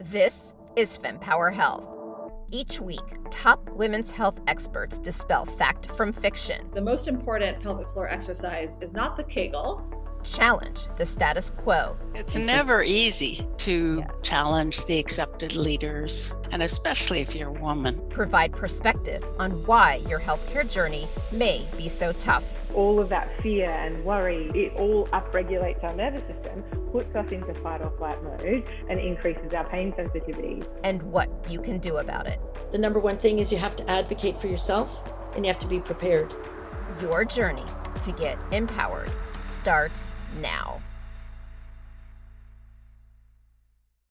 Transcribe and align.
This 0.00 0.54
is 0.76 0.96
FemPower 0.96 1.52
Health. 1.52 1.88
Each 2.52 2.80
week, 2.80 3.00
top 3.30 3.68
women's 3.70 4.12
health 4.12 4.40
experts 4.46 4.96
dispel 4.96 5.44
fact 5.44 5.90
from 5.90 6.12
fiction. 6.12 6.70
The 6.72 6.80
most 6.80 7.08
important 7.08 7.60
pelvic 7.60 7.88
floor 7.88 8.08
exercise 8.08 8.78
is 8.80 8.92
not 8.92 9.16
the 9.16 9.24
Kegel, 9.24 9.82
challenge 10.22 10.86
the 10.96 11.04
status 11.04 11.50
quo. 11.50 11.96
It's 12.14 12.36
never 12.36 12.84
easy 12.84 13.44
to 13.58 13.98
yeah. 13.98 14.06
challenge 14.22 14.84
the 14.84 15.00
accepted 15.00 15.56
leaders, 15.56 16.32
and 16.52 16.62
especially 16.62 17.20
if 17.20 17.34
you're 17.34 17.48
a 17.48 17.60
woman. 17.60 18.00
Provide 18.08 18.52
perspective 18.52 19.24
on 19.38 19.50
why 19.66 19.96
your 20.08 20.20
healthcare 20.20 20.68
journey 20.68 21.08
may 21.32 21.66
be 21.76 21.88
so 21.88 22.12
tough. 22.12 22.60
All 22.74 23.00
of 23.00 23.08
that 23.10 23.40
fear 23.42 23.70
and 23.70 24.04
worry, 24.04 24.50
it 24.54 24.72
all 24.76 25.06
upregulates 25.08 25.82
our 25.84 25.94
nervous 25.94 26.22
system, 26.26 26.62
puts 26.92 27.14
us 27.14 27.30
into 27.30 27.54
fight 27.54 27.82
or 27.82 27.90
flight 27.98 28.22
mode, 28.22 28.70
and 28.88 28.98
increases 28.98 29.52
our 29.54 29.68
pain 29.68 29.92
sensitivity. 29.96 30.62
And 30.84 31.02
what 31.02 31.28
you 31.50 31.60
can 31.60 31.78
do 31.78 31.98
about 31.98 32.26
it. 32.26 32.40
The 32.72 32.78
number 32.78 32.98
one 32.98 33.18
thing 33.18 33.38
is 33.38 33.50
you 33.52 33.58
have 33.58 33.76
to 33.76 33.90
advocate 33.90 34.36
for 34.38 34.48
yourself 34.48 35.12
and 35.34 35.44
you 35.44 35.52
have 35.52 35.60
to 35.60 35.68
be 35.68 35.80
prepared. 35.80 36.34
Your 37.00 37.24
journey 37.24 37.64
to 38.02 38.12
get 38.12 38.38
empowered 38.52 39.10
starts 39.44 40.14
now. 40.40 40.80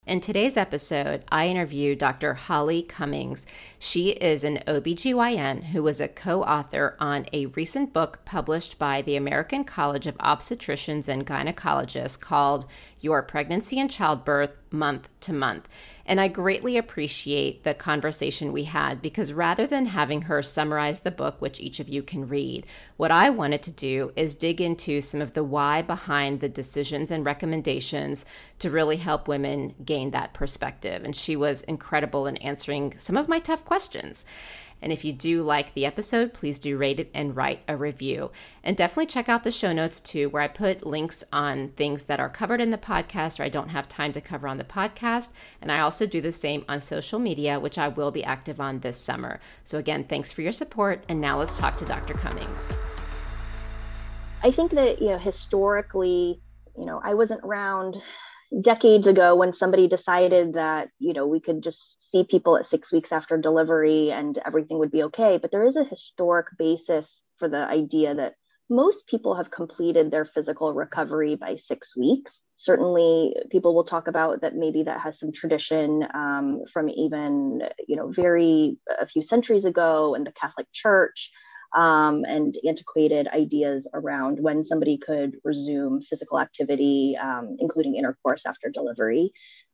In 0.07 0.21
today's 0.21 0.55
episode, 0.55 1.25
I 1.29 1.49
interview 1.49 1.93
Dr. 1.93 2.33
Holly 2.33 2.81
Cummings. 2.81 3.45
She 3.77 4.11
is 4.11 4.45
an 4.45 4.59
OBGYN 4.65 5.65
who 5.65 5.83
was 5.83 5.99
a 5.99 6.07
co 6.07 6.43
author 6.43 6.95
on 6.97 7.25
a 7.33 7.47
recent 7.47 7.91
book 7.91 8.19
published 8.23 8.79
by 8.79 9.01
the 9.01 9.17
American 9.17 9.65
College 9.65 10.07
of 10.07 10.17
Obstetricians 10.19 11.09
and 11.09 11.27
Gynecologists 11.27 12.17
called 12.17 12.67
Your 13.01 13.21
Pregnancy 13.21 13.81
and 13.81 13.91
Childbirth 13.91 14.51
Month 14.71 15.09
to 15.21 15.33
Month. 15.33 15.67
And 16.05 16.21
I 16.21 16.29
greatly 16.29 16.77
appreciate 16.77 17.63
the 17.63 17.73
conversation 17.73 18.53
we 18.53 18.63
had 18.63 19.01
because 19.01 19.33
rather 19.33 19.67
than 19.67 19.87
having 19.87 20.23
her 20.23 20.41
summarize 20.41 21.01
the 21.01 21.11
book, 21.11 21.35
which 21.41 21.59
each 21.59 21.81
of 21.81 21.89
you 21.89 22.01
can 22.01 22.29
read, 22.29 22.65
what 22.95 23.11
I 23.11 23.29
wanted 23.29 23.61
to 23.63 23.71
do 23.71 24.13
is 24.15 24.33
dig 24.33 24.61
into 24.61 25.01
some 25.01 25.21
of 25.21 25.33
the 25.33 25.43
why 25.43 25.81
behind 25.81 26.39
the 26.39 26.47
decisions 26.47 27.11
and 27.11 27.25
recommendations 27.25 28.25
to 28.59 28.71
really 28.71 28.97
help 28.97 29.27
women 29.27 29.75
gain 29.83 30.11
that 30.11 30.33
perspective. 30.33 31.03
And 31.03 31.15
she 31.15 31.35
was 31.35 31.61
incredible 31.63 32.27
in 32.27 32.37
answering 32.37 32.97
some 32.97 33.17
of 33.17 33.27
my 33.27 33.39
tough 33.39 33.63
questions. 33.65 34.25
And 34.81 34.93
if 34.93 35.03
you 35.03 35.11
do 35.11 35.41
like 35.41 35.73
the 35.73 35.85
episode, 35.85 36.33
please 36.33 36.59
do 36.59 36.77
rate 36.77 36.99
it 36.99 37.09
and 37.13 37.35
write 37.35 37.61
a 37.67 37.75
review. 37.75 38.31
And 38.63 38.77
definitely 38.77 39.07
check 39.07 39.27
out 39.27 39.43
the 39.43 39.51
show 39.51 39.73
notes 39.73 39.99
too, 39.99 40.29
where 40.29 40.43
I 40.43 40.47
put 40.47 40.85
links 40.85 41.23
on 41.33 41.69
things 41.69 42.05
that 42.05 42.19
are 42.19 42.29
covered 42.29 42.61
in 42.61 42.69
the 42.69 42.77
podcast 42.77 43.39
or 43.39 43.43
I 43.43 43.49
don't 43.49 43.69
have 43.69 43.87
time 43.87 44.11
to 44.11 44.21
cover 44.21 44.47
on 44.47 44.57
the 44.57 44.63
podcast. 44.63 45.33
And 45.61 45.71
I 45.71 45.79
also 45.79 46.05
do 46.05 46.21
the 46.21 46.31
same 46.31 46.63
on 46.69 46.79
social 46.79 47.17
media, 47.17 47.59
which 47.59 47.79
I 47.79 47.87
will 47.87 48.11
be 48.11 48.23
active 48.23 48.61
on 48.61 48.79
this 48.79 48.99
summer. 48.99 49.39
So 49.63 49.79
again, 49.79 50.03
thanks 50.03 50.31
for 50.31 50.43
your 50.43 50.51
support. 50.51 51.03
And 51.09 51.19
now 51.19 51.39
let's 51.39 51.57
talk 51.57 51.77
to 51.77 51.85
Dr. 51.85 52.13
Cummings. 52.13 52.75
I 54.43 54.51
think 54.51 54.71
that, 54.73 55.01
you 55.01 55.09
know, 55.09 55.17
historically, 55.17 56.39
you 56.77 56.85
know, 56.85 57.01
I 57.03 57.15
wasn't 57.15 57.41
around 57.43 57.97
decades 58.61 59.07
ago 59.07 59.35
when 59.35 59.53
somebody 59.53 59.87
decided 59.87 60.53
that 60.53 60.89
you 60.99 61.13
know 61.13 61.27
we 61.27 61.39
could 61.39 61.61
just 61.61 61.97
see 62.11 62.23
people 62.23 62.57
at 62.57 62.65
six 62.65 62.91
weeks 62.91 63.11
after 63.11 63.37
delivery 63.37 64.11
and 64.11 64.39
everything 64.45 64.79
would 64.79 64.91
be 64.91 65.03
okay. 65.03 65.37
But 65.41 65.51
there 65.51 65.65
is 65.65 65.75
a 65.75 65.83
historic 65.83 66.47
basis 66.57 67.19
for 67.37 67.49
the 67.49 67.65
idea 67.67 68.15
that 68.15 68.33
most 68.69 69.07
people 69.07 69.35
have 69.35 69.51
completed 69.51 70.11
their 70.11 70.25
physical 70.25 70.73
recovery 70.73 71.35
by 71.35 71.55
six 71.55 71.95
weeks. 71.95 72.41
Certainly 72.57 73.33
people 73.49 73.73
will 73.73 73.85
talk 73.85 74.07
about 74.07 74.41
that 74.41 74.55
maybe 74.55 74.83
that 74.83 74.99
has 74.99 75.19
some 75.19 75.31
tradition 75.31 76.05
um, 76.13 76.63
from 76.73 76.89
even 76.89 77.61
you 77.87 77.95
know 77.95 78.11
very 78.11 78.77
a 78.99 79.07
few 79.07 79.21
centuries 79.21 79.65
ago 79.65 80.15
in 80.15 80.23
the 80.23 80.31
catholic 80.31 80.67
church 80.73 81.31
um, 81.75 82.23
and 82.25 82.55
antiquated 82.67 83.27
ideas 83.27 83.87
around 83.93 84.39
when 84.39 84.63
somebody 84.63 84.97
could 84.97 85.37
resume 85.43 86.01
physical 86.01 86.39
activity, 86.39 87.17
um, 87.21 87.57
including 87.59 87.95
intercourse 87.95 88.43
after 88.45 88.69
delivery. 88.69 89.31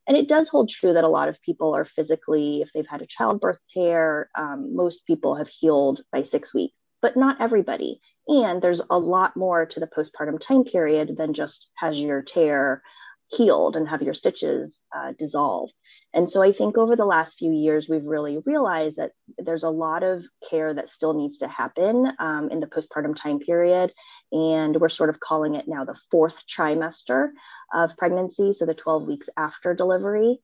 And 0.08 0.18
it 0.18 0.28
does 0.28 0.48
hold 0.48 0.70
true 0.70 0.94
that 0.94 1.04
a 1.04 1.10
lot 1.10 1.30
of 1.30 1.42
people 1.42 1.74
are 1.74 1.86
physically, 1.86 2.62
if 2.62 2.70
they've 2.74 2.88
had 2.88 3.02
a 3.02 3.08
childbirth 3.08 3.60
tear, 3.74 4.30
um, 4.38 4.76
most 4.76 5.06
people 5.06 5.36
have 5.36 5.48
healed 5.48 6.02
by 6.12 6.24
six 6.24 6.54
weeks, 6.54 6.80
but 7.02 7.16
not 7.16 7.40
everybody. 7.40 8.02
And 8.28 8.62
there's 8.62 8.82
a 8.90 8.98
lot 8.98 9.36
more 9.38 9.66
to 9.66 9.80
the 9.80 9.88
postpartum 9.88 10.40
time 10.40 10.64
period 10.64 11.16
than 11.18 11.34
just 11.34 11.70
has 11.76 12.00
your 12.00 12.22
tear 12.22 12.82
healed 13.30 13.76
and 13.76 13.88
have 13.88 14.02
your 14.02 14.14
stitches 14.14 14.80
uh, 14.96 15.14
dissolved. 15.18 15.74
And 16.14 16.30
so 16.30 16.44
I 16.44 16.52
think 16.52 16.78
over 16.78 16.96
the 16.96 17.06
last 17.06 17.38
few 17.40 17.52
years, 17.52 17.90
we've 17.90 18.06
really 18.06 18.38
realized 18.46 18.98
that 18.98 19.12
there's 19.40 19.64
a 19.64 19.70
lot 19.70 20.04
of 20.04 20.24
care 20.48 20.74
that 20.74 20.90
still 20.90 21.14
needs 21.14 21.38
to 21.40 21.48
happen 21.48 22.12
um, 22.20 22.50
in 22.52 22.60
the 22.60 22.68
postpartum 22.68 23.16
time 23.16 23.40
period. 23.40 23.92
And 24.32 24.80
we're 24.80 24.90
sort 24.90 25.10
of 25.10 25.20
calling 25.20 25.56
it 25.56 25.68
now 25.68 25.86
the 25.86 25.98
fourth 26.12 26.36
trimester 26.48 27.30
of 27.74 27.98
pregnancy, 27.98 28.54
so 28.54 28.66
the 28.66 28.76
12 28.76 29.08
weeks 29.08 29.28
after 29.38 29.74
delivery. 29.74 30.40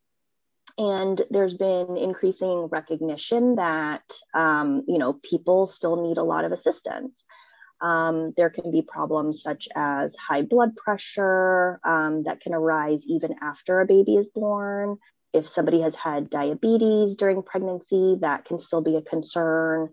And 0.79 1.21
there's 1.29 1.55
been 1.55 1.97
increasing 1.97 2.67
recognition 2.71 3.55
that, 3.55 4.03
um, 4.33 4.83
you 4.87 4.97
know, 4.97 5.13
people 5.13 5.67
still 5.67 6.01
need 6.01 6.17
a 6.17 6.23
lot 6.23 6.45
of 6.45 6.51
assistance. 6.51 7.23
Um, 7.81 8.33
there 8.35 8.49
can 8.49 8.71
be 8.71 8.81
problems 8.81 9.41
such 9.41 9.67
as 9.75 10.15
high 10.15 10.41
blood 10.41 10.75
pressure 10.75 11.79
um, 11.85 12.23
that 12.23 12.41
can 12.41 12.53
arise 12.53 13.03
even 13.05 13.35
after 13.41 13.81
a 13.81 13.85
baby 13.85 14.15
is 14.15 14.29
born 14.29 14.97
if 15.33 15.47
somebody 15.47 15.81
has 15.81 15.95
had 15.95 16.29
diabetes 16.29 17.15
during 17.15 17.43
pregnancy, 17.43 18.17
that 18.21 18.45
can 18.45 18.57
still 18.57 18.81
be 18.81 18.95
a 18.95 19.01
concern. 19.01 19.89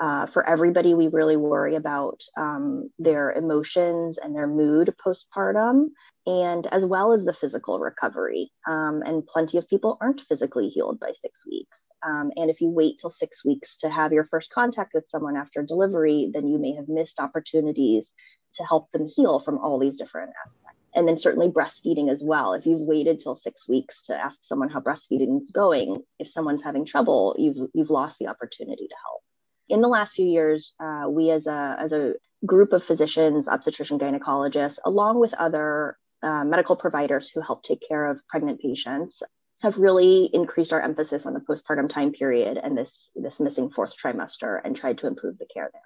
Uh, 0.00 0.26
for 0.26 0.48
everybody, 0.48 0.94
we 0.94 1.08
really 1.08 1.36
worry 1.36 1.74
about 1.74 2.20
um, 2.38 2.88
their 2.98 3.32
emotions 3.32 4.16
and 4.16 4.34
their 4.34 4.46
mood 4.46 4.94
postpartum, 5.04 5.88
and 6.24 6.68
as 6.68 6.84
well 6.84 7.12
as 7.12 7.24
the 7.24 7.32
physical 7.32 7.80
recovery. 7.80 8.52
Um, 8.68 9.02
and 9.04 9.26
plenty 9.26 9.58
of 9.58 9.68
people 9.68 9.98
aren't 10.00 10.20
physically 10.28 10.68
healed 10.68 11.00
by 11.00 11.12
six 11.20 11.44
weeks. 11.44 11.88
Um, 12.06 12.30
and 12.36 12.48
if 12.48 12.60
you 12.60 12.70
wait 12.70 12.98
till 13.00 13.10
six 13.10 13.44
weeks 13.44 13.76
to 13.78 13.90
have 13.90 14.12
your 14.12 14.28
first 14.30 14.50
contact 14.50 14.92
with 14.94 15.04
someone 15.10 15.36
after 15.36 15.62
delivery, 15.62 16.30
then 16.32 16.46
you 16.46 16.58
may 16.58 16.74
have 16.76 16.88
missed 16.88 17.18
opportunities 17.18 18.12
to 18.54 18.64
help 18.64 18.90
them 18.92 19.08
heal 19.16 19.40
from 19.40 19.58
all 19.58 19.78
these 19.80 19.96
different 19.96 20.30
aspects 20.46 20.67
and 20.94 21.06
then 21.06 21.16
certainly 21.16 21.48
breastfeeding 21.48 22.10
as 22.10 22.22
well. 22.22 22.54
If 22.54 22.66
you've 22.66 22.80
waited 22.80 23.20
till 23.20 23.36
six 23.36 23.68
weeks 23.68 24.02
to 24.02 24.14
ask 24.14 24.40
someone 24.42 24.68
how 24.68 24.80
breastfeeding 24.80 25.40
is 25.40 25.50
going, 25.50 26.02
if 26.18 26.28
someone's 26.28 26.62
having 26.62 26.84
trouble, 26.84 27.36
you've 27.38 27.68
you've 27.74 27.90
lost 27.90 28.18
the 28.18 28.28
opportunity 28.28 28.88
to 28.88 28.94
help. 29.04 29.22
In 29.68 29.80
the 29.80 29.88
last 29.88 30.14
few 30.14 30.26
years, 30.26 30.72
uh, 30.80 31.04
we 31.08 31.30
as 31.30 31.46
a 31.46 31.76
as 31.78 31.92
a 31.92 32.14
group 32.46 32.72
of 32.72 32.84
physicians, 32.84 33.48
obstetrician 33.48 33.98
gynecologists, 33.98 34.78
along 34.84 35.20
with 35.20 35.34
other 35.34 35.98
uh, 36.22 36.44
medical 36.44 36.76
providers 36.76 37.30
who 37.32 37.40
help 37.40 37.62
take 37.62 37.82
care 37.86 38.10
of 38.10 38.26
pregnant 38.28 38.60
patients, 38.60 39.22
have 39.60 39.76
really 39.76 40.30
increased 40.32 40.72
our 40.72 40.80
emphasis 40.80 41.26
on 41.26 41.34
the 41.34 41.40
postpartum 41.40 41.88
time 41.88 42.12
period 42.12 42.58
and 42.62 42.78
this 42.78 43.10
this 43.14 43.40
missing 43.40 43.70
fourth 43.70 43.92
trimester 44.02 44.60
and 44.64 44.76
tried 44.76 44.98
to 44.98 45.06
improve 45.06 45.38
the 45.38 45.46
care 45.52 45.70
there. 45.72 45.82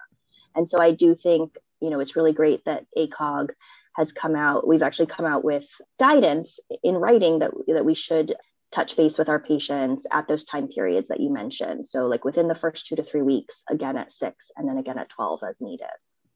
And 0.55 0.69
so 0.69 0.79
I 0.79 0.91
do 0.91 1.15
think 1.15 1.57
you 1.81 1.89
know 1.89 1.99
it's 1.99 2.15
really 2.15 2.33
great 2.33 2.63
that 2.65 2.85
ACOG 2.97 3.49
has 3.95 4.11
come 4.11 4.35
out. 4.35 4.67
We've 4.67 4.81
actually 4.81 5.07
come 5.07 5.25
out 5.25 5.43
with 5.43 5.65
guidance 5.99 6.59
in 6.83 6.95
writing 6.95 7.39
that, 7.39 7.51
that 7.67 7.85
we 7.85 7.93
should 7.93 8.35
touch 8.71 8.97
base 8.97 9.17
with 9.17 9.29
our 9.29 9.39
patients 9.39 10.05
at 10.11 10.27
those 10.27 10.43
time 10.43 10.67
periods 10.67 11.07
that 11.09 11.19
you 11.19 11.31
mentioned. 11.31 11.87
So, 11.87 12.07
like 12.07 12.25
within 12.25 12.47
the 12.47 12.55
first 12.55 12.87
two 12.87 12.95
to 12.95 13.03
three 13.03 13.21
weeks, 13.21 13.61
again 13.69 13.97
at 13.97 14.11
six, 14.11 14.51
and 14.57 14.67
then 14.67 14.77
again 14.77 14.97
at 14.97 15.09
12 15.09 15.41
as 15.47 15.61
needed. 15.61 15.87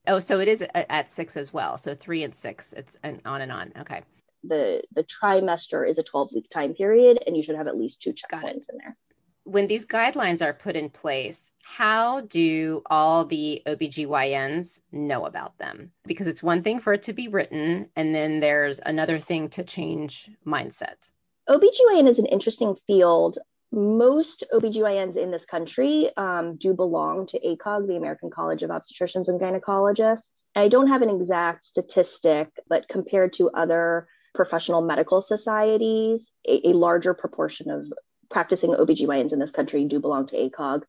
Oh, 0.06 0.20
so 0.20 0.40
it 0.40 0.48
is 0.48 0.62
uh, 0.62 0.84
at 0.88 1.10
six 1.10 1.36
as 1.36 1.52
well. 1.52 1.76
So 1.76 1.94
three 1.94 2.22
and 2.22 2.34
six, 2.34 2.72
it's 2.72 2.96
and 3.02 3.20
on 3.24 3.40
and 3.42 3.52
on. 3.52 3.72
Okay. 3.80 4.02
The 4.44 4.82
the 4.94 5.04
trimester 5.04 5.88
is 5.88 5.98
a 5.98 6.02
12 6.02 6.30
week 6.34 6.48
time 6.50 6.74
period, 6.74 7.18
and 7.26 7.36
you 7.36 7.42
should 7.42 7.56
have 7.56 7.66
at 7.66 7.76
least 7.76 8.00
two 8.00 8.12
checkpoints 8.12 8.70
in 8.70 8.78
there 8.78 8.96
when 9.48 9.66
these 9.66 9.86
guidelines 9.86 10.42
are 10.42 10.52
put 10.52 10.76
in 10.76 10.90
place, 10.90 11.52
how 11.64 12.20
do 12.20 12.82
all 12.90 13.24
the 13.24 13.62
OBGYNs 13.66 14.80
know 14.92 15.24
about 15.24 15.56
them? 15.56 15.90
Because 16.06 16.26
it's 16.26 16.42
one 16.42 16.62
thing 16.62 16.80
for 16.80 16.92
it 16.92 17.02
to 17.04 17.14
be 17.14 17.28
written, 17.28 17.88
and 17.96 18.14
then 18.14 18.40
there's 18.40 18.78
another 18.84 19.18
thing 19.18 19.48
to 19.50 19.64
change 19.64 20.30
mindset. 20.46 21.10
OBGYN 21.48 22.06
is 22.06 22.18
an 22.18 22.26
interesting 22.26 22.76
field. 22.86 23.38
Most 23.72 24.44
OBGYNs 24.52 25.16
in 25.16 25.30
this 25.30 25.46
country 25.46 26.10
um, 26.18 26.56
do 26.56 26.74
belong 26.74 27.26
to 27.28 27.40
ACOG, 27.40 27.86
the 27.86 27.96
American 27.96 28.30
College 28.30 28.62
of 28.62 28.70
Obstetricians 28.70 29.28
and 29.28 29.40
Gynecologists. 29.40 30.42
I 30.54 30.68
don't 30.68 30.88
have 30.88 31.00
an 31.00 31.10
exact 31.10 31.64
statistic, 31.64 32.50
but 32.68 32.88
compared 32.88 33.32
to 33.34 33.50
other 33.50 34.08
professional 34.34 34.82
medical 34.82 35.22
societies, 35.22 36.30
a, 36.46 36.68
a 36.68 36.72
larger 36.74 37.14
proportion 37.14 37.70
of 37.70 37.90
practicing 38.30 38.70
OBGYNs 38.70 39.32
in 39.32 39.38
this 39.38 39.50
country 39.50 39.84
do 39.84 40.00
belong 40.00 40.26
to 40.28 40.36
ACOG. 40.36 40.82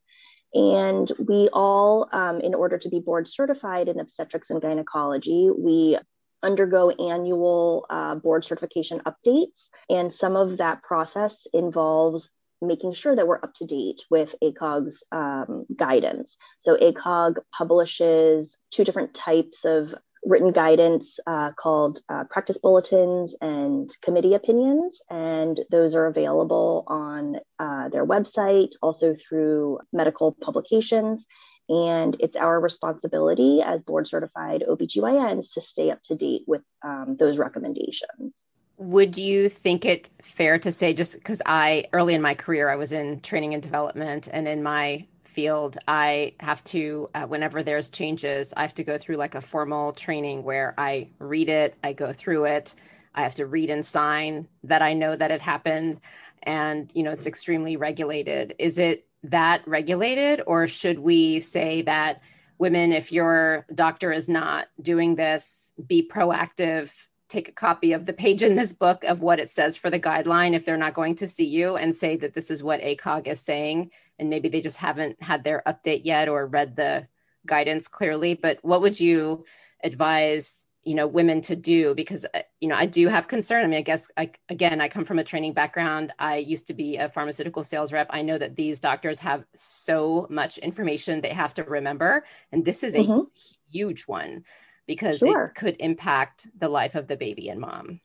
And 0.53 1.11
we 1.19 1.49
all, 1.53 2.09
um, 2.11 2.41
in 2.41 2.53
order 2.53 2.77
to 2.79 2.89
be 2.89 2.99
board 2.99 3.27
certified 3.27 3.87
in 3.87 3.99
obstetrics 3.99 4.49
and 4.49 4.61
gynecology, 4.61 5.49
we 5.55 5.97
undergo 6.41 6.89
annual 6.89 7.85
uh, 7.89 8.15
board 8.15 8.43
certification 8.43 9.01
updates. 9.05 9.67
And 9.89 10.11
some 10.11 10.35
of 10.35 10.57
that 10.57 10.81
process 10.81 11.35
involves 11.53 12.29
making 12.61 12.93
sure 12.93 13.15
that 13.15 13.27
we're 13.27 13.37
up 13.37 13.53
to 13.55 13.65
date 13.65 14.01
with 14.09 14.35
ACOG's 14.43 15.03
um, 15.11 15.65
guidance. 15.75 16.35
So, 16.59 16.75
ACOG 16.75 17.35
publishes 17.55 18.55
two 18.71 18.83
different 18.83 19.13
types 19.13 19.63
of 19.65 19.93
written 20.25 20.51
guidance 20.51 21.19
uh, 21.27 21.51
called 21.51 22.01
uh, 22.09 22.23
practice 22.25 22.57
bulletins 22.57 23.33
and 23.41 23.89
committee 24.01 24.33
opinions. 24.33 24.99
And 25.09 25.59
those 25.71 25.95
are 25.95 26.07
available 26.07 26.83
on 26.87 27.37
uh, 27.59 27.89
their 27.89 28.05
website, 28.05 28.69
also 28.81 29.15
through 29.27 29.79
medical 29.93 30.35
publications. 30.41 31.25
And 31.69 32.17
it's 32.19 32.35
our 32.35 32.59
responsibility 32.59 33.61
as 33.63 33.83
board 33.83 34.07
certified 34.07 34.63
OBGYNs 34.67 35.53
to 35.53 35.61
stay 35.61 35.91
up 35.91 36.01
to 36.03 36.15
date 36.15 36.41
with 36.47 36.63
um, 36.83 37.15
those 37.19 37.37
recommendations. 37.37 38.43
Would 38.77 39.17
you 39.17 39.49
think 39.49 39.85
it 39.85 40.07
fair 40.21 40.57
to 40.57 40.71
say, 40.71 40.93
just 40.93 41.15
because 41.15 41.41
I, 41.45 41.85
early 41.93 42.13
in 42.13 42.21
my 42.21 42.33
career, 42.33 42.69
I 42.69 42.75
was 42.75 42.91
in 42.91 43.19
training 43.19 43.53
and 43.53 43.61
development, 43.61 44.29
and 44.31 44.47
in 44.47 44.63
my 44.63 45.05
field, 45.39 45.77
I 45.87 46.33
have 46.41 46.61
to, 46.65 47.09
uh, 47.15 47.23
whenever 47.23 47.63
there's 47.63 47.87
changes, 47.87 48.53
I 48.57 48.61
have 48.63 48.73
to 48.73 48.83
go 48.83 48.97
through 48.97 49.15
like 49.15 49.35
a 49.35 49.41
formal 49.41 49.93
training 49.93 50.43
where 50.43 50.73
I 50.77 51.11
read 51.19 51.47
it, 51.47 51.75
I 51.81 51.93
go 51.93 52.11
through 52.11 52.43
it, 52.43 52.75
I 53.15 53.21
have 53.23 53.35
to 53.35 53.45
read 53.45 53.69
and 53.69 53.85
sign 53.85 54.49
that 54.65 54.81
I 54.81 54.91
know 54.91 55.15
that 55.15 55.31
it 55.31 55.41
happened. 55.41 56.01
And, 56.43 56.91
you 56.93 57.03
know, 57.03 57.11
it's 57.11 57.25
extremely 57.25 57.77
regulated. 57.77 58.53
Is 58.59 58.79
it 58.79 59.07
that 59.23 59.65
regulated, 59.65 60.41
or 60.45 60.67
should 60.67 60.99
we 60.99 61.39
say 61.39 61.83
that 61.83 62.21
women, 62.57 62.91
if 62.91 63.09
your 63.13 63.65
doctor 63.73 64.11
is 64.11 64.27
not 64.27 64.67
doing 64.81 65.15
this, 65.15 65.71
be 65.87 66.05
proactive? 66.05 66.93
Take 67.29 67.47
a 67.47 67.53
copy 67.53 67.93
of 67.93 68.05
the 68.05 68.11
page 68.13 68.43
in 68.43 68.57
this 68.57 68.73
book 68.73 69.05
of 69.05 69.21
what 69.21 69.39
it 69.39 69.49
says 69.49 69.77
for 69.77 69.89
the 69.89 70.01
guideline 70.01 70.53
if 70.53 70.65
they're 70.65 70.75
not 70.75 70.95
going 70.95 71.15
to 71.15 71.27
see 71.27 71.45
you 71.45 71.77
and 71.77 71.95
say 71.95 72.17
that 72.17 72.33
this 72.33 72.51
is 72.51 72.61
what 72.61 72.81
ACOG 72.81 73.27
is 73.27 73.39
saying. 73.39 73.91
And 74.19 74.29
maybe 74.29 74.49
they 74.49 74.61
just 74.61 74.77
haven't 74.77 75.21
had 75.21 75.43
their 75.43 75.63
update 75.65 76.01
yet 76.03 76.29
or 76.29 76.45
read 76.45 76.75
the 76.75 77.07
guidance 77.45 77.87
clearly. 77.87 78.33
But 78.33 78.59
what 78.61 78.81
would 78.81 78.99
you 78.99 79.45
advise 79.83 80.65
you 80.83 80.95
know 80.95 81.07
women 81.07 81.41
to 81.41 81.55
do 81.55 81.93
because 81.93 82.25
uh, 82.33 82.39
you 82.59 82.67
know 82.67 82.75
i 82.75 82.85
do 82.85 83.07
have 83.07 83.27
concern 83.27 83.63
i 83.63 83.67
mean 83.67 83.79
i 83.79 83.81
guess 83.81 84.09
I, 84.17 84.31
again 84.49 84.79
i 84.79 84.87
come 84.87 85.05
from 85.05 85.19
a 85.19 85.23
training 85.23 85.53
background 85.53 86.13
i 86.19 86.37
used 86.37 86.67
to 86.67 86.73
be 86.73 86.97
a 86.97 87.09
pharmaceutical 87.09 87.63
sales 87.63 87.91
rep 87.91 88.07
i 88.11 88.21
know 88.21 88.37
that 88.37 88.55
these 88.55 88.79
doctors 88.79 89.19
have 89.19 89.43
so 89.53 90.25
much 90.29 90.57
information 90.57 91.21
they 91.21 91.29
have 91.29 91.53
to 91.55 91.63
remember 91.63 92.25
and 92.51 92.63
this 92.63 92.83
is 92.83 92.95
mm-hmm. 92.95 93.11
a 93.11 93.25
huge 93.69 94.03
one 94.03 94.43
because 94.87 95.19
sure. 95.19 95.45
it 95.45 95.55
could 95.55 95.75
impact 95.79 96.47
the 96.57 96.69
life 96.69 96.95
of 96.95 97.07
the 97.07 97.17
baby 97.17 97.49
and 97.49 97.59
mom 97.59 97.99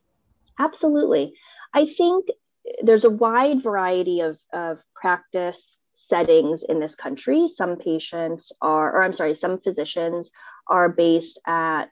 absolutely 0.58 1.32
i 1.72 1.86
think 1.86 2.26
there's 2.82 3.04
a 3.04 3.10
wide 3.10 3.62
variety 3.62 4.20
of, 4.20 4.38
of 4.52 4.78
practice 4.94 5.78
settings 5.94 6.62
in 6.68 6.80
this 6.80 6.94
country 6.94 7.48
some 7.48 7.76
patients 7.76 8.52
are 8.60 8.94
or 8.94 9.02
i'm 9.02 9.12
sorry 9.12 9.34
some 9.34 9.58
physicians 9.58 10.30
are 10.68 10.88
based 10.88 11.38
at 11.46 11.88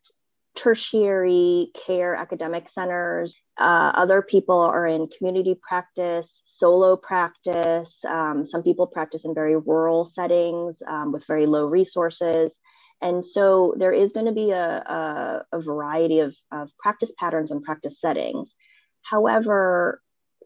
tertiary 0.55 1.71
care 1.87 2.15
academic 2.15 2.69
centers. 2.69 3.35
Uh, 3.59 3.93
other 3.95 4.23
people 4.23 4.59
are 4.59 4.87
in 4.87 5.09
community 5.17 5.59
practice, 5.67 6.29
solo 6.45 6.97
practice. 6.97 7.97
Um, 8.09 8.45
some 8.45 8.63
people 8.63 8.87
practice 8.87 9.25
in 9.25 9.35
very 9.35 9.57
rural 9.57 10.05
settings 10.05 10.83
um, 10.87 11.13
with 11.13 11.27
very 11.27 11.47
low 11.47 11.67
resources. 11.67 12.53
And 13.01 13.25
so 13.25 13.75
there 13.79 13.93
is 13.93 14.13
going 14.13 14.27
to 14.27 14.33
be 14.33 14.51
a, 14.51 14.79
a, 14.79 15.45
a 15.53 15.61
variety 15.61 16.21
of, 16.21 16.35
of 16.53 16.71
practice 16.79 17.13
patterns 17.19 17.51
and 17.51 17.63
practice 17.63 18.01
settings. 18.01 18.55
However, 19.03 20.01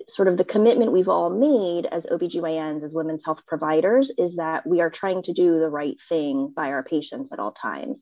sort 0.08 0.28
of 0.28 0.37
the 0.37 0.44
commitment 0.44 0.93
we've 0.93 1.08
all 1.08 1.31
made 1.31 1.87
as 1.87 2.06
OBGYNs, 2.06 2.82
as 2.82 2.94
women's 2.94 3.25
health 3.25 3.40
providers, 3.46 4.10
is 4.19 4.37
that 4.37 4.66
we 4.66 4.81
are 4.81 4.90
trying 4.90 5.22
to 5.25 5.32
do 5.32 5.58
the 5.58 5.69
right 5.69 5.96
thing 6.08 6.52
by 6.54 6.69
our 6.69 6.82
patients 6.82 7.31
at 7.32 7.38
all 7.38 7.52
times. 7.52 8.00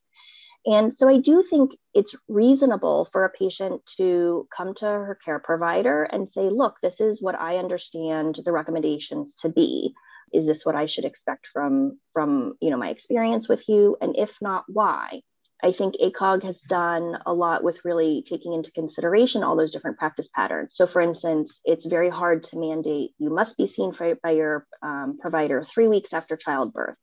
And 0.66 0.94
so 0.94 1.08
I 1.08 1.18
do 1.18 1.42
think 1.42 1.72
it's 1.92 2.14
reasonable 2.26 3.08
for 3.12 3.24
a 3.24 3.30
patient 3.30 3.82
to 3.98 4.48
come 4.56 4.74
to 4.76 4.86
her 4.86 5.18
care 5.22 5.38
provider 5.38 6.04
and 6.04 6.28
say, 6.28 6.48
look, 6.48 6.76
this 6.82 7.00
is 7.00 7.20
what 7.20 7.38
I 7.38 7.58
understand 7.58 8.40
the 8.44 8.52
recommendations 8.52 9.34
to 9.42 9.50
be. 9.50 9.92
Is 10.32 10.46
this 10.46 10.64
what 10.64 10.74
I 10.74 10.86
should 10.86 11.04
expect 11.04 11.46
from, 11.52 11.98
from 12.14 12.54
you 12.60 12.70
know, 12.70 12.78
my 12.78 12.88
experience 12.88 13.46
with 13.48 13.68
you? 13.68 13.96
And 14.00 14.16
if 14.16 14.36
not, 14.40 14.64
why? 14.68 15.20
I 15.62 15.72
think 15.72 15.94
ACOG 16.02 16.42
has 16.42 16.60
done 16.68 17.16
a 17.26 17.32
lot 17.32 17.62
with 17.62 17.84
really 17.84 18.24
taking 18.28 18.52
into 18.52 18.70
consideration 18.72 19.42
all 19.42 19.56
those 19.56 19.70
different 19.70 19.98
practice 19.98 20.28
patterns. 20.34 20.74
So, 20.76 20.86
for 20.86 21.00
instance, 21.00 21.60
it's 21.64 21.86
very 21.86 22.10
hard 22.10 22.42
to 22.44 22.58
mandate 22.58 23.12
you 23.18 23.30
must 23.30 23.56
be 23.56 23.66
seen 23.66 23.92
for, 23.92 24.14
by 24.22 24.32
your 24.32 24.66
um, 24.82 25.18
provider 25.20 25.64
three 25.64 25.88
weeks 25.88 26.12
after 26.12 26.36
childbirth 26.36 26.96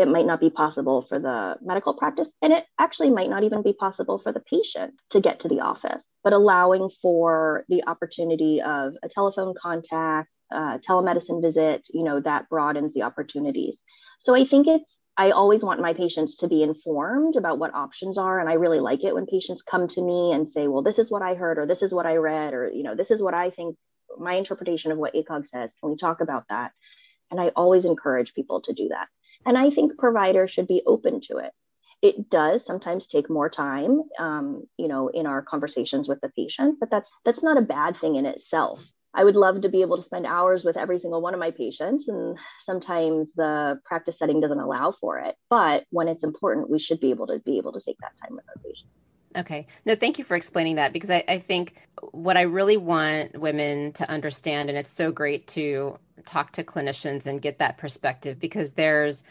it 0.00 0.08
might 0.08 0.26
not 0.26 0.40
be 0.40 0.50
possible 0.50 1.04
for 1.08 1.18
the 1.18 1.56
medical 1.60 1.94
practice, 1.94 2.30
and 2.42 2.52
it 2.52 2.64
actually 2.78 3.10
might 3.10 3.28
not 3.28 3.44
even 3.44 3.62
be 3.62 3.74
possible 3.74 4.18
for 4.18 4.32
the 4.32 4.40
patient 4.40 4.94
to 5.10 5.20
get 5.20 5.40
to 5.40 5.48
the 5.48 5.60
office, 5.60 6.02
but 6.24 6.32
allowing 6.32 6.88
for 7.02 7.64
the 7.68 7.84
opportunity 7.86 8.62
of 8.62 8.94
a 9.02 9.08
telephone 9.08 9.54
contact, 9.60 10.30
telemedicine 10.52 11.42
visit, 11.42 11.86
you 11.92 12.02
know, 12.02 12.18
that 12.20 12.48
broadens 12.48 12.92
the 12.94 13.02
opportunities. 13.02 13.82
So 14.18 14.34
I 14.34 14.44
think 14.44 14.66
it's, 14.66 14.98
I 15.16 15.30
always 15.30 15.62
want 15.62 15.80
my 15.80 15.92
patients 15.92 16.36
to 16.36 16.48
be 16.48 16.62
informed 16.62 17.36
about 17.36 17.58
what 17.58 17.74
options 17.74 18.16
are. 18.16 18.40
And 18.40 18.48
I 18.48 18.54
really 18.54 18.80
like 18.80 19.04
it 19.04 19.14
when 19.14 19.26
patients 19.26 19.62
come 19.62 19.86
to 19.88 20.02
me 20.02 20.32
and 20.32 20.48
say, 20.48 20.66
well, 20.66 20.82
this 20.82 20.98
is 20.98 21.10
what 21.10 21.22
I 21.22 21.34
heard, 21.34 21.58
or 21.58 21.66
this 21.66 21.82
is 21.82 21.92
what 21.92 22.06
I 22.06 22.16
read, 22.16 22.54
or, 22.54 22.70
you 22.70 22.82
know, 22.82 22.94
this 22.94 23.10
is 23.10 23.20
what 23.20 23.34
I 23.34 23.50
think 23.50 23.76
my 24.18 24.34
interpretation 24.34 24.92
of 24.92 24.98
what 24.98 25.14
ACOG 25.14 25.46
says. 25.46 25.72
Can 25.78 25.90
we 25.90 25.96
talk 25.96 26.20
about 26.20 26.44
that? 26.48 26.72
And 27.30 27.40
I 27.40 27.48
always 27.48 27.84
encourage 27.84 28.34
people 28.34 28.60
to 28.62 28.72
do 28.72 28.88
that. 28.88 29.06
And 29.46 29.56
I 29.56 29.70
think 29.70 29.98
providers 29.98 30.50
should 30.50 30.66
be 30.66 30.82
open 30.86 31.20
to 31.22 31.38
it. 31.38 31.52
It 32.02 32.30
does 32.30 32.64
sometimes 32.64 33.06
take 33.06 33.28
more 33.28 33.50
time, 33.50 34.02
um, 34.18 34.64
you 34.78 34.88
know, 34.88 35.08
in 35.08 35.26
our 35.26 35.42
conversations 35.42 36.08
with 36.08 36.20
the 36.22 36.30
patient, 36.30 36.78
but 36.80 36.90
that's 36.90 37.10
that's 37.24 37.42
not 37.42 37.58
a 37.58 37.62
bad 37.62 37.96
thing 37.98 38.16
in 38.16 38.26
itself. 38.26 38.80
I 39.12 39.24
would 39.24 39.36
love 39.36 39.62
to 39.62 39.68
be 39.68 39.82
able 39.82 39.96
to 39.96 40.02
spend 40.02 40.24
hours 40.24 40.62
with 40.62 40.76
every 40.76 40.98
single 40.98 41.20
one 41.20 41.34
of 41.34 41.40
my 41.40 41.50
patients, 41.50 42.08
and 42.08 42.38
sometimes 42.64 43.28
the 43.34 43.80
practice 43.84 44.18
setting 44.18 44.40
doesn't 44.40 44.60
allow 44.60 44.94
for 45.00 45.18
it. 45.18 45.34
But 45.50 45.84
when 45.90 46.08
it's 46.08 46.24
important, 46.24 46.70
we 46.70 46.78
should 46.78 47.00
be 47.00 47.10
able 47.10 47.26
to 47.26 47.38
be 47.40 47.58
able 47.58 47.72
to 47.72 47.80
take 47.80 47.98
that 48.00 48.12
time 48.22 48.36
with 48.36 48.44
our 48.48 48.62
patients. 48.62 48.88
Okay. 49.36 49.68
No, 49.84 49.94
thank 49.94 50.18
you 50.18 50.24
for 50.24 50.36
explaining 50.36 50.76
that 50.76 50.92
because 50.92 51.10
I, 51.10 51.22
I 51.28 51.38
think 51.38 51.76
what 52.10 52.36
I 52.36 52.42
really 52.42 52.76
want 52.76 53.38
women 53.38 53.92
to 53.92 54.10
understand, 54.10 54.68
and 54.68 54.76
it's 54.76 54.90
so 54.90 55.12
great 55.12 55.46
to 55.48 55.98
talk 56.26 56.52
to 56.52 56.64
clinicians 56.64 57.26
and 57.26 57.40
get 57.40 57.58
that 57.58 57.78
perspective 57.78 58.40
because 58.40 58.72
there's 58.72 59.22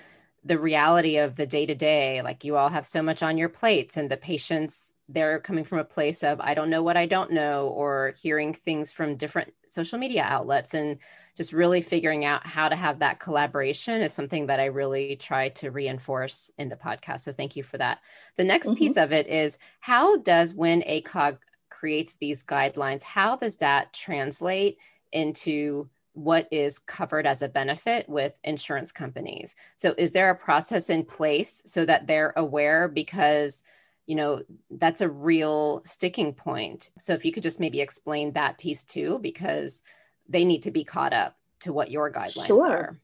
the 0.46 0.58
reality 0.58 1.18
of 1.18 1.36
the 1.36 1.46
day 1.46 1.66
to 1.66 1.76
day. 1.76 2.22
Like 2.22 2.46
you 2.46 2.56
all 2.56 2.70
have 2.70 2.86
so 2.86 3.02
much 3.02 3.22
on 3.22 3.38
your 3.38 3.50
plates, 3.50 3.98
and 3.98 4.10
the 4.10 4.16
patients, 4.16 4.94
they're 5.10 5.40
coming 5.42 5.66
from 5.66 5.80
a 5.80 5.84
place 5.84 6.24
of, 6.24 6.40
I 6.40 6.54
don't 6.54 6.70
know 6.70 6.82
what 6.82 6.96
I 6.96 7.06
don't 7.06 7.32
know, 7.34 7.68
or 7.68 8.14
hearing 8.22 8.54
things 8.54 8.94
from 8.94 9.18
different 9.18 9.54
social 9.66 10.00
media 10.00 10.24
outlets. 10.24 10.74
And 10.74 11.00
just 11.40 11.54
really 11.54 11.80
figuring 11.80 12.26
out 12.26 12.46
how 12.46 12.68
to 12.68 12.76
have 12.76 13.00
that 13.00 13.22
collaboration 13.22 14.02
is 14.02 14.12
something 14.12 14.48
that 14.48 14.60
I 14.60 14.66
really 14.66 15.16
try 15.16 15.48
to 15.48 15.72
reinforce 15.72 16.52
in 16.58 16.68
the 16.68 16.76
podcast. 16.76 17.22
So 17.22 17.32
thank 17.32 17.56
you 17.56 17.64
for 17.64 17.78
that. 17.78 18.00
The 18.36 18.44
next 18.44 18.68
mm-hmm. 18.68 18.76
piece 18.76 18.98
of 18.98 19.14
it 19.14 19.26
is 19.28 19.58
how 19.80 20.18
does 20.18 20.54
when 20.54 20.82
ACOG 20.82 21.38
creates 21.70 22.16
these 22.16 22.44
guidelines, 22.44 23.04
how 23.04 23.38
does 23.38 23.56
that 23.60 23.94
translate 23.94 24.80
into 25.14 25.90
what 26.12 26.46
is 26.52 26.78
covered 26.78 27.26
as 27.26 27.42
a 27.42 27.48
benefit 27.48 28.10
with 28.10 28.34
insurance 28.44 28.92
companies? 28.92 29.56
So 29.78 29.96
is 29.98 30.12
there 30.12 30.32
a 30.32 30.36
process 30.36 30.90
in 30.90 31.06
place 31.06 31.64
so 31.66 31.86
that 31.86 32.06
they're 32.06 32.34
aware 32.36 32.90
because 32.90 33.64
you 34.08 34.16
know 34.16 34.42
that's 34.72 35.02
a 35.02 35.08
real 35.08 35.84
sticking 35.86 36.34
point 36.34 36.90
so 36.98 37.14
if 37.14 37.24
you 37.24 37.32
could 37.32 37.44
just 37.44 37.60
maybe 37.60 37.80
explain 37.80 38.32
that 38.32 38.58
piece 38.58 38.84
too 38.84 39.20
because 39.22 39.84
they 40.30 40.46
need 40.46 40.64
to 40.64 40.72
be 40.72 40.84
caught 40.84 41.14
up 41.14 41.36
to 41.62 41.74
what 41.74 41.92
your 41.92 42.12
guidelines 42.12 42.48
sure. 42.48 42.70
are. 42.70 43.00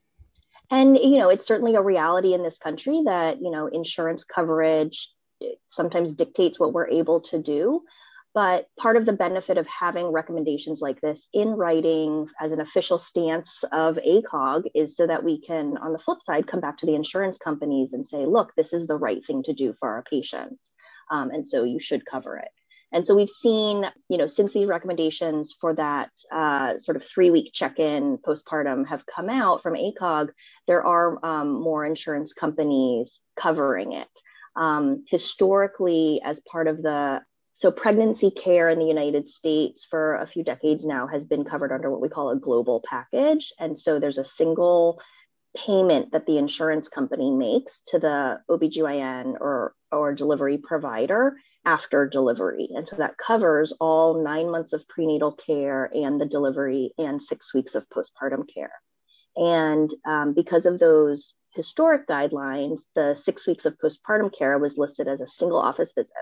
And 0.72 0.98
you 0.98 1.18
know, 1.18 1.30
it's 1.30 1.46
certainly 1.46 1.76
a 1.76 1.82
reality 1.82 2.34
in 2.34 2.44
this 2.44 2.58
country 2.58 3.04
that 3.06 3.42
you 3.42 3.52
know 3.52 3.68
insurance 3.68 4.24
coverage 4.24 5.10
sometimes 5.68 6.14
dictates 6.14 6.60
what 6.60 6.74
we're 6.74 6.90
able 6.90 7.22
to 7.22 7.42
do. 7.42 7.84
But 8.34 8.68
part 8.78 8.98
of 8.98 9.06
the 9.06 9.14
benefit 9.14 9.58
of 9.58 9.66
having 9.66 10.08
recommendations 10.08 10.82
like 10.82 11.00
this 11.00 11.22
in 11.32 11.52
writing 11.52 12.28
as 12.42 12.52
an 12.52 12.60
official 12.60 12.98
stance 12.98 13.64
of 13.72 13.96
ACOG 13.96 14.66
is 14.76 14.98
so 14.98 15.08
that 15.08 15.24
we 15.24 15.40
can, 15.40 15.78
on 15.78 15.94
the 15.94 16.00
flip 16.00 16.18
side, 16.22 16.46
come 16.46 16.60
back 16.60 16.78
to 16.80 16.86
the 16.86 16.96
insurance 16.96 17.38
companies 17.38 17.94
and 17.94 18.06
say, 18.06 18.26
look, 18.26 18.52
this 18.58 18.74
is 18.74 18.88
the 18.88 18.98
right 18.98 19.26
thing 19.26 19.42
to 19.44 19.54
do 19.54 19.74
for 19.80 19.90
our 19.90 20.04
patients. 20.04 20.70
Um, 21.10 21.32
and 21.32 21.48
so 21.48 21.64
you 21.64 21.80
should 21.80 22.06
cover 22.06 22.36
it. 22.36 22.50
And 22.96 23.06
so 23.06 23.14
we've 23.14 23.30
seen, 23.30 23.84
you 24.08 24.18
know, 24.18 24.26
since 24.26 24.54
these 24.54 24.70
recommendations 24.70 25.54
for 25.60 25.76
that 25.76 26.12
uh, 26.34 26.78
sort 26.78 26.96
of 26.96 27.04
three 27.04 27.30
week 27.30 27.52
check 27.54 27.78
in 27.78 28.18
postpartum 28.26 28.88
have 28.88 29.06
come 29.06 29.30
out 29.30 29.62
from 29.62 29.74
ACOG, 29.74 30.30
there 30.66 30.82
are 30.86 31.24
um, 31.26 31.62
more 31.62 31.86
insurance 31.86 32.32
companies 32.32 33.20
covering 33.38 33.92
it. 33.92 34.08
Um, 34.56 35.04
historically, 35.10 36.22
as 36.24 36.40
part 36.50 36.70
of 36.70 36.82
the 36.82 37.20
So, 37.52 37.70
pregnancy 37.70 38.32
care 38.32 38.70
in 38.70 38.80
the 38.80 38.86
United 38.86 39.28
States 39.28 39.86
for 39.90 40.16
a 40.16 40.28
few 40.28 40.44
decades 40.46 40.86
now 40.86 41.08
has 41.08 41.26
been 41.26 41.44
covered 41.44 41.74
under 41.74 41.92
what 41.92 42.02
we 42.02 42.08
call 42.08 42.30
a 42.30 42.40
global 42.40 42.82
package. 42.90 43.52
And 43.60 43.78
so, 43.78 44.00
there's 44.00 44.18
a 44.18 44.24
single 44.24 45.02
payment 45.66 46.14
that 46.14 46.26
the 46.26 46.38
insurance 46.38 46.88
company 46.88 47.30
makes 47.32 47.82
to 47.88 48.00
the 48.00 48.40
OBGYN 48.50 49.36
or, 49.42 49.74
or 49.92 50.14
delivery 50.14 50.58
provider 50.58 51.36
after 51.66 52.08
delivery. 52.08 52.70
And 52.76 52.88
so 52.88 52.96
that 52.98 53.18
covers 53.18 53.74
all 53.80 54.24
nine 54.24 54.50
months 54.52 54.74
of 54.74 54.88
prenatal 54.88 55.32
care 55.32 55.90
and 55.94 56.20
the 56.20 56.26
delivery 56.26 56.92
and 56.98 57.22
six 57.22 57.54
weeks 57.54 57.76
of 57.76 57.88
postpartum 57.90 58.44
care. 58.54 58.74
And 59.36 59.92
um, 60.06 60.34
because 60.34 60.66
of 60.66 60.80
those 60.80 61.34
historic 61.54 62.08
guidelines, 62.08 62.82
the 62.96 63.14
six 63.14 63.48
weeks 63.48 63.66
of 63.66 63.78
postpartum 63.78 64.38
care 64.38 64.58
was 64.58 64.78
listed 64.78 65.08
as 65.08 65.22
a 65.22 65.28
single 65.28 65.60
office 65.60 65.92
visit 65.96 66.14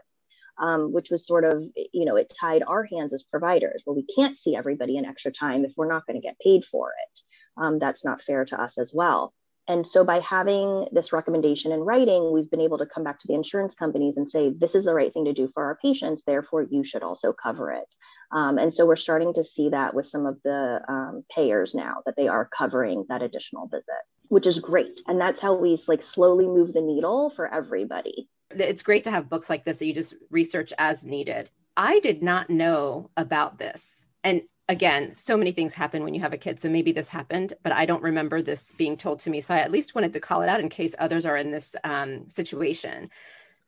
um, 0.58 0.94
which 0.94 1.10
was 1.10 1.26
sort 1.26 1.46
of, 1.46 1.64
you 1.94 2.06
know, 2.06 2.16
it 2.16 2.34
tied 2.40 2.64
our 2.64 2.84
hands 2.84 3.14
as 3.14 3.24
providers. 3.24 3.84
Well, 3.86 3.96
we 3.96 4.06
can't 4.16 4.38
see 4.38 4.56
everybody 4.56 4.98
in 4.98 5.06
extra 5.06 5.32
time 5.32 5.66
if 5.66 5.74
we're 5.76 5.88
not 5.88 6.06
going 6.06 6.20
to 6.20 6.26
get 6.26 6.40
paid 6.40 6.64
for 6.66 6.90
it. 6.90 7.20
Um, 7.62 7.80
that's 7.80 8.06
not 8.06 8.22
fair 8.22 8.46
to 8.46 8.62
us 8.62 8.78
as 8.78 8.92
well. 8.94 9.34
And 9.68 9.88
so 9.88 10.04
by 10.04 10.20
having 10.20 10.88
this 10.92 11.14
recommendation 11.14 11.72
in 11.72 11.82
writing, 11.82 12.32
we've 12.34 12.52
been 12.52 12.62
able 12.62 12.78
to 12.80 12.86
come 12.86 13.04
back 13.04 13.20
to 13.20 13.28
the 13.28 13.34
insurance 13.34 13.74
companies 13.74 14.18
and 14.18 14.28
say, 14.28 14.52
this 14.58 14.76
is 14.76 14.84
the 14.84 14.94
right 14.94 15.14
thing 15.14 15.26
to 15.26 15.34
do 15.34 15.50
for 15.54 15.64
our 15.64 15.78
patients, 15.82 16.24
therefore 16.26 16.64
you 16.70 16.84
should 16.84 17.04
also 17.04 17.32
cover 17.32 17.72
it. 17.72 17.96
Um, 18.32 18.58
and 18.58 18.74
so 18.74 18.86
we're 18.86 18.96
starting 18.96 19.34
to 19.36 19.44
see 19.44 19.70
that 19.70 19.94
with 19.94 20.08
some 20.08 20.26
of 20.26 20.38
the 20.44 20.82
um, 20.90 21.24
payers 21.34 21.74
now 21.74 21.98
that 22.06 22.16
they 22.18 22.28
are 22.28 22.50
covering 22.58 23.06
that 23.08 23.22
additional 23.22 23.68
visit, 23.68 24.04
which 24.28 24.48
is 24.48 24.60
great. 24.60 25.00
And 25.08 25.22
that's 25.22 25.40
how 25.40 25.54
we 25.54 25.78
like 25.88 26.02
slowly 26.02 26.46
move 26.46 26.74
the 26.74 26.82
needle 26.82 27.32
for 27.36 27.54
everybody 27.54 28.28
it's 28.60 28.84
great 28.84 29.04
to 29.06 29.12
have 29.12 29.30
books 29.30 29.50
like 29.50 29.66
this 29.66 29.80
that 29.80 29.86
you 29.86 29.94
just 29.94 30.16
research 30.30 30.74
as 30.78 31.06
needed. 31.06 31.50
I 31.76 32.00
did 32.00 32.22
not 32.22 32.50
know 32.50 33.10
about 33.18 33.58
this. 33.58 34.06
And 34.24 34.44
again, 34.70 35.16
so 35.16 35.36
many 35.36 35.52
things 35.52 35.74
happen 35.74 36.04
when 36.04 36.14
you 36.14 36.22
have 36.22 36.34
a 36.34 36.38
kid. 36.38 36.60
So 36.60 36.70
maybe 36.70 36.92
this 36.92 37.10
happened, 37.10 37.54
but 37.64 37.74
I 37.74 37.86
don't 37.86 38.04
remember 38.04 38.42
this 38.42 38.72
being 38.72 38.96
told 38.96 39.20
to 39.22 39.30
me. 39.30 39.42
So 39.42 39.54
I 39.54 39.60
at 39.60 39.72
least 39.72 39.96
wanted 39.96 40.14
to 40.14 40.20
call 40.20 40.42
it 40.42 40.50
out 40.50 40.60
in 40.60 40.70
case 40.70 40.96
others 40.98 41.26
are 41.26 41.38
in 41.38 41.52
this 41.52 41.76
um, 41.84 42.28
situation. 42.30 43.10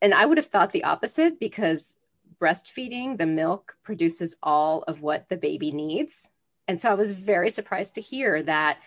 And 0.01 0.13
I 0.13 0.25
would 0.25 0.37
have 0.37 0.47
thought 0.47 0.71
the 0.71 0.83
opposite 0.83 1.39
because 1.39 1.97
breastfeeding, 2.39 3.17
the 3.17 3.25
milk 3.25 3.75
produces 3.83 4.35
all 4.41 4.83
of 4.83 5.01
what 5.01 5.27
the 5.29 5.37
baby 5.37 5.71
needs. 5.71 6.29
And 6.67 6.79
so 6.79 6.89
I 6.89 6.95
was 6.95 7.11
very 7.11 7.49
surprised 7.49 7.95
to 7.95 8.01
hear 8.01 8.41
that 8.43 8.79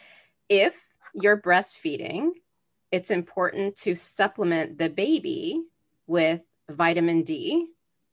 if 0.49 0.87
you're 1.15 1.41
breastfeeding, 1.41 2.31
it's 2.91 3.11
important 3.11 3.77
to 3.77 3.95
supplement 3.95 4.79
the 4.79 4.89
baby 4.89 5.63
with 6.07 6.41
vitamin 6.69 7.23
D. 7.23 7.67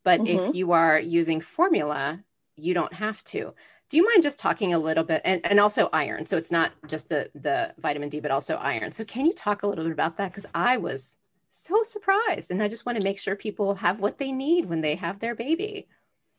But 0.04 0.22
mm-hmm. 0.22 0.50
if 0.50 0.56
you 0.56 0.74
are 0.74 1.00
using 1.00 1.42
formula, 1.42 2.24
you 2.56 2.74
don't 2.74 2.94
have 2.94 3.24
to. 3.25 3.54
Do 3.89 3.98
you 3.98 4.06
mind 4.06 4.24
just 4.24 4.39
talking 4.39 4.74
a 4.74 4.80
little 4.80 5.04
bit 5.04 5.22
and, 5.25 5.42
and 5.46 5.60
also 5.60 5.89
iron? 5.94 6.25
So 6.25 6.38
it's 6.38 6.51
not 6.51 6.72
just 6.88 7.10
the 7.10 7.30
the 7.36 7.74
vitamin 7.77 8.10
D, 8.10 8.20
but 8.20 8.32
also 8.32 8.56
iron. 8.56 8.92
So 8.92 9.06
can 9.06 9.25
you 9.25 9.34
talk 9.34 9.63
a 9.63 9.68
little 9.68 9.84
bit 9.84 9.94
about 9.94 10.18
that? 10.18 10.32
Because 10.32 10.48
I 10.56 10.77
was 10.77 11.18
so 11.50 11.84
surprised. 11.84 12.51
And 12.51 12.62
I 12.62 12.68
just 12.68 12.86
want 12.86 12.98
to 12.98 13.04
make 13.04 13.20
sure 13.20 13.36
people 13.36 13.75
have 13.75 14.01
what 14.01 14.18
they 14.18 14.32
need 14.32 14.65
when 14.65 14.82
they 14.82 14.96
have 14.96 15.20
their 15.20 15.36
baby. 15.36 15.88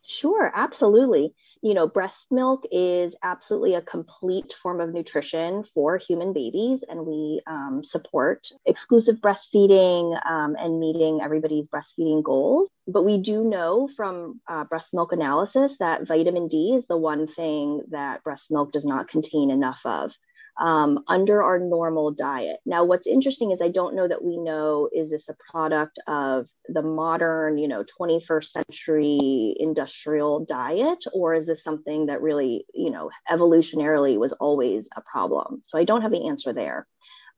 Sure, 0.07 0.51
absolutely 0.55 1.35
you 1.63 1.75
know, 1.75 1.89
breast 1.89 2.27
milk 2.31 2.65
is 2.71 3.17
absolutely 3.25 3.75
a 3.75 3.81
complete 3.83 4.55
form 4.63 4.81
of 4.81 4.93
nutrition 4.93 5.65
for 5.75 5.97
human 5.97 6.33
babies, 6.33 6.85
and 6.89 7.05
we 7.05 7.41
um, 7.49 7.83
support 7.83 8.47
exclusive 8.67 9.17
breastfeeding 9.17 10.15
um, 10.31 10.55
and 10.61 10.79
meeting 10.79 11.21
everybody's 11.23 11.67
breastfeeding 11.67 12.23
goals. 12.23 12.69
But 12.87 13.05
we 13.05 13.19
do 13.19 13.43
know 13.43 13.89
from 13.97 14.41
uh, 14.49 14.65
breast 14.65 14.93
milk 14.93 15.13
analysis 15.13 15.77
that 15.81 16.07
vitamin 16.07 16.47
D 16.47 16.75
is 16.77 16.85
the 16.87 16.97
one 16.99 17.27
thing 17.27 17.83
that 17.91 18.23
breast 18.23 18.51
milk 18.51 18.71
does 18.71 18.85
not 18.85 19.09
contain 19.09 19.51
enough 19.51 19.81
of 19.85 20.13
um, 20.59 21.01
under 21.09 21.43
our 21.43 21.59
normal 21.59 22.11
diet. 22.11 22.59
Now, 22.65 22.85
what's 22.85 23.07
interesting 23.07 23.51
is 23.51 23.61
I 23.61 23.69
don't 23.69 23.95
know 23.95 24.09
that 24.09 24.25
we 24.25 24.39
know 24.39 24.89
is 24.93 25.11
this 25.11 25.29
a 25.29 25.37
product 25.51 25.99
of 26.07 26.47
the 26.69 26.83
modern, 26.83 27.59
you 27.59 27.69
know, 27.69 27.85
21st 28.01 28.47
century 28.47 29.55
industrial 29.59 30.45
diet, 30.45 31.05
or 31.13 31.35
is 31.35 31.47
this 31.47 31.63
something 31.63 32.07
that 32.07 32.23
really, 32.23 32.65
you 32.75 32.91
know, 32.91 33.11
evolutionarily 33.31 34.19
was 34.19 34.33
always 34.33 34.89
a 34.97 35.03
problem? 35.03 35.61
So 35.69 35.79
I 35.79 35.85
don't 35.85 36.03
have 36.03 36.13
the 36.13 36.29
answer 36.29 36.53
there. 36.53 36.87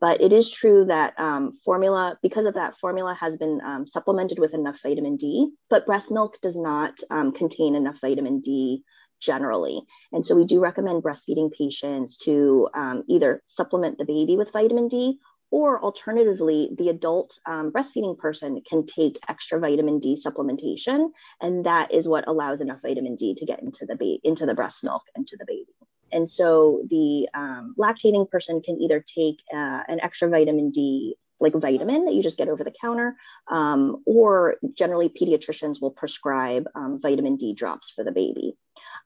But 0.00 0.20
it 0.20 0.32
is 0.32 0.48
true 0.48 0.84
that 0.84 1.18
um, 1.18 1.58
formula, 1.64 2.16
because 2.22 2.46
of 2.46 2.54
that, 2.54 2.78
formula 2.80 3.16
has 3.20 3.36
been 3.36 3.60
um, 3.64 3.84
supplemented 3.84 4.38
with 4.38 4.54
enough 4.54 4.76
vitamin 4.80 5.16
D, 5.16 5.50
but 5.68 5.86
breast 5.86 6.12
milk 6.12 6.36
does 6.40 6.56
not 6.56 7.00
um, 7.10 7.32
contain 7.32 7.74
enough 7.74 7.96
vitamin 8.00 8.40
D 8.40 8.84
generally. 9.20 9.82
And 10.12 10.24
so 10.24 10.34
we 10.34 10.44
do 10.44 10.60
recommend 10.60 11.02
breastfeeding 11.02 11.52
patients 11.52 12.16
to 12.18 12.68
um, 12.74 13.04
either 13.08 13.42
supplement 13.46 13.98
the 13.98 14.04
baby 14.04 14.36
with 14.36 14.52
vitamin 14.52 14.88
D 14.88 15.18
or 15.50 15.82
alternatively, 15.82 16.70
the 16.76 16.90
adult 16.90 17.38
um, 17.46 17.72
breastfeeding 17.72 18.18
person 18.18 18.60
can 18.68 18.84
take 18.84 19.18
extra 19.28 19.58
vitamin 19.58 19.98
D 19.98 20.20
supplementation, 20.22 21.08
and 21.40 21.64
that 21.64 21.92
is 21.92 22.06
what 22.06 22.28
allows 22.28 22.60
enough 22.60 22.82
vitamin 22.82 23.16
D 23.16 23.34
to 23.34 23.46
get 23.46 23.62
into 23.62 23.86
the 23.86 23.96
ba- 23.96 24.18
into 24.24 24.44
the 24.44 24.54
breast 24.54 24.84
milk 24.84 25.02
and 25.14 25.26
to 25.26 25.36
the 25.38 25.46
baby. 25.46 25.72
And 26.12 26.28
so 26.28 26.82
the 26.90 27.28
um, 27.34 27.74
lactating 27.78 28.28
person 28.30 28.60
can 28.62 28.80
either 28.80 29.00
take 29.00 29.36
uh, 29.52 29.82
an 29.88 30.00
extra 30.02 30.28
vitamin 30.28 30.70
D 30.70 31.16
like 31.40 31.54
vitamin 31.54 32.04
that 32.04 32.14
you 32.14 32.22
just 32.22 32.36
get 32.36 32.48
over 32.48 32.64
the 32.64 32.74
counter, 32.80 33.16
um, 33.48 34.02
or 34.06 34.56
generally 34.74 35.08
pediatricians 35.08 35.80
will 35.80 35.92
prescribe 35.92 36.66
um, 36.74 36.98
vitamin 37.00 37.36
D 37.36 37.54
drops 37.54 37.90
for 37.94 38.04
the 38.04 38.10
baby. 38.10 38.56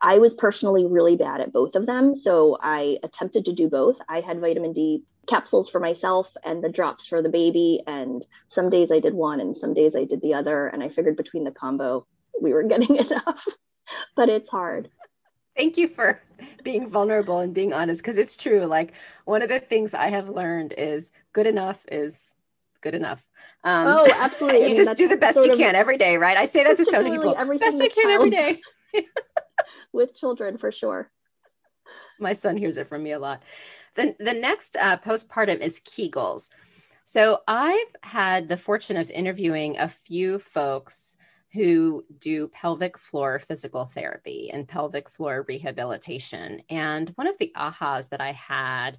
I 0.03 0.19
was 0.19 0.35
personally 0.35 0.85
really 0.85 1.15
bad 1.15 1.41
at 1.41 1.53
both 1.53 1.77
of 1.77 1.87
them. 1.87 2.17
So 2.17 2.59
I 2.61 2.99
attempted 3.05 3.45
to 3.45 3.53
do 3.53 3.69
both. 3.69 3.97
I 4.09 4.21
had 4.21 4.41
vitamin 4.41 4.73
D 4.73 5.05
capsules 5.29 5.69
for 5.69 5.79
myself 5.79 6.27
and 6.45 6.63
the 6.63 6.69
drops 6.69 7.07
for 7.07 7.23
the 7.23 7.29
baby. 7.29 7.81
And 7.87 8.25
some 8.49 8.69
days 8.69 8.91
I 8.91 8.99
did 8.99 9.15
one 9.15 9.41
and 9.41 9.57
some 9.57 9.73
days 9.73 9.95
I 9.95 10.05
did 10.05 10.21
the 10.21 10.35
other. 10.35 10.67
And 10.67 10.83
I 10.83 10.89
figured 10.89 11.17
between 11.17 11.45
the 11.45 11.53
combo, 11.53 12.05
we 12.41 12.53
were 12.53 12.63
getting 12.69 12.97
enough, 12.97 13.47
but 14.17 14.29
it's 14.29 14.49
hard. 14.49 14.91
Thank 15.57 15.77
you 15.77 15.87
for 15.87 16.21
being 16.65 16.89
vulnerable 16.89 17.39
and 17.39 17.55
being 17.55 17.73
honest 17.73 18.03
because 18.03 18.19
it's 18.19 18.37
true. 18.37 18.65
Like 18.65 18.95
one 19.25 19.43
of 19.43 19.51
the 19.51 19.61
things 19.61 19.95
I 19.95 20.09
have 20.09 20.29
learned 20.29 20.75
is 20.77 21.13
good 21.33 21.47
enough 21.47 21.85
is 21.93 22.35
good 22.81 22.95
enough. 22.97 23.25
Um, 23.63 23.87
oh, 23.87 24.13
absolutely. 24.17 24.61
you 24.63 24.65
I 24.65 24.69
mean, 24.69 24.77
just 24.77 24.97
do 24.97 25.07
the 25.07 25.17
best 25.17 25.45
you 25.45 25.53
can 25.53 25.77
every 25.77 25.99
day, 25.99 26.17
right? 26.17 26.37
I 26.37 26.47
say 26.47 26.65
that 26.65 26.77
to 26.79 26.85
so 26.85 27.03
many 27.03 27.17
people. 27.17 27.35
Best 27.35 27.81
I 27.81 27.89
can 27.89 28.11
every 28.11 28.31
day. 28.31 28.61
with 29.93 30.15
children 30.15 30.59
for 30.59 30.73
sure. 30.73 31.11
My 32.19 32.33
son 32.33 32.57
hears 32.57 32.77
it 32.77 32.89
from 32.89 33.03
me 33.03 33.13
a 33.13 33.19
lot. 33.19 33.43
The, 33.95 34.15
the 34.19 34.35
next 34.35 34.77
uh, 34.77 34.99
postpartum 34.99 35.61
is 35.61 35.81
Kegels. 35.81 36.49
So 37.05 37.41
I've 37.49 37.95
had 38.03 38.49
the 38.49 38.57
fortune 38.57 38.97
of 38.97 39.11
interviewing 39.11 39.77
a 39.77 39.89
few 39.89 40.39
folks 40.39 41.17
who 41.53 42.05
do 42.19 42.49
pelvic 42.49 42.97
floor 42.97 43.39
physical 43.39 43.85
therapy 43.85 44.51
and 44.51 44.67
pelvic 44.67 45.09
floor 45.09 45.45
rehabilitation. 45.47 46.63
And 46.71 47.11
one 47.17 47.27
of 47.27 47.37
the 47.39 47.53
ahas 47.57 48.09
that 48.11 48.21
I 48.21 48.33
had 48.33 48.99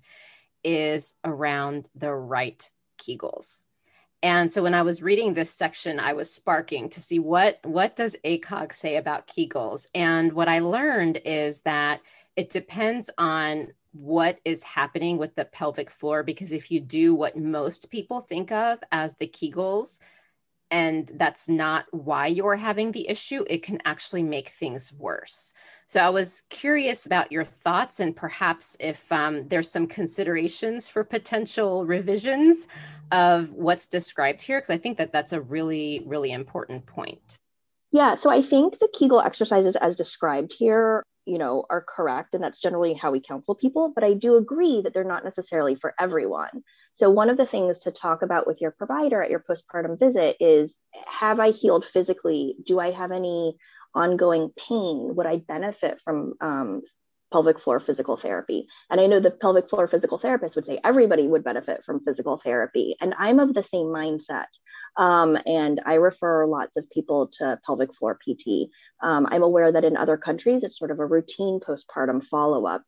is 0.64 1.16
around 1.24 1.90
the 1.96 2.14
right 2.14 2.68
Kegels. 3.00 3.62
And 4.24 4.50
so 4.50 4.64
when 4.64 4.74
I 4.74 4.84
was 4.84 5.04
reading 5.04 5.34
this 5.34 5.52
section, 5.52 6.00
I 6.00 6.14
was 6.14 6.34
sparking 6.34 6.90
to 6.92 7.02
see 7.02 7.20
what 7.20 7.60
what 7.64 7.98
does 7.98 8.16
ACOG 8.24 8.72
say 8.72 8.96
about 8.96 9.28
Kegels. 9.28 9.88
And 9.94 10.32
what 10.32 10.48
I 10.48 10.60
learned 10.60 11.20
is 11.26 11.62
that 11.62 12.00
it 12.38 12.50
depends 12.50 13.10
on 13.18 13.74
what 13.92 14.40
is 14.46 14.64
happening 14.64 15.18
with 15.18 15.36
the 15.36 15.46
pelvic 15.46 15.92
floor 15.92 16.24
because 16.24 16.54
if 16.54 16.72
you 16.72 16.80
do 16.80 17.14
what 17.14 17.38
most 17.38 17.92
people 17.92 18.22
think 18.22 18.52
of 18.52 18.80
as 18.94 19.14
the 19.18 19.28
Kegels, 19.28 20.00
and 20.72 21.12
that's 21.16 21.50
not 21.50 21.86
why 21.92 22.28
you're 22.28 22.56
having 22.56 22.94
the 22.94 23.08
issue, 23.10 23.44
it 23.48 23.62
can 23.62 23.80
actually 23.84 24.24
make 24.24 24.50
things 24.50 24.92
worse. 24.94 25.54
So 25.94 26.00
I 26.00 26.10
was 26.10 26.42
curious 26.50 27.06
about 27.06 27.32
your 27.32 27.46
thoughts 27.46 28.00
and 28.00 28.16
perhaps 28.16 28.76
if 28.80 29.12
um, 29.12 29.48
there's 29.48 29.70
some 29.70 29.86
considerations 29.86 30.90
for 30.90 31.04
potential 31.04 31.86
revisions 31.86 32.68
of 33.12 33.52
what's 33.52 33.86
described 33.86 34.42
here, 34.42 34.58
because 34.58 34.72
I 34.72 34.80
think 34.80 34.98
that 34.98 35.12
that's 35.12 35.34
a 35.34 35.42
really, 35.42 36.02
really 36.08 36.32
important 36.32 36.88
point. 36.88 37.38
Yeah, 37.92 38.16
so 38.16 38.32
I 38.32 38.42
think 38.42 38.80
the 38.80 38.90
Kegel 38.98 39.22
exercises 39.22 39.76
as 39.76 39.96
described 39.96 40.56
here, 40.58 41.04
you 41.28 41.38
know, 41.38 41.66
are 41.70 41.86
correct, 41.88 42.34
and 42.34 42.44
that's 42.44 42.60
generally 42.60 42.96
how 42.96 43.12
we 43.12 43.22
counsel 43.22 43.54
people. 43.54 43.92
But 43.94 44.04
I 44.04 44.16
do 44.16 44.36
agree 44.38 44.82
that 44.82 44.96
they're 44.96 45.04
not 45.04 45.24
necessarily 45.24 45.76
for 45.76 45.94
everyone. 46.00 46.64
So 46.94 47.12
one 47.12 47.30
of 47.30 47.38
the 47.38 47.46
things 47.46 47.78
to 47.80 47.92
talk 47.92 48.24
about 48.24 48.48
with 48.48 48.60
your 48.62 48.72
provider 48.72 49.22
at 49.22 49.30
your 49.30 49.46
postpartum 49.48 50.00
visit 50.00 50.38
is: 50.40 50.74
Have 51.06 51.40
I 51.40 51.52
healed 51.52 51.86
physically? 51.86 52.56
Do 52.66 52.80
I 52.80 52.90
have 52.90 53.12
any 53.12 53.58
ongoing 53.96 54.52
pain? 54.58 55.16
Would 55.16 55.26
I 55.26 55.38
benefit 55.38 56.02
from 56.04 56.34
um, 56.42 56.82
pelvic 57.34 57.60
floor 57.60 57.80
physical 57.80 58.16
therapy. 58.16 58.68
And 58.90 59.02
I 59.02 59.08
know 59.08 59.20
the 59.20 59.32
pelvic 59.32 59.68
floor 59.68 59.88
physical 59.88 60.20
therapist 60.20 60.56
would 60.56 60.68
say 60.68 60.80
everybody 60.84 61.28
would 61.28 61.44
benefit 61.44 61.84
from 61.84 62.06
physical 62.06 62.38
therapy. 62.38 62.96
And 63.02 63.16
I'm 63.18 63.40
of 63.40 63.56
the 63.56 63.64
same 63.64 63.88
mindset. 63.88 64.46
Um, 64.98 65.38
and 65.48 65.82
I 65.86 65.96
refer 65.96 66.46
lots 66.46 66.78
of 66.78 66.90
people 66.92 67.32
to 67.40 67.60
pelvic 67.66 67.96
floor 67.96 68.18
PT. 68.24 68.70
Um, 69.02 69.28
I'm 69.32 69.42
aware 69.42 69.72
that 69.72 69.84
in 69.84 69.98
other 69.98 70.16
countries, 70.16 70.64
it's 70.64 70.78
sort 70.78 70.92
of 70.92 71.00
a 71.00 71.06
routine 71.06 71.60
postpartum 71.60 72.24
follow 72.24 72.68
up. 72.68 72.84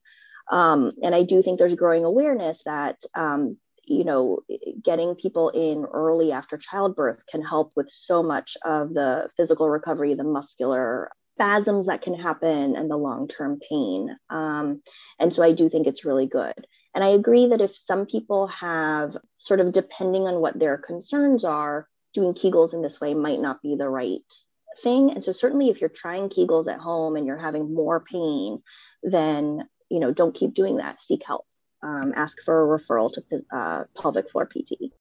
Um, 0.51 0.91
and 1.01 1.15
I 1.15 1.23
do 1.23 1.41
think 1.41 1.57
there's 1.57 1.73
growing 1.73 2.05
awareness 2.05 2.59
that, 2.65 2.97
um, 3.15 3.57
you 3.87 4.03
know, 4.03 4.39
getting 4.83 5.15
people 5.15 5.49
in 5.49 5.85
early 5.85 6.31
after 6.31 6.57
childbirth 6.57 7.21
can 7.29 7.41
help 7.41 7.71
with 7.75 7.89
so 7.91 8.23
much 8.23 8.57
of 8.65 8.93
the 8.93 9.29
physical 9.37 9.69
recovery, 9.69 10.13
the 10.13 10.23
muscular 10.23 11.11
spasms 11.35 11.87
that 11.87 12.01
can 12.01 12.13
happen, 12.13 12.75
and 12.75 12.89
the 12.89 12.97
long 12.97 13.27
term 13.27 13.59
pain. 13.69 14.15
Um, 14.29 14.81
and 15.19 15.33
so 15.33 15.43
I 15.43 15.51
do 15.51 15.69
think 15.69 15.87
it's 15.87 16.05
really 16.05 16.27
good. 16.27 16.67
And 16.93 17.03
I 17.03 17.09
agree 17.09 17.47
that 17.47 17.61
if 17.61 17.77
some 17.85 18.05
people 18.05 18.47
have, 18.47 19.17
sort 19.37 19.59
of 19.59 19.73
depending 19.73 20.23
on 20.27 20.39
what 20.39 20.57
their 20.57 20.77
concerns 20.77 21.43
are, 21.43 21.87
doing 22.13 22.33
Kegels 22.33 22.73
in 22.73 22.81
this 22.81 23.01
way 23.01 23.13
might 23.13 23.41
not 23.41 23.61
be 23.61 23.75
the 23.75 23.89
right 23.89 24.21
thing. 24.81 25.11
And 25.11 25.23
so 25.23 25.31
certainly 25.31 25.69
if 25.69 25.81
you're 25.81 25.89
trying 25.89 26.29
Kegels 26.29 26.71
at 26.71 26.79
home 26.79 27.15
and 27.15 27.27
you're 27.27 27.37
having 27.37 27.73
more 27.73 27.99
pain, 27.99 28.61
then 29.03 29.67
you 29.89 29.99
know 29.99 30.11
don't 30.11 30.35
keep 30.35 30.53
doing 30.53 30.77
that. 30.77 30.99
Seek 31.01 31.21
help. 31.25 31.45
Um, 31.83 32.13
ask 32.15 32.37
for 32.43 32.75
a 32.75 32.79
referral 32.79 33.13
to 33.13 33.45
uh, 33.55 33.83
pelvic 33.99 34.29
floor 34.31 34.47
PT. 34.47 34.91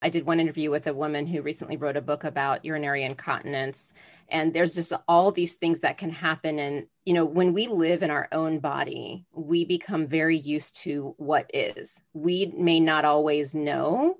I 0.00 0.10
did 0.10 0.26
one 0.26 0.38
interview 0.38 0.70
with 0.70 0.86
a 0.86 0.94
woman 0.94 1.26
who 1.26 1.42
recently 1.42 1.76
wrote 1.76 1.96
a 1.96 2.00
book 2.00 2.24
about 2.24 2.64
urinary 2.64 3.04
incontinence. 3.04 3.94
And 4.28 4.54
there's 4.54 4.74
just 4.74 4.92
all 5.08 5.32
these 5.32 5.54
things 5.54 5.80
that 5.80 5.98
can 5.98 6.10
happen. 6.10 6.58
And, 6.58 6.86
you 7.04 7.14
know, 7.14 7.24
when 7.24 7.52
we 7.52 7.66
live 7.66 8.02
in 8.02 8.10
our 8.10 8.28
own 8.30 8.60
body, 8.60 9.24
we 9.32 9.64
become 9.64 10.06
very 10.06 10.36
used 10.36 10.76
to 10.82 11.14
what 11.16 11.50
is. 11.52 12.04
We 12.12 12.52
may 12.56 12.78
not 12.78 13.04
always 13.04 13.54
know 13.54 14.16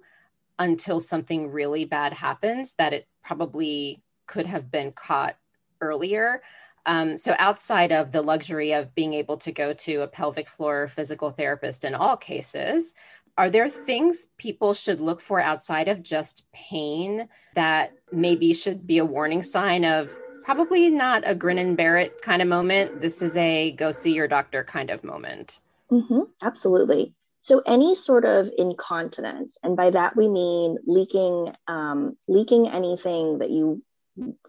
until 0.59 0.99
something 0.99 1.51
really 1.51 1.85
bad 1.85 2.13
happens 2.13 2.75
that 2.75 2.93
it 2.93 3.07
probably 3.23 4.03
could 4.27 4.47
have 4.47 4.71
been 4.71 4.91
caught 4.93 5.37
earlier. 5.81 6.43
Um, 6.89 7.19
so, 7.19 7.35
outside 7.39 7.93
of 7.93 8.13
the 8.13 8.23
luxury 8.23 8.73
of 8.73 8.95
being 8.95 9.13
able 9.13 9.37
to 9.39 9.53
go 9.53 9.75
to 9.75 10.01
a 10.01 10.09
pelvic 10.09 10.49
floor 10.49 10.89
physical 10.89 11.31
therapist 11.31 11.85
in 11.85 11.95
all 11.95 12.17
cases, 12.17 12.95
are 13.37 13.51
there 13.51 13.69
things 13.69 14.29
people 14.39 14.73
should 14.73 14.99
look 14.99 15.21
for 15.21 15.39
outside 15.39 15.89
of 15.89 16.03
just 16.03 16.51
pain 16.51 17.29
that 17.55 17.93
maybe 18.11 18.55
should 18.55 18.87
be 18.87 18.99
a 18.99 19.05
warning 19.05 19.43
sign 19.43 19.85
of 19.85 20.19
probably 20.45 20.91
not 20.91 21.23
a 21.27 21.35
grin 21.35 21.59
and 21.59 21.77
bear 21.77 21.99
it 21.99 22.23
kind 22.23 22.41
of 22.41 22.49
moment? 22.49 23.03
This 23.03 23.21
is 23.21 23.37
a 23.37 23.73
go 23.73 23.93
see 23.93 24.15
your 24.15 24.27
doctor 24.27 24.65
kind 24.65 24.89
of 24.89 25.05
moment. 25.05 25.61
Mm-hmm, 25.93 26.23
absolutely. 26.43 27.13
So 27.43 27.61
any 27.67 27.95
sort 27.97 28.25
of 28.25 28.49
incontinence, 28.57 29.59
and 29.63 29.77
by 29.77 29.91
that 29.91 30.17
we 30.17 30.27
mean 30.27 30.79
leaking, 30.87 31.53
um, 31.67 32.17
leaking 32.29 32.67
anything 32.69 33.39
that 33.39 33.51
you 33.51 33.83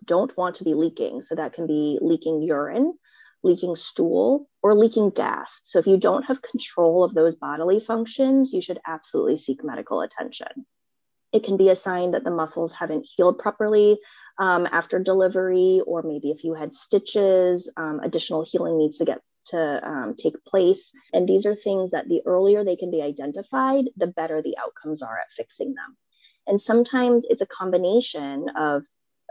don't 0.05 0.35
want 0.37 0.55
to 0.55 0.63
be 0.63 0.73
leaking. 0.73 1.21
So 1.21 1.35
that 1.35 1.53
can 1.53 1.67
be 1.67 1.97
leaking 2.01 2.41
urine, 2.41 2.93
leaking 3.43 3.75
stool, 3.75 4.49
or 4.61 4.73
leaking 4.73 5.11
gas. 5.11 5.59
So 5.63 5.79
if 5.79 5.87
you 5.87 5.97
don't 5.97 6.23
have 6.23 6.41
control 6.41 7.03
of 7.03 7.13
those 7.13 7.35
bodily 7.35 7.79
functions, 7.79 8.51
you 8.53 8.61
should 8.61 8.79
absolutely 8.85 9.37
seek 9.37 9.63
medical 9.63 10.01
attention. 10.01 10.65
It 11.31 11.43
can 11.43 11.57
be 11.57 11.69
a 11.69 11.75
sign 11.75 12.11
that 12.11 12.23
the 12.23 12.31
muscles 12.31 12.71
haven't 12.71 13.07
healed 13.15 13.37
properly 13.37 13.99
um, 14.39 14.67
after 14.71 14.99
delivery, 14.99 15.81
or 15.85 16.01
maybe 16.01 16.31
if 16.31 16.43
you 16.43 16.53
had 16.53 16.73
stitches, 16.73 17.69
um, 17.77 17.99
additional 18.03 18.43
healing 18.43 18.77
needs 18.77 18.97
to 18.97 19.05
get 19.05 19.19
to 19.47 19.87
um, 19.87 20.15
take 20.17 20.43
place. 20.45 20.91
And 21.13 21.27
these 21.27 21.45
are 21.45 21.55
things 21.55 21.91
that 21.91 22.07
the 22.07 22.21
earlier 22.25 22.63
they 22.63 22.75
can 22.75 22.91
be 22.91 23.01
identified, 23.01 23.85
the 23.97 24.07
better 24.07 24.41
the 24.41 24.57
outcomes 24.57 25.01
are 25.01 25.17
at 25.17 25.31
fixing 25.35 25.73
them. 25.73 25.97
And 26.47 26.61
sometimes 26.61 27.25
it's 27.29 27.41
a 27.41 27.45
combination 27.47 28.47
of 28.57 28.83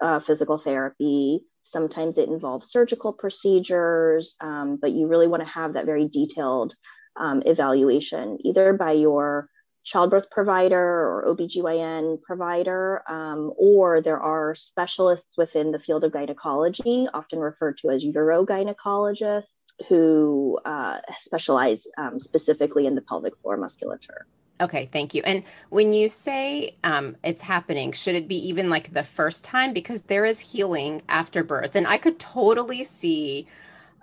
uh, 0.03 0.21
physical 0.21 0.59
therapy, 0.59 1.43
Sometimes 1.69 2.17
it 2.17 2.31
involves 2.31 2.71
surgical 2.71 3.13
procedures, 3.13 4.35
um, 4.41 4.79
but 4.81 4.93
you 4.93 5.07
really 5.07 5.29
want 5.29 5.43
to 5.43 5.49
have 5.49 5.75
that 5.75 5.85
very 5.85 6.09
detailed 6.09 6.75
um, 7.17 7.43
evaluation, 7.45 8.39
either 8.41 8.73
by 8.73 8.93
your 8.93 9.51
childbirth 9.85 10.31
provider 10.31 10.79
or 10.79 11.27
OBGYN 11.29 12.23
provider, 12.23 13.03
um, 13.07 13.53
or 13.59 14.01
there 14.01 14.19
are 14.19 14.55
specialists 14.55 15.37
within 15.37 15.71
the 15.71 15.79
field 15.79 16.05
of 16.05 16.13
gynecology, 16.13 17.07
often 17.13 17.39
referred 17.39 17.77
to 17.79 17.91
as 17.91 18.03
urogynecologists, 18.03 19.53
who 19.91 20.59
uh, 20.65 20.99
specialize 21.19 21.87
um, 21.99 22.19
specifically 22.19 22.87
in 22.87 22.95
the 22.95 23.03
pelvic 23.03 23.37
floor 23.43 23.59
musculature. 23.59 24.27
Okay, 24.61 24.89
thank 24.93 25.15
you. 25.15 25.23
And 25.25 25.45
when 25.71 25.93
you 25.93 26.09
say 26.09 26.77
um, 26.83 27.17
it's 27.23 27.43
happening, 27.43 27.93
should 27.93 28.17
it 28.17 28.27
be 28.27 28.37
even 28.49 28.69
like 28.69 28.93
the 28.93 29.05
first 29.05 29.45
time? 29.45 29.73
Because 29.73 30.03
there 30.03 30.25
is 30.25 30.41
healing 30.41 31.03
after 31.09 31.45
birth. 31.45 31.77
And 31.77 31.87
I 31.87 31.99
could 31.99 32.19
totally 32.19 32.83
see 32.85 33.47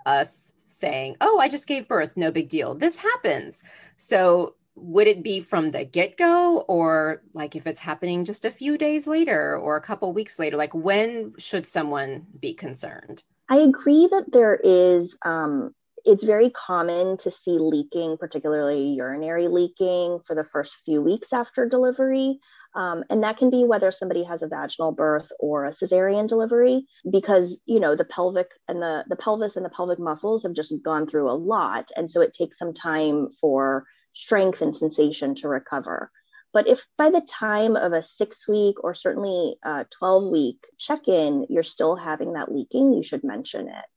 us 0.06 0.52
saying, 0.64 1.16
oh, 1.20 1.38
I 1.38 1.48
just 1.48 1.66
gave 1.66 1.88
birth, 1.88 2.16
no 2.16 2.30
big 2.30 2.48
deal. 2.48 2.74
This 2.74 2.96
happens. 2.96 3.64
So 3.96 4.54
would 4.76 5.06
it 5.06 5.22
be 5.22 5.40
from 5.40 5.70
the 5.70 5.84
get 5.84 6.16
go 6.16 6.60
or 6.68 7.22
like 7.32 7.56
if 7.56 7.66
it's 7.66 7.80
happening 7.80 8.24
just 8.24 8.44
a 8.44 8.50
few 8.50 8.76
days 8.78 9.06
later 9.06 9.56
or 9.56 9.76
a 9.76 9.80
couple 9.80 10.12
weeks 10.12 10.38
later? 10.38 10.56
Like 10.56 10.74
when 10.74 11.34
should 11.38 11.66
someone 11.66 12.26
be 12.38 12.54
concerned? 12.54 13.22
I 13.48 13.58
agree 13.58 14.08
that 14.10 14.32
there 14.32 14.56
is 14.56 15.16
um, 15.24 15.74
it's 16.06 16.22
very 16.22 16.50
common 16.50 17.16
to 17.18 17.30
see 17.30 17.58
leaking, 17.58 18.16
particularly 18.16 18.90
urinary 18.90 19.48
leaking, 19.48 20.20
for 20.24 20.34
the 20.36 20.44
first 20.44 20.76
few 20.84 21.02
weeks 21.02 21.32
after 21.32 21.68
delivery. 21.68 22.38
Um, 22.74 23.04
and 23.10 23.22
that 23.24 23.38
can 23.38 23.50
be 23.50 23.64
whether 23.64 23.90
somebody 23.90 24.22
has 24.22 24.42
a 24.42 24.46
vaginal 24.46 24.92
birth 24.92 25.28
or 25.40 25.64
a 25.64 25.72
cesarean 25.72 26.28
delivery, 26.28 26.86
because 27.10 27.56
you 27.66 27.80
know 27.80 27.96
the 27.96 28.04
pelvic 28.04 28.48
and 28.68 28.80
the 28.80 29.04
the 29.08 29.16
pelvis 29.16 29.56
and 29.56 29.64
the 29.64 29.70
pelvic 29.70 29.98
muscles 29.98 30.42
have 30.44 30.52
just 30.52 30.72
gone 30.84 31.06
through 31.06 31.30
a 31.30 31.32
lot, 31.32 31.90
and 31.96 32.08
so 32.10 32.20
it 32.20 32.32
takes 32.32 32.58
some 32.58 32.72
time 32.72 33.28
for 33.40 33.84
strength 34.12 34.62
and 34.62 34.76
sensation 34.76 35.34
to 35.36 35.48
recover. 35.48 36.10
But 36.52 36.68
if 36.68 36.80
by 36.96 37.10
the 37.10 37.26
time 37.28 37.76
of 37.76 37.92
a 37.92 38.02
six 38.02 38.46
week 38.46 38.82
or 38.84 38.94
certainly 38.94 39.56
a 39.64 39.84
12 39.98 40.30
week 40.30 40.58
check 40.78 41.08
in, 41.08 41.46
you're 41.50 41.62
still 41.62 41.96
having 41.96 42.34
that 42.34 42.52
leaking, 42.52 42.92
you 42.92 43.02
should 43.02 43.24
mention 43.24 43.68
it. 43.68 43.95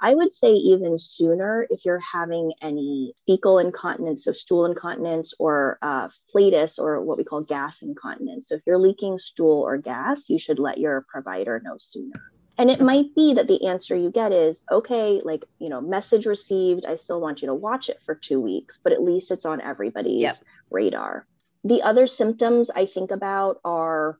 I 0.00 0.14
would 0.14 0.32
say 0.32 0.52
even 0.52 0.98
sooner 0.98 1.66
if 1.70 1.84
you're 1.84 1.98
having 2.00 2.52
any 2.62 3.14
fecal 3.26 3.58
incontinence, 3.58 4.24
so 4.24 4.32
stool 4.32 4.64
incontinence, 4.66 5.34
or 5.38 5.78
uh, 5.82 6.08
flatus, 6.30 6.78
or 6.78 7.02
what 7.02 7.18
we 7.18 7.24
call 7.24 7.40
gas 7.40 7.78
incontinence. 7.82 8.48
So 8.48 8.54
if 8.54 8.62
you're 8.66 8.78
leaking 8.78 9.18
stool 9.18 9.62
or 9.62 9.76
gas, 9.76 10.28
you 10.28 10.38
should 10.38 10.58
let 10.58 10.78
your 10.78 11.04
provider 11.08 11.60
know 11.64 11.76
sooner. 11.80 12.32
And 12.58 12.70
it 12.70 12.80
might 12.80 13.14
be 13.14 13.34
that 13.34 13.46
the 13.46 13.66
answer 13.66 13.96
you 13.96 14.10
get 14.10 14.32
is 14.32 14.60
okay, 14.70 15.20
like, 15.24 15.44
you 15.60 15.68
know, 15.68 15.80
message 15.80 16.26
received. 16.26 16.84
I 16.86 16.96
still 16.96 17.20
want 17.20 17.40
you 17.40 17.46
to 17.46 17.54
watch 17.54 17.88
it 17.88 18.00
for 18.04 18.16
two 18.16 18.40
weeks, 18.40 18.78
but 18.82 18.92
at 18.92 19.02
least 19.02 19.30
it's 19.30 19.46
on 19.46 19.60
everybody's 19.60 20.22
yep. 20.22 20.38
radar. 20.70 21.26
The 21.64 21.82
other 21.82 22.06
symptoms 22.06 22.68
I 22.74 22.86
think 22.86 23.10
about 23.10 23.60
are 23.64 24.18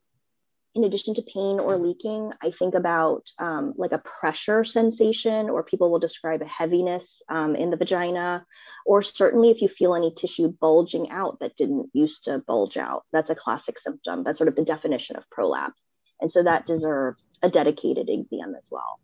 in 0.78 0.84
addition 0.84 1.12
to 1.14 1.22
pain 1.22 1.58
or 1.58 1.76
leaking, 1.76 2.30
I 2.40 2.52
think 2.52 2.76
about 2.76 3.26
um, 3.40 3.74
like 3.76 3.90
a 3.90 3.98
pressure 3.98 4.62
sensation, 4.62 5.50
or 5.50 5.64
people 5.64 5.90
will 5.90 5.98
describe 5.98 6.40
a 6.40 6.46
heaviness 6.46 7.20
um, 7.28 7.56
in 7.56 7.70
the 7.70 7.76
vagina, 7.76 8.46
or 8.86 9.02
certainly 9.02 9.50
if 9.50 9.60
you 9.60 9.68
feel 9.68 9.96
any 9.96 10.14
tissue 10.14 10.54
bulging 10.60 11.10
out 11.10 11.40
that 11.40 11.56
didn't 11.56 11.90
used 11.94 12.24
to 12.24 12.38
bulge 12.46 12.76
out. 12.76 13.02
That's 13.12 13.28
a 13.28 13.34
classic 13.34 13.76
symptom. 13.76 14.22
That's 14.22 14.38
sort 14.38 14.46
of 14.46 14.54
the 14.54 14.62
definition 14.62 15.16
of 15.16 15.28
prolapse. 15.30 15.82
And 16.20 16.30
so 16.30 16.44
that 16.44 16.68
deserves 16.68 17.24
a 17.42 17.48
dedicated 17.48 18.08
exam 18.08 18.54
as 18.56 18.68
well. 18.70 19.00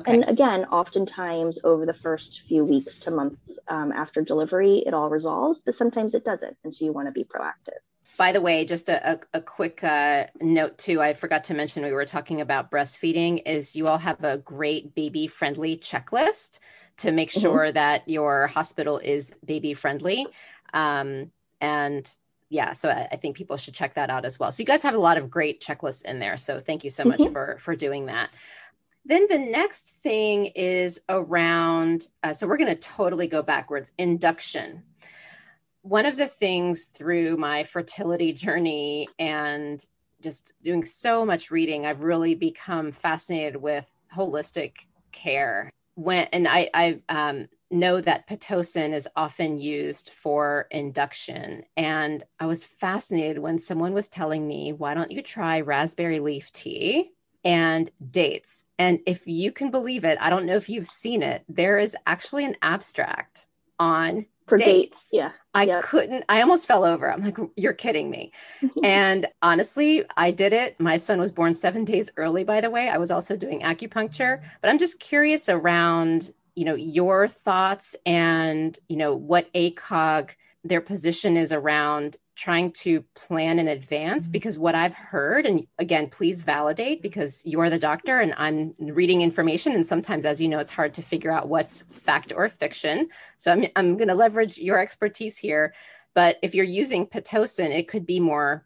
Okay. 0.00 0.14
And 0.14 0.24
again, 0.30 0.64
oftentimes 0.64 1.58
over 1.62 1.84
the 1.84 1.92
first 1.92 2.40
few 2.48 2.64
weeks 2.64 2.96
to 3.00 3.10
months 3.10 3.58
um, 3.68 3.92
after 3.92 4.22
delivery, 4.22 4.82
it 4.86 4.94
all 4.94 5.10
resolves, 5.10 5.60
but 5.62 5.74
sometimes 5.74 6.14
it 6.14 6.24
doesn't. 6.24 6.56
And 6.64 6.72
so 6.72 6.86
you 6.86 6.94
want 6.94 7.08
to 7.08 7.12
be 7.12 7.24
proactive. 7.24 7.80
By 8.18 8.32
the 8.32 8.40
way, 8.40 8.66
just 8.66 8.88
a, 8.88 9.12
a, 9.12 9.20
a 9.34 9.40
quick 9.40 9.82
uh, 9.84 10.26
note 10.40 10.76
too, 10.76 11.00
I 11.00 11.14
forgot 11.14 11.44
to 11.44 11.54
mention 11.54 11.84
we 11.84 11.92
were 11.92 12.04
talking 12.04 12.40
about 12.40 12.68
breastfeeding 12.68 13.42
is 13.46 13.76
you 13.76 13.86
all 13.86 13.96
have 13.96 14.22
a 14.24 14.38
great 14.38 14.92
baby 14.96 15.28
friendly 15.28 15.76
checklist 15.76 16.58
to 16.96 17.12
make 17.12 17.30
mm-hmm. 17.30 17.40
sure 17.40 17.72
that 17.72 18.08
your 18.08 18.48
hospital 18.48 18.98
is 18.98 19.32
baby 19.44 19.72
friendly. 19.72 20.26
Um, 20.74 21.30
and 21.60 22.12
yeah, 22.48 22.72
so 22.72 22.90
I, 22.90 23.06
I, 23.12 23.16
think 23.16 23.36
people 23.36 23.56
should 23.56 23.74
check 23.74 23.94
that 23.94 24.10
out 24.10 24.24
as 24.24 24.38
well. 24.38 24.50
So 24.50 24.62
you 24.62 24.66
guys 24.66 24.82
have 24.82 24.96
a 24.96 25.00
lot 25.00 25.16
of 25.16 25.30
great 25.30 25.60
checklists 25.60 26.04
in 26.04 26.18
there. 26.18 26.36
So 26.36 26.58
thank 26.58 26.82
you 26.82 26.90
so 26.90 27.04
much 27.04 27.20
mm-hmm. 27.20 27.32
for 27.32 27.56
for 27.60 27.76
doing 27.76 28.06
that. 28.06 28.30
Then 29.04 29.26
the 29.30 29.38
next 29.38 30.02
thing 30.02 30.46
is 30.46 31.02
around. 31.08 32.08
Uh, 32.24 32.32
so 32.32 32.48
we're 32.48 32.58
going 32.58 32.74
to 32.74 32.80
totally 32.80 33.28
go 33.28 33.42
backwards. 33.42 33.92
Induction 33.96 34.82
one 35.82 36.06
of 36.06 36.16
the 36.16 36.26
things 36.26 36.86
through 36.86 37.36
my 37.36 37.64
fertility 37.64 38.32
journey 38.32 39.08
and 39.18 39.84
just 40.20 40.52
doing 40.62 40.84
so 40.84 41.24
much 41.24 41.50
reading, 41.50 41.86
I've 41.86 42.02
really 42.02 42.34
become 42.34 42.92
fascinated 42.92 43.56
with 43.56 43.88
holistic 44.14 44.86
care. 45.12 45.70
When 45.94 46.26
and 46.32 46.46
I, 46.46 46.70
I 46.74 47.00
um, 47.08 47.48
know 47.70 48.00
that 48.00 48.28
Pitocin 48.28 48.94
is 48.94 49.08
often 49.16 49.58
used 49.58 50.10
for 50.10 50.66
induction. 50.70 51.62
And 51.76 52.24
I 52.40 52.46
was 52.46 52.64
fascinated 52.64 53.38
when 53.38 53.58
someone 53.58 53.92
was 53.92 54.08
telling 54.08 54.46
me, 54.46 54.72
why 54.72 54.94
don't 54.94 55.10
you 55.10 55.22
try 55.22 55.60
raspberry 55.60 56.20
leaf 56.20 56.50
tea 56.52 57.12
and 57.44 57.90
dates? 58.10 58.64
And 58.78 59.00
if 59.06 59.26
you 59.26 59.52
can 59.52 59.70
believe 59.70 60.04
it, 60.04 60.18
I 60.20 60.30
don't 60.30 60.46
know 60.46 60.56
if 60.56 60.68
you've 60.68 60.86
seen 60.86 61.22
it, 61.22 61.44
there 61.48 61.78
is 61.78 61.96
actually 62.06 62.44
an 62.44 62.56
abstract 62.62 63.46
on 63.78 64.26
for 64.48 64.58
dates. 64.58 65.08
dates. 65.10 65.10
Yeah. 65.12 65.32
I 65.54 65.64
Yep. 65.64 65.82
couldn't, 65.82 66.24
I 66.28 66.40
almost 66.40 66.66
fell 66.66 66.84
over. 66.84 67.10
I'm 67.12 67.22
like, 67.22 67.36
you're 67.56 67.72
kidding 67.72 68.10
me. 68.10 68.32
Mm-hmm. 68.62 68.84
and 68.84 69.26
honestly, 69.42 70.04
I 70.16 70.30
did 70.30 70.52
it. 70.52 70.78
My 70.80 70.96
son 70.96 71.18
was 71.20 71.32
born 71.32 71.54
seven 71.54 71.84
days 71.84 72.10
early, 72.16 72.44
by 72.44 72.60
the 72.60 72.70
way. 72.70 72.88
I 72.88 72.98
was 72.98 73.10
also 73.10 73.36
doing 73.36 73.60
acupuncture, 73.62 74.40
but 74.60 74.68
I'm 74.70 74.78
just 74.78 75.00
curious 75.00 75.48
around, 75.48 76.32
you 76.54 76.64
know, 76.64 76.74
your 76.74 77.28
thoughts 77.28 77.96
and, 78.06 78.78
you 78.88 78.96
know, 78.96 79.14
what 79.14 79.52
ACOG, 79.54 80.30
their 80.64 80.80
position 80.80 81.36
is 81.36 81.52
around 81.52 82.16
trying 82.38 82.70
to 82.70 83.02
plan 83.16 83.58
in 83.58 83.66
advance 83.66 84.26
mm-hmm. 84.26 84.32
because 84.32 84.56
what 84.56 84.76
I've 84.76 84.94
heard, 84.94 85.44
and 85.44 85.66
again, 85.80 86.08
please 86.08 86.42
validate 86.42 87.02
because 87.02 87.42
you're 87.44 87.68
the 87.68 87.80
doctor 87.80 88.20
and 88.20 88.32
I'm 88.38 88.74
reading 88.78 89.22
information. 89.22 89.72
And 89.72 89.84
sometimes, 89.84 90.24
as 90.24 90.40
you 90.40 90.46
know, 90.46 90.60
it's 90.60 90.70
hard 90.70 90.94
to 90.94 91.02
figure 91.02 91.32
out 91.32 91.48
what's 91.48 91.82
fact 91.90 92.32
or 92.34 92.48
fiction. 92.48 93.08
So 93.38 93.50
I'm, 93.50 93.64
I'm 93.74 93.96
going 93.96 94.08
to 94.08 94.14
leverage 94.14 94.56
your 94.56 94.78
expertise 94.78 95.36
here. 95.36 95.74
But 96.14 96.36
if 96.40 96.54
you're 96.54 96.64
using 96.64 97.08
Pitocin, 97.08 97.76
it 97.76 97.88
could 97.88 98.06
be 98.06 98.20
more 98.20 98.64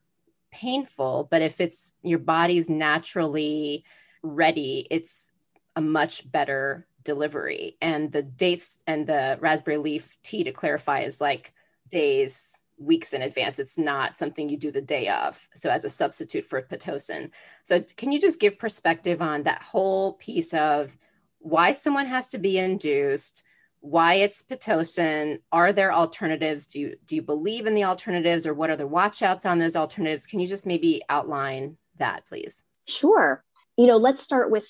painful. 0.52 1.28
But 1.30 1.40
if 1.40 1.58
it's 1.58 1.94
your 2.02 2.18
body's 2.18 2.68
naturally 2.68 3.84
ready, 4.22 4.86
it's 4.90 5.30
a 5.76 5.80
much 5.80 6.30
better 6.30 6.86
delivery. 7.04 7.78
And 7.80 8.12
the 8.12 8.22
dates 8.22 8.82
and 8.86 9.06
the 9.06 9.38
raspberry 9.40 9.78
leaf 9.78 10.18
tea, 10.22 10.44
to 10.44 10.52
clarify, 10.52 11.00
is 11.00 11.22
like 11.22 11.54
days, 11.88 12.60
weeks 12.82 13.12
in 13.12 13.22
advance. 13.22 13.58
It's 13.58 13.78
not 13.78 14.16
something 14.16 14.48
you 14.48 14.56
do 14.56 14.70
the 14.70 14.82
day 14.82 15.08
of. 15.08 15.46
So, 15.54 15.70
as 15.70 15.84
a 15.84 15.88
substitute 15.88 16.44
for 16.44 16.62
Pitocin. 16.62 17.30
So, 17.64 17.80
can 17.96 18.12
you 18.12 18.20
just 18.20 18.40
give 18.40 18.58
perspective 18.58 19.22
on 19.22 19.44
that 19.44 19.62
whole 19.62 20.14
piece 20.14 20.52
of 20.54 20.96
why 21.38 21.72
someone 21.72 22.06
has 22.06 22.28
to 22.28 22.38
be 22.38 22.58
induced? 22.58 23.44
why 23.84 24.14
it's 24.14 24.44
pitocin 24.44 25.40
are 25.50 25.72
there 25.72 25.92
alternatives 25.92 26.68
do 26.68 26.78
you 26.78 26.96
do 27.04 27.16
you 27.16 27.20
believe 27.20 27.66
in 27.66 27.74
the 27.74 27.82
alternatives 27.82 28.46
or 28.46 28.54
what 28.54 28.70
are 28.70 28.76
the 28.76 28.88
watchouts 28.88 29.44
on 29.44 29.58
those 29.58 29.74
alternatives 29.74 30.24
can 30.24 30.38
you 30.38 30.46
just 30.46 30.68
maybe 30.68 31.02
outline 31.08 31.76
that 31.98 32.24
please 32.28 32.62
Sure. 32.88 33.44
You 33.76 33.86
know, 33.86 33.96
let's 33.96 34.22
start 34.22 34.50
with 34.50 34.64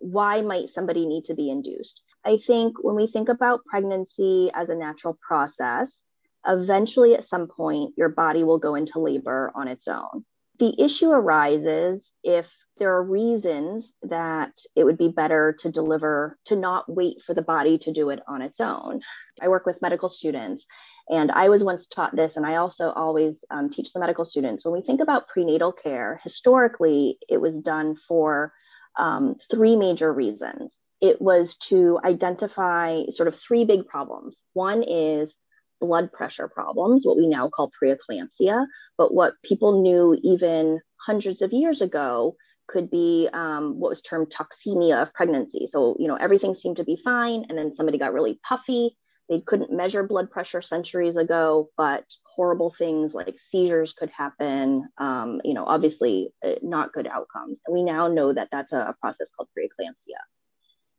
why 0.00 0.40
might 0.42 0.68
somebody 0.68 1.06
need 1.06 1.24
to 1.24 1.34
be 1.34 1.50
induced? 1.50 2.00
I 2.24 2.38
think 2.38 2.82
when 2.82 2.96
we 2.96 3.06
think 3.06 3.28
about 3.28 3.64
pregnancy 3.64 4.50
as 4.54 4.68
a 4.68 4.74
natural 4.74 5.18
process, 5.26 6.02
eventually 6.46 7.14
at 7.14 7.24
some 7.24 7.48
point 7.48 7.94
your 7.96 8.08
body 8.08 8.44
will 8.44 8.58
go 8.58 8.74
into 8.74 8.98
labor 9.00 9.52
on 9.54 9.68
its 9.68 9.88
own. 9.88 10.24
The 10.58 10.74
issue 10.80 11.10
arises 11.10 12.10
if 12.24 12.46
there 12.78 12.94
are 12.94 13.02
reasons 13.02 13.92
that 14.02 14.52
it 14.74 14.84
would 14.84 14.98
be 14.98 15.08
better 15.08 15.56
to 15.60 15.70
deliver, 15.70 16.38
to 16.46 16.56
not 16.56 16.84
wait 16.88 17.22
for 17.26 17.34
the 17.34 17.42
body 17.42 17.78
to 17.78 17.92
do 17.92 18.10
it 18.10 18.20
on 18.28 18.42
its 18.42 18.60
own. 18.60 19.00
I 19.40 19.48
work 19.48 19.64
with 19.66 19.80
medical 19.80 20.08
students, 20.08 20.66
and 21.08 21.30
I 21.30 21.48
was 21.48 21.64
once 21.64 21.86
taught 21.86 22.14
this, 22.14 22.36
and 22.36 22.44
I 22.44 22.56
also 22.56 22.90
always 22.90 23.42
um, 23.50 23.70
teach 23.70 23.92
the 23.92 24.00
medical 24.00 24.24
students. 24.24 24.64
When 24.64 24.74
we 24.74 24.82
think 24.82 25.00
about 25.00 25.28
prenatal 25.28 25.72
care, 25.72 26.20
historically, 26.22 27.18
it 27.28 27.40
was 27.40 27.58
done 27.60 27.96
for 28.08 28.52
um, 28.98 29.36
three 29.50 29.76
major 29.76 30.12
reasons. 30.12 30.78
It 31.00 31.20
was 31.20 31.56
to 31.68 31.98
identify 32.04 33.04
sort 33.10 33.28
of 33.28 33.38
three 33.38 33.64
big 33.64 33.86
problems. 33.86 34.40
One 34.52 34.82
is 34.82 35.34
blood 35.80 36.12
pressure 36.12 36.48
problems, 36.48 37.04
what 37.04 37.16
we 37.16 37.26
now 37.26 37.48
call 37.48 37.70
preeclampsia, 37.82 38.66
but 38.98 39.14
what 39.14 39.34
people 39.44 39.82
knew 39.82 40.18
even 40.22 40.80
hundreds 41.06 41.42
of 41.42 41.52
years 41.52 41.82
ago 41.82 42.36
could 42.68 42.90
be 42.90 43.28
um, 43.32 43.78
what 43.78 43.90
was 43.90 44.00
termed 44.00 44.32
toxemia 44.32 45.00
of 45.00 45.14
pregnancy. 45.14 45.66
So, 45.66 45.96
you 45.98 46.08
know, 46.08 46.16
everything 46.16 46.54
seemed 46.54 46.76
to 46.78 46.84
be 46.84 46.98
fine, 47.02 47.44
and 47.48 47.56
then 47.56 47.72
somebody 47.72 47.98
got 47.98 48.12
really 48.12 48.40
puffy. 48.46 48.96
They 49.28 49.40
couldn't 49.40 49.72
measure 49.72 50.02
blood 50.02 50.30
pressure 50.30 50.62
centuries 50.62 51.16
ago, 51.16 51.70
but 51.76 52.04
horrible 52.24 52.74
things 52.76 53.14
like 53.14 53.38
seizures 53.50 53.92
could 53.92 54.10
happen. 54.10 54.88
Um, 54.98 55.40
you 55.44 55.54
know, 55.54 55.64
obviously, 55.64 56.32
uh, 56.44 56.54
not 56.62 56.92
good 56.92 57.06
outcomes. 57.06 57.60
And 57.66 57.74
we 57.74 57.82
now 57.82 58.08
know 58.08 58.32
that 58.32 58.48
that's 58.52 58.72
a, 58.72 58.78
a 58.78 58.96
process 59.00 59.30
called 59.36 59.48
preeclampsia. 59.56 60.20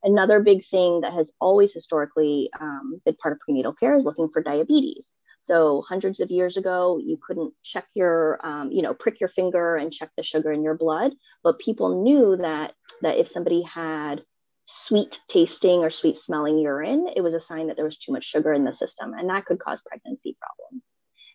Another 0.03 0.39
big 0.39 0.65
thing 0.67 1.01
that 1.01 1.13
has 1.13 1.31
always 1.41 1.73
historically 1.73 2.49
um, 2.59 3.01
been 3.05 3.15
part 3.15 3.33
of 3.33 3.39
prenatal 3.39 3.73
care 3.73 3.95
is 3.95 4.05
looking 4.05 4.29
for 4.29 4.41
diabetes. 4.41 5.07
So 5.41 5.83
hundreds 5.87 6.19
of 6.19 6.29
years 6.29 6.57
ago, 6.57 6.99
you 7.03 7.17
couldn't 7.25 7.53
check 7.63 7.85
your, 7.93 8.45
um, 8.45 8.71
you 8.71 8.81
know, 8.81 8.93
prick 8.93 9.19
your 9.19 9.29
finger 9.29 9.77
and 9.77 9.93
check 9.93 10.09
the 10.17 10.23
sugar 10.23 10.51
in 10.51 10.61
your 10.61 10.75
blood, 10.75 11.13
but 11.43 11.59
people 11.59 12.03
knew 12.03 12.37
that 12.37 12.73
that 13.01 13.17
if 13.17 13.29
somebody 13.29 13.61
had 13.61 14.23
sweet 14.65 15.19
tasting 15.29 15.79
or 15.79 15.89
sweet 15.89 16.17
smelling 16.17 16.59
urine, 16.59 17.07
it 17.15 17.21
was 17.21 17.33
a 17.33 17.39
sign 17.39 17.67
that 17.67 17.75
there 17.77 17.85
was 17.85 17.97
too 17.97 18.11
much 18.11 18.25
sugar 18.25 18.53
in 18.53 18.65
the 18.65 18.73
system, 18.73 19.13
and 19.13 19.29
that 19.29 19.45
could 19.45 19.59
cause 19.59 19.81
pregnancy 19.85 20.35
problems. 20.39 20.83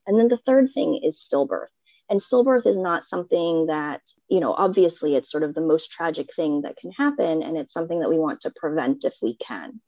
And 0.06 0.18
then 0.18 0.28
the 0.28 0.36
third 0.36 0.70
thing 0.72 1.00
is 1.02 1.26
stillbirth. 1.26 1.66
And 2.12 2.20
stillbirth 2.20 2.66
is 2.66 2.76
not 2.76 3.08
something 3.08 3.68
that, 3.68 4.02
you 4.28 4.38
know, 4.38 4.52
obviously 4.52 5.16
it's 5.16 5.30
sort 5.30 5.44
of 5.44 5.54
the 5.54 5.62
most 5.62 5.90
tragic 5.90 6.28
thing 6.36 6.60
that 6.60 6.76
can 6.76 6.90
happen. 6.92 7.42
And 7.42 7.56
it's 7.56 7.72
something 7.72 8.00
that 8.00 8.10
we 8.10 8.18
want 8.18 8.42
to 8.42 8.52
prevent 8.54 9.04
if 9.04 9.14
we 9.22 9.34
can. 9.36 9.80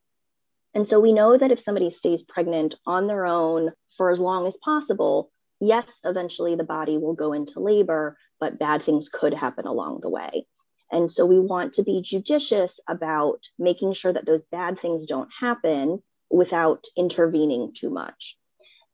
And 0.73 0.89
so 0.89 0.99
we 1.01 1.13
know 1.13 1.37
that 1.37 1.51
if 1.51 1.61
somebody 1.61 1.91
stays 1.91 2.23
pregnant 2.23 2.77
on 2.87 3.09
their 3.09 3.27
own 3.27 3.73
for 3.99 4.09
as 4.09 4.19
long 4.19 4.47
as 4.47 4.57
possible, 4.65 5.31
yes, 5.61 5.87
eventually 6.03 6.57
the 6.57 6.65
body 6.65 6.97
will 6.97 7.13
go 7.13 7.35
into 7.35 7.61
labor, 7.61 8.17
but 8.41 8.59
bad 8.59 8.85
things 8.85 9.11
could 9.11 9.35
happen 9.35 9.67
along 9.67 10.01
the 10.01 10.09
way. 10.09 10.47
And 10.91 11.11
so 11.11 11.27
we 11.27 11.39
want 11.39 11.75
to 11.75 11.83
be 11.83 12.01
judicious 12.01 12.81
about 12.89 13.41
making 13.59 13.93
sure 13.93 14.15
that 14.15 14.25
those 14.25 14.45
bad 14.51 14.81
things 14.81 15.05
don't 15.05 15.29
happen 15.39 16.03
without 16.31 16.87
intervening 16.97 17.75
too 17.79 17.91
much. 17.91 18.39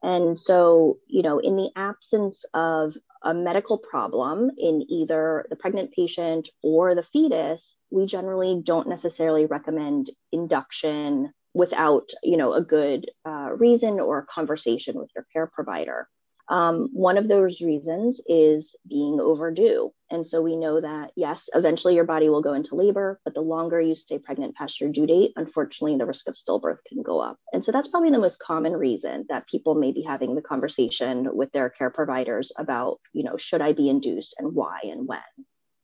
And 0.02 0.36
so, 0.36 0.98
you 1.06 1.22
know, 1.22 1.38
in 1.38 1.54
the 1.54 1.70
absence 1.76 2.44
of 2.54 2.96
a 3.22 3.34
medical 3.34 3.78
problem 3.78 4.50
in 4.58 4.84
either 4.88 5.46
the 5.50 5.56
pregnant 5.56 5.92
patient 5.92 6.48
or 6.62 6.94
the 6.94 7.02
fetus, 7.02 7.62
we 7.90 8.06
generally 8.06 8.60
don't 8.64 8.88
necessarily 8.88 9.46
recommend 9.46 10.10
induction 10.32 11.32
without, 11.52 12.10
you 12.22 12.36
know, 12.36 12.54
a 12.54 12.62
good 12.62 13.10
uh, 13.26 13.50
reason 13.52 14.00
or 14.00 14.18
a 14.18 14.26
conversation 14.26 14.96
with 14.98 15.10
your 15.14 15.26
care 15.32 15.46
provider. 15.46 16.08
Um, 16.50 16.88
one 16.92 17.16
of 17.16 17.28
those 17.28 17.60
reasons 17.60 18.20
is 18.26 18.74
being 18.88 19.20
overdue. 19.20 19.92
And 20.10 20.26
so 20.26 20.42
we 20.42 20.56
know 20.56 20.80
that, 20.80 21.12
yes, 21.14 21.48
eventually 21.54 21.94
your 21.94 22.04
body 22.04 22.28
will 22.28 22.42
go 22.42 22.54
into 22.54 22.74
labor, 22.74 23.20
but 23.24 23.34
the 23.34 23.40
longer 23.40 23.80
you 23.80 23.94
stay 23.94 24.18
pregnant 24.18 24.56
past 24.56 24.80
your 24.80 24.90
due 24.90 25.06
date, 25.06 25.30
unfortunately, 25.36 25.96
the 25.96 26.06
risk 26.06 26.26
of 26.26 26.34
stillbirth 26.34 26.78
can 26.88 27.02
go 27.02 27.20
up. 27.20 27.38
And 27.52 27.62
so 27.62 27.70
that's 27.70 27.86
probably 27.86 28.10
the 28.10 28.18
most 28.18 28.40
common 28.40 28.72
reason 28.72 29.26
that 29.28 29.46
people 29.48 29.76
may 29.76 29.92
be 29.92 30.02
having 30.02 30.34
the 30.34 30.42
conversation 30.42 31.28
with 31.36 31.52
their 31.52 31.70
care 31.70 31.90
providers 31.90 32.50
about, 32.58 32.98
you 33.12 33.22
know, 33.22 33.36
should 33.36 33.62
I 33.62 33.72
be 33.72 33.88
induced 33.88 34.34
and 34.38 34.52
why 34.52 34.80
and 34.82 35.06
when. 35.06 35.20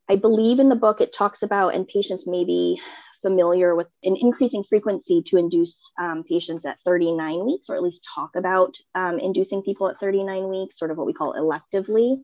I 0.08 0.16
believe 0.16 0.58
in 0.58 0.68
the 0.68 0.74
book 0.74 1.00
it 1.00 1.12
talks 1.12 1.42
about, 1.42 1.76
and 1.76 1.86
patients 1.86 2.26
may 2.26 2.44
be 2.44 2.80
familiar 3.26 3.74
with 3.74 3.88
an 4.04 4.16
increasing 4.20 4.62
frequency 4.62 5.20
to 5.20 5.36
induce 5.36 5.82
um, 5.98 6.22
patients 6.22 6.64
at 6.64 6.78
39 6.84 7.44
weeks, 7.44 7.66
or 7.68 7.74
at 7.74 7.82
least 7.82 8.06
talk 8.14 8.30
about 8.36 8.76
um, 8.94 9.18
inducing 9.18 9.62
people 9.62 9.88
at 9.88 9.98
39 9.98 10.48
weeks, 10.48 10.78
sort 10.78 10.92
of 10.92 10.96
what 10.96 11.08
we 11.08 11.12
call 11.12 11.34
electively. 11.34 12.18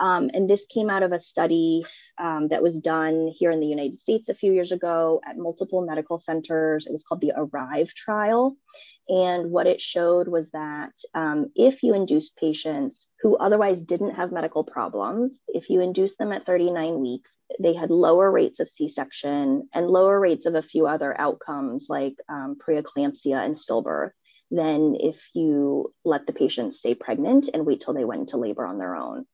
Um, 0.00 0.30
and 0.32 0.48
this 0.48 0.64
came 0.72 0.88
out 0.88 1.02
of 1.02 1.12
a 1.12 1.20
study 1.20 1.84
um, 2.18 2.48
that 2.48 2.62
was 2.62 2.76
done 2.78 3.32
here 3.38 3.50
in 3.50 3.60
the 3.60 3.66
United 3.66 4.00
States 4.00 4.28
a 4.28 4.34
few 4.34 4.52
years 4.52 4.72
ago 4.72 5.20
at 5.28 5.36
multiple 5.36 5.84
medical 5.84 6.18
centers. 6.18 6.86
It 6.86 6.92
was 6.92 7.02
called 7.02 7.20
the 7.20 7.32
ARRIVE 7.32 7.94
trial. 7.94 8.56
And 9.08 9.50
what 9.50 9.66
it 9.66 9.80
showed 9.80 10.28
was 10.28 10.48
that 10.52 10.92
um, 11.14 11.50
if 11.56 11.82
you 11.82 11.94
induced 11.94 12.36
patients 12.36 13.06
who 13.20 13.36
otherwise 13.36 13.82
didn't 13.82 14.14
have 14.14 14.30
medical 14.30 14.62
problems, 14.62 15.38
if 15.48 15.68
you 15.68 15.80
induced 15.80 16.16
them 16.16 16.32
at 16.32 16.46
39 16.46 17.00
weeks, 17.00 17.36
they 17.58 17.74
had 17.74 17.90
lower 17.90 18.30
rates 18.30 18.60
of 18.60 18.68
C 18.68 18.88
section 18.88 19.68
and 19.74 19.88
lower 19.88 20.18
rates 20.18 20.46
of 20.46 20.54
a 20.54 20.62
few 20.62 20.86
other 20.86 21.18
outcomes 21.20 21.86
like 21.88 22.14
um, 22.28 22.56
preeclampsia 22.64 23.44
and 23.44 23.54
stillbirth 23.54 24.12
than 24.50 24.96
if 24.98 25.20
you 25.34 25.92
let 26.04 26.26
the 26.26 26.32
patient 26.32 26.72
stay 26.72 26.94
pregnant 26.94 27.50
and 27.52 27.66
wait 27.66 27.80
till 27.80 27.94
they 27.94 28.04
went 28.04 28.20
into 28.20 28.36
labor 28.36 28.64
on 28.64 28.78
their 28.78 28.94
own. 28.94 29.26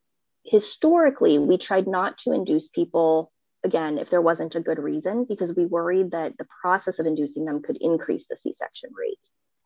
Historically, 0.47 1.39
we 1.39 1.59
tried 1.59 1.87
not 1.87 2.19
to 2.19 2.33
induce 2.33 2.69
people 2.69 3.33
again 3.65 3.99
if 3.99 4.11
there 4.11 4.23
wasn't 4.23 4.55
a 4.55 4.61
good 4.61 4.79
reason 4.79 5.25
because 5.29 5.55
we 5.55 5.67
worried 5.67 6.13
that 6.13 6.39
the 6.39 6.47
process 6.63 6.99
of 6.99 7.07
inducing 7.07 7.45
them 7.45 7.63
could 7.63 7.79
increase 7.81 8.25
the 8.29 8.37
c-section 8.37 8.91
rate. 8.97 9.19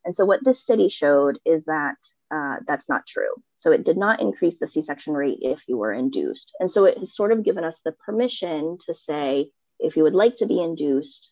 And 0.05 0.15
so 0.15 0.25
what 0.25 0.43
this 0.43 0.63
study 0.63 0.89
showed 0.89 1.39
is 1.45 1.65
that 1.65 1.97
uh, 2.35 2.57
that's 2.67 2.89
not 2.89 3.07
true. 3.07 3.35
So 3.57 3.73
it 3.73 3.85
did 3.85 3.99
not 3.99 4.21
increase 4.21 4.57
the 4.59 4.67
c-section 4.67 5.13
rate 5.13 5.39
if 5.43 5.61
you 5.67 5.77
were 5.77 5.93
induced. 5.93 6.51
And 6.61 6.71
so 6.71 6.87
it 6.87 6.97
has 6.99 7.15
sort 7.15 7.33
of 7.33 7.45
given 7.45 7.65
us 7.65 7.79
the 7.85 7.93
permission 7.93 8.79
to 8.87 8.95
say 8.95 9.51
if 9.79 9.97
you 9.97 10.05
would 10.05 10.15
like 10.15 10.37
to 10.37 10.47
be 10.47 10.63
induced 10.63 11.31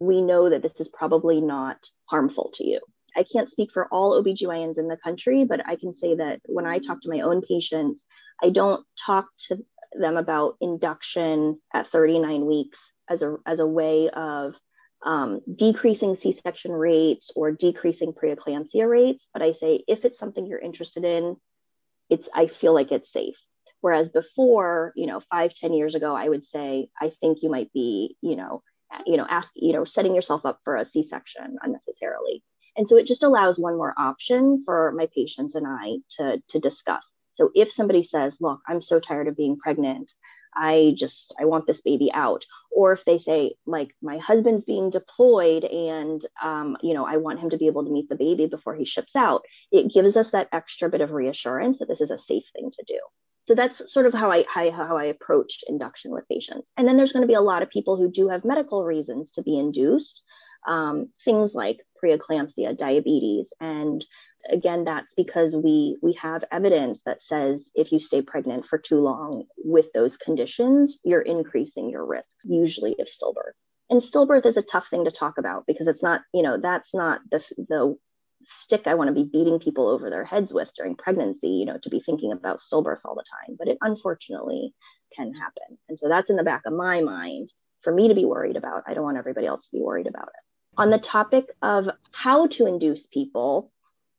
we 0.00 0.22
know 0.22 0.50
that 0.50 0.62
this 0.62 0.78
is 0.78 0.88
probably 0.88 1.40
not 1.40 1.78
harmful 2.06 2.50
to 2.54 2.64
you. 2.64 2.80
I 3.16 3.24
can't 3.24 3.48
speak 3.48 3.70
for 3.72 3.86
all 3.88 4.22
OBGYNs 4.22 4.78
in 4.78 4.88
the 4.88 4.96
country, 4.96 5.44
but 5.44 5.66
I 5.66 5.76
can 5.76 5.94
say 5.94 6.14
that 6.16 6.40
when 6.46 6.66
I 6.66 6.78
talk 6.78 7.00
to 7.02 7.10
my 7.10 7.20
own 7.20 7.42
patients, 7.42 8.04
I 8.42 8.50
don't 8.50 8.84
talk 9.04 9.26
to 9.48 9.58
them 9.92 10.16
about 10.16 10.56
induction 10.60 11.60
at 11.72 11.88
39 11.88 12.46
weeks 12.46 12.90
as 13.08 13.22
a, 13.22 13.36
as 13.46 13.58
a 13.58 13.66
way 13.66 14.10
of 14.10 14.54
um, 15.04 15.40
decreasing 15.54 16.16
C-section 16.16 16.72
rates 16.72 17.30
or 17.34 17.52
decreasing 17.52 18.12
preeclampsia 18.12 18.88
rates. 18.88 19.26
But 19.32 19.42
I 19.42 19.52
say 19.52 19.84
if 19.86 20.04
it's 20.04 20.18
something 20.18 20.46
you're 20.46 20.58
interested 20.58 21.04
in, 21.04 21.36
it's 22.10 22.28
I 22.34 22.46
feel 22.46 22.74
like 22.74 22.92
it's 22.92 23.12
safe. 23.12 23.36
Whereas 23.80 24.08
before, 24.08 24.92
you 24.96 25.06
know, 25.06 25.20
five 25.30 25.54
ten 25.54 25.72
years 25.72 25.94
ago, 25.94 26.14
I 26.14 26.28
would 26.28 26.44
say 26.44 26.88
I 27.00 27.10
think 27.20 27.38
you 27.42 27.50
might 27.50 27.72
be, 27.72 28.16
you 28.20 28.34
know, 28.34 28.62
you 29.06 29.16
know, 29.16 29.26
ask, 29.28 29.52
you 29.54 29.72
know, 29.72 29.84
setting 29.84 30.14
yourself 30.14 30.44
up 30.44 30.60
for 30.64 30.76
a 30.76 30.84
C-section 30.84 31.58
unnecessarily. 31.62 32.42
And 32.78 32.88
so 32.88 32.96
it 32.96 33.06
just 33.06 33.24
allows 33.24 33.58
one 33.58 33.76
more 33.76 33.92
option 33.98 34.62
for 34.64 34.92
my 34.92 35.08
patients 35.14 35.54
and 35.54 35.66
I 35.66 35.96
to, 36.16 36.40
to 36.48 36.60
discuss. 36.60 37.12
So 37.32 37.50
if 37.54 37.70
somebody 37.70 38.02
says, 38.02 38.36
look, 38.40 38.60
I'm 38.66 38.80
so 38.80 39.00
tired 39.00 39.28
of 39.28 39.36
being 39.36 39.58
pregnant, 39.58 40.12
I 40.54 40.94
just, 40.96 41.34
I 41.38 41.44
want 41.44 41.66
this 41.66 41.80
baby 41.80 42.10
out. 42.12 42.44
Or 42.70 42.92
if 42.92 43.04
they 43.04 43.18
say, 43.18 43.54
like, 43.66 43.94
my 44.00 44.18
husband's 44.18 44.64
being 44.64 44.90
deployed 44.90 45.64
and, 45.64 46.24
um, 46.42 46.76
you 46.80 46.94
know, 46.94 47.04
I 47.04 47.16
want 47.16 47.40
him 47.40 47.50
to 47.50 47.56
be 47.56 47.66
able 47.66 47.84
to 47.84 47.90
meet 47.90 48.08
the 48.08 48.14
baby 48.14 48.46
before 48.46 48.74
he 48.74 48.84
ships 48.84 49.14
out, 49.14 49.42
it 49.70 49.92
gives 49.92 50.16
us 50.16 50.30
that 50.30 50.48
extra 50.52 50.88
bit 50.88 51.00
of 51.00 51.10
reassurance 51.10 51.78
that 51.78 51.88
this 51.88 52.00
is 52.00 52.10
a 52.10 52.18
safe 52.18 52.44
thing 52.54 52.70
to 52.70 52.84
do. 52.86 52.98
So 53.46 53.54
that's 53.54 53.92
sort 53.92 54.06
of 54.06 54.14
how 54.14 54.30
I, 54.30 54.44
how, 54.52 54.70
how 54.70 54.96
I 54.96 55.06
approach 55.06 55.64
induction 55.66 56.12
with 56.12 56.28
patients. 56.28 56.68
And 56.76 56.86
then 56.86 56.96
there's 56.96 57.12
going 57.12 57.22
to 57.22 57.28
be 57.28 57.34
a 57.34 57.40
lot 57.40 57.62
of 57.62 57.70
people 57.70 57.96
who 57.96 58.10
do 58.10 58.28
have 58.28 58.44
medical 58.44 58.84
reasons 58.84 59.30
to 59.32 59.42
be 59.42 59.58
induced, 59.58 60.22
um, 60.66 61.08
things 61.24 61.54
like 61.54 61.78
preeclampsia, 62.02 62.76
diabetes, 62.76 63.52
and 63.60 64.04
again 64.50 64.84
that's 64.84 65.12
because 65.14 65.54
we 65.54 65.96
we 66.02 66.12
have 66.14 66.44
evidence 66.52 67.00
that 67.04 67.20
says 67.20 67.68
if 67.74 67.92
you 67.92 68.00
stay 68.00 68.22
pregnant 68.22 68.64
for 68.66 68.78
too 68.78 69.00
long 69.00 69.44
with 69.58 69.86
those 69.92 70.16
conditions 70.16 70.98
you're 71.04 71.22
increasing 71.22 71.90
your 71.90 72.04
risks 72.06 72.44
usually 72.44 72.94
of 72.98 73.06
stillbirth. 73.06 73.52
And 73.90 74.00
stillbirth 74.00 74.46
is 74.46 74.56
a 74.56 74.62
tough 74.62 74.88
thing 74.88 75.04
to 75.04 75.10
talk 75.10 75.38
about 75.38 75.64
because 75.66 75.86
it's 75.86 76.02
not 76.02 76.22
you 76.32 76.42
know 76.42 76.58
that's 76.60 76.94
not 76.94 77.20
the 77.30 77.42
the 77.68 77.96
stick 78.44 78.82
i 78.86 78.94
want 78.94 79.08
to 79.08 79.14
be 79.14 79.28
beating 79.30 79.58
people 79.58 79.88
over 79.88 80.08
their 80.08 80.24
heads 80.24 80.52
with 80.52 80.70
during 80.76 80.94
pregnancy 80.94 81.48
you 81.48 81.66
know 81.66 81.78
to 81.82 81.90
be 81.90 82.00
thinking 82.00 82.32
about 82.32 82.60
stillbirth 82.60 83.00
all 83.04 83.14
the 83.14 83.24
time. 83.46 83.56
But 83.58 83.68
it 83.68 83.78
unfortunately 83.80 84.72
can 85.16 85.32
happen. 85.34 85.78
And 85.88 85.98
so 85.98 86.08
that's 86.08 86.30
in 86.30 86.36
the 86.36 86.44
back 86.44 86.62
of 86.66 86.72
my 86.72 87.00
mind 87.00 87.50
for 87.80 87.92
me 87.92 88.08
to 88.08 88.14
be 88.14 88.24
worried 88.24 88.56
about. 88.56 88.84
I 88.86 88.94
don't 88.94 89.04
want 89.04 89.16
everybody 89.16 89.46
else 89.46 89.64
to 89.64 89.72
be 89.72 89.82
worried 89.82 90.06
about 90.06 90.28
it 90.28 90.47
on 90.78 90.90
the 90.90 90.98
topic 90.98 91.50
of 91.60 91.90
how 92.12 92.46
to 92.46 92.66
induce 92.66 93.06
people 93.06 93.70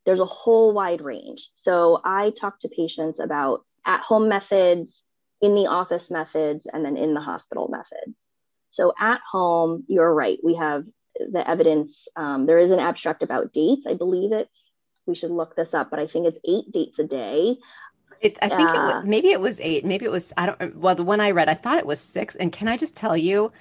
there's 0.06 0.19
a 0.19 0.26
whole 0.26 0.74
wide 0.74 1.02
range. 1.02 1.52
So 1.54 2.02
I 2.04 2.32
talk 2.32 2.60
to 2.62 2.67
patients 2.67 3.19
about 3.19 3.63
at 3.86 4.02
home 4.02 4.28
methods, 4.28 5.04
in 5.39 5.54
the 5.54 5.67
office 5.67 6.10
methods, 6.10 6.65
and 6.72 6.84
then 6.84 6.98
in 6.98 7.13
the 7.13 7.22
hospital 7.22 7.67
methods. 7.69 8.24
So 8.72 8.91
at 9.00 9.22
home, 9.32 9.84
you're 9.88 10.12
right. 10.12 10.39
We 10.43 10.56
have 10.56 10.86
the 11.19 11.48
evidence. 11.48 12.08
Um, 12.15 12.48
there 12.48 12.58
is 12.58 12.72
an 12.72 12.80
abstract 12.80 13.22
about 13.22 13.54
dates. 13.54 13.86
I 13.86 13.93
believe 13.93 14.32
it's, 14.32 14.58
we 15.06 15.13
should 15.13 15.30
look 15.30 15.56
this 15.56 15.76
up, 15.76 15.91
but 15.91 16.00
I 16.00 16.08
think 16.08 16.26
it's 16.26 16.39
eight 16.43 16.72
dates 16.72 16.98
a 16.98 17.04
day. 17.04 17.58
It's, 18.19 18.39
I 18.41 18.50
think 18.50 18.69
uh, 18.69 18.74
it 18.74 18.82
was, 18.82 19.04
maybe 19.06 19.30
it 19.30 19.39
was 19.39 19.60
eight. 19.62 19.86
Maybe 19.86 20.06
it 20.06 20.12
was, 20.12 20.34
I 20.38 20.48
don't, 20.48 20.76
well, 20.76 20.95
the 20.95 21.04
one 21.04 21.22
I 21.22 21.32
read, 21.32 21.50
I 21.50 21.54
thought 21.54 21.78
it 21.78 21.86
was 21.86 22.00
six. 22.00 22.36
And 22.36 22.52
can 22.52 22.67
I 22.67 22.78
just 22.78 22.98
tell 22.98 23.15
you, 23.15 23.52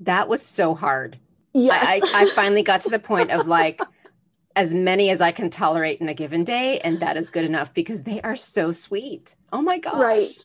that 0.00 0.28
was 0.28 0.40
so 0.40 0.74
hard. 0.74 1.18
Yes. 1.56 2.02
I, 2.04 2.22
I, 2.22 2.30
finally 2.34 2.62
got 2.62 2.82
to 2.82 2.90
the 2.90 2.98
point 2.98 3.30
of 3.30 3.48
like, 3.48 3.80
as 4.56 4.74
many 4.74 5.10
as 5.10 5.20
I 5.20 5.32
can 5.32 5.50
tolerate 5.50 6.00
in 6.00 6.08
a 6.08 6.14
given 6.14 6.44
day, 6.44 6.80
and 6.80 7.00
that 7.00 7.16
is 7.16 7.30
good 7.30 7.44
enough 7.44 7.72
because 7.74 8.02
they 8.02 8.20
are 8.22 8.36
so 8.36 8.72
sweet. 8.72 9.36
Oh 9.52 9.62
my 9.62 9.78
gosh. 9.78 9.94
Right. 9.94 10.44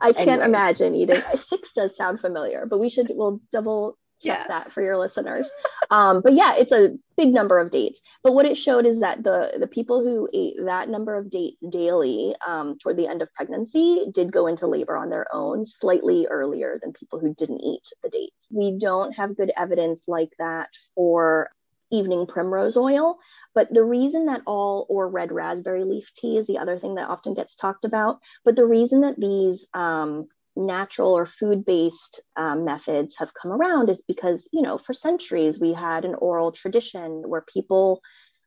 I 0.00 0.12
can't 0.12 0.42
Anyways. 0.42 0.48
imagine 0.48 0.94
eating 0.94 1.22
six 1.38 1.72
does 1.72 1.96
sound 1.96 2.20
familiar, 2.20 2.66
but 2.66 2.78
we 2.78 2.88
should 2.88 3.10
we'll 3.10 3.40
double 3.52 3.96
yeah. 4.24 4.46
that 4.48 4.72
for 4.72 4.82
your 4.82 4.98
listeners. 4.98 5.48
Um, 5.90 6.20
but 6.22 6.34
yeah, 6.34 6.54
it's 6.56 6.72
a 6.72 6.96
big 7.16 7.32
number 7.32 7.58
of 7.58 7.70
dates. 7.70 8.00
But 8.22 8.32
what 8.32 8.46
it 8.46 8.56
showed 8.56 8.86
is 8.86 9.00
that 9.00 9.22
the 9.22 9.52
the 9.58 9.66
people 9.66 10.02
who 10.02 10.28
ate 10.32 10.56
that 10.64 10.88
number 10.88 11.16
of 11.16 11.30
dates 11.30 11.58
daily 11.68 12.34
um, 12.46 12.78
toward 12.78 12.96
the 12.96 13.06
end 13.06 13.22
of 13.22 13.32
pregnancy 13.34 14.06
did 14.12 14.32
go 14.32 14.46
into 14.46 14.66
labor 14.66 14.96
on 14.96 15.10
their 15.10 15.26
own 15.34 15.64
slightly 15.64 16.26
earlier 16.26 16.78
than 16.82 16.92
people 16.92 17.18
who 17.18 17.34
didn't 17.34 17.60
eat 17.60 17.88
the 18.02 18.08
dates. 18.08 18.46
We 18.50 18.78
don't 18.78 19.12
have 19.12 19.36
good 19.36 19.52
evidence 19.56 20.04
like 20.06 20.32
that 20.38 20.70
for 20.94 21.50
evening 21.90 22.26
primrose 22.26 22.76
oil. 22.76 23.18
But 23.54 23.72
the 23.72 23.84
reason 23.84 24.26
that 24.26 24.42
all 24.46 24.86
or 24.88 25.08
red 25.08 25.30
raspberry 25.30 25.84
leaf 25.84 26.10
tea 26.16 26.38
is 26.38 26.46
the 26.46 26.58
other 26.58 26.78
thing 26.78 26.96
that 26.96 27.08
often 27.08 27.34
gets 27.34 27.54
talked 27.54 27.84
about. 27.84 28.20
But 28.44 28.56
the 28.56 28.66
reason 28.66 29.02
that 29.02 29.18
these 29.18 29.64
um, 29.72 30.28
natural 30.56 31.12
or 31.12 31.26
food 31.26 31.64
based 31.64 32.20
um, 32.36 32.64
methods 32.64 33.14
have 33.18 33.32
come 33.40 33.52
around 33.52 33.90
is 33.90 34.00
because, 34.06 34.46
you 34.52 34.62
know, 34.62 34.78
for 34.78 34.92
centuries 34.92 35.58
we 35.58 35.72
had 35.72 36.04
an 36.04 36.14
oral 36.14 36.52
tradition 36.52 37.22
where 37.26 37.44
people 37.52 38.00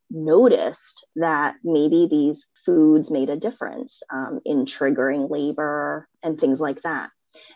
noticed 0.09 1.05
that 1.15 1.55
maybe 1.63 2.07
these 2.09 2.45
foods 2.65 3.09
made 3.09 3.29
a 3.29 3.35
difference 3.37 3.99
um, 4.13 4.39
in 4.45 4.65
triggering 4.65 5.29
labor 5.29 6.07
and 6.23 6.39
things 6.39 6.59
like 6.59 6.81
that. 6.83 7.09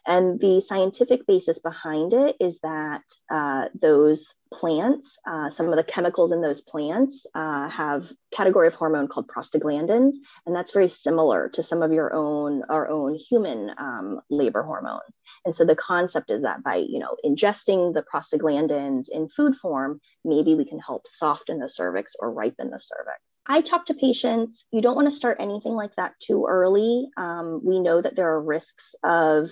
And 0.05 0.39
the 0.39 0.61
scientific 0.61 1.25
basis 1.27 1.59
behind 1.59 2.13
it 2.13 2.35
is 2.39 2.59
that 2.63 3.03
uh, 3.31 3.65
those 3.79 4.27
plants, 4.53 5.17
uh, 5.25 5.49
some 5.49 5.69
of 5.69 5.75
the 5.75 5.83
chemicals 5.83 6.31
in 6.31 6.41
those 6.41 6.61
plants 6.61 7.25
uh, 7.35 7.69
have 7.69 8.11
category 8.33 8.67
of 8.67 8.73
hormone 8.73 9.07
called 9.07 9.27
prostaglandins, 9.27 10.13
and 10.45 10.55
that's 10.55 10.71
very 10.71 10.87
similar 10.87 11.49
to 11.49 11.63
some 11.63 11.81
of 11.81 11.91
your 11.91 12.13
own 12.13 12.63
our 12.69 12.89
own 12.89 13.15
human 13.15 13.71
um, 13.77 14.19
labor 14.29 14.63
hormones. 14.63 15.19
And 15.45 15.55
so 15.55 15.65
the 15.65 15.75
concept 15.75 16.29
is 16.29 16.43
that 16.43 16.63
by 16.63 16.75
you 16.75 16.99
know 16.99 17.15
ingesting 17.25 17.93
the 17.93 18.03
prostaglandins 18.13 19.05
in 19.09 19.29
food 19.29 19.55
form, 19.61 19.99
maybe 20.25 20.55
we 20.55 20.65
can 20.65 20.79
help 20.79 21.07
soften 21.07 21.59
the 21.59 21.69
cervix 21.69 22.13
or 22.19 22.31
ripen 22.31 22.69
the 22.69 22.79
cervix. 22.79 23.21
I 23.47 23.61
talk 23.61 23.85
to 23.87 23.93
patients. 23.93 24.65
You 24.71 24.81
don't 24.81 24.95
want 24.95 25.09
to 25.09 25.15
start 25.15 25.37
anything 25.39 25.73
like 25.73 25.95
that 25.95 26.13
too 26.19 26.45
early. 26.47 27.09
Um, 27.17 27.61
we 27.63 27.79
know 27.79 28.01
that 28.01 28.15
there 28.15 28.29
are 28.29 28.41
risks 28.41 28.93
of 29.03 29.49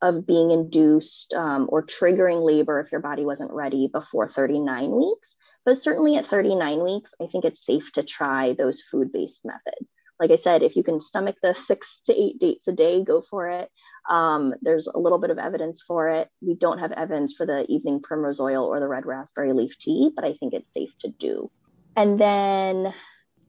of 0.00 0.26
being 0.26 0.50
induced 0.50 1.32
um, 1.34 1.66
or 1.70 1.84
triggering 1.84 2.44
labor 2.44 2.80
if 2.80 2.92
your 2.92 3.00
body 3.00 3.24
wasn't 3.24 3.50
ready 3.50 3.88
before 3.92 4.28
39 4.28 4.90
weeks. 4.90 5.34
But 5.64 5.82
certainly 5.82 6.16
at 6.16 6.26
39 6.26 6.82
weeks, 6.82 7.12
I 7.20 7.26
think 7.26 7.44
it's 7.44 7.64
safe 7.64 7.90
to 7.92 8.02
try 8.02 8.54
those 8.54 8.82
food 8.90 9.12
based 9.12 9.40
methods. 9.44 9.90
Like 10.20 10.30
I 10.30 10.36
said, 10.36 10.62
if 10.62 10.74
you 10.74 10.82
can 10.82 10.98
stomach 10.98 11.36
the 11.42 11.54
six 11.54 12.00
to 12.06 12.12
eight 12.12 12.40
dates 12.40 12.66
a 12.66 12.72
day, 12.72 13.04
go 13.04 13.22
for 13.22 13.48
it. 13.48 13.70
Um, 14.08 14.54
there's 14.62 14.86
a 14.86 14.98
little 14.98 15.18
bit 15.18 15.30
of 15.30 15.38
evidence 15.38 15.82
for 15.86 16.08
it. 16.08 16.28
We 16.40 16.54
don't 16.54 16.78
have 16.78 16.92
evidence 16.92 17.34
for 17.34 17.46
the 17.46 17.64
evening 17.68 18.00
primrose 18.02 18.40
oil 18.40 18.64
or 18.64 18.80
the 18.80 18.88
red 18.88 19.06
raspberry 19.06 19.52
leaf 19.52 19.78
tea, 19.78 20.10
but 20.14 20.24
I 20.24 20.34
think 20.34 20.54
it's 20.54 20.72
safe 20.74 20.90
to 21.00 21.08
do. 21.08 21.50
And 21.96 22.18
then 22.18 22.92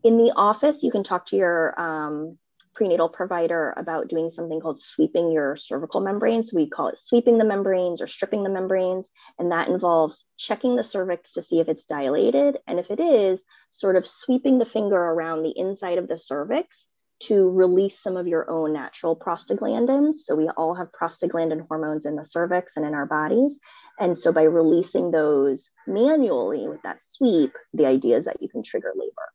in 0.03 0.17
the 0.17 0.33
office, 0.35 0.83
you 0.83 0.91
can 0.91 1.03
talk 1.03 1.27
to 1.27 1.35
your 1.35 1.79
um, 1.79 2.37
prenatal 2.79 3.09
provider 3.09 3.73
about 3.75 4.07
doing 4.07 4.29
something 4.29 4.61
called 4.61 4.79
sweeping 4.79 5.33
your 5.33 5.57
cervical 5.57 5.99
membranes. 5.99 6.53
We 6.53 6.69
call 6.69 6.87
it 6.87 6.97
sweeping 6.97 7.37
the 7.37 7.43
membranes 7.43 7.99
or 7.99 8.07
stripping 8.07 8.41
the 8.41 8.49
membranes. 8.49 9.05
And 9.37 9.51
that 9.51 9.67
involves 9.67 10.23
checking 10.37 10.77
the 10.77 10.83
cervix 10.83 11.33
to 11.33 11.41
see 11.41 11.59
if 11.59 11.67
it's 11.67 11.83
dilated. 11.83 12.57
And 12.67 12.79
if 12.79 12.89
it 12.89 13.01
is, 13.01 13.43
sort 13.69 13.97
of 13.97 14.07
sweeping 14.07 14.59
the 14.59 14.65
finger 14.65 14.95
around 14.95 15.43
the 15.43 15.53
inside 15.57 15.97
of 15.97 16.07
the 16.07 16.17
cervix 16.17 16.85
to 17.23 17.49
release 17.49 17.99
some 17.99 18.15
of 18.15 18.29
your 18.29 18.49
own 18.49 18.71
natural 18.71 19.13
prostaglandins. 19.13 20.19
So 20.23 20.35
we 20.35 20.47
all 20.47 20.73
have 20.73 20.87
prostaglandin 20.93 21.67
hormones 21.67 22.05
in 22.05 22.15
the 22.15 22.23
cervix 22.23 22.77
and 22.77 22.85
in 22.85 22.93
our 22.93 23.05
bodies. 23.05 23.55
And 23.99 24.17
so 24.17 24.31
by 24.31 24.43
releasing 24.43 25.11
those 25.11 25.67
manually 25.85 26.69
with 26.69 26.81
that 26.83 27.01
sweep, 27.03 27.51
the 27.73 27.87
idea 27.87 28.19
is 28.19 28.23
that 28.23 28.41
you 28.41 28.47
can 28.47 28.63
trigger 28.63 28.93
labor. 28.95 29.33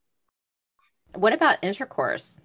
What 1.15 1.35
about 1.35 1.59
intercourse? 1.61 2.41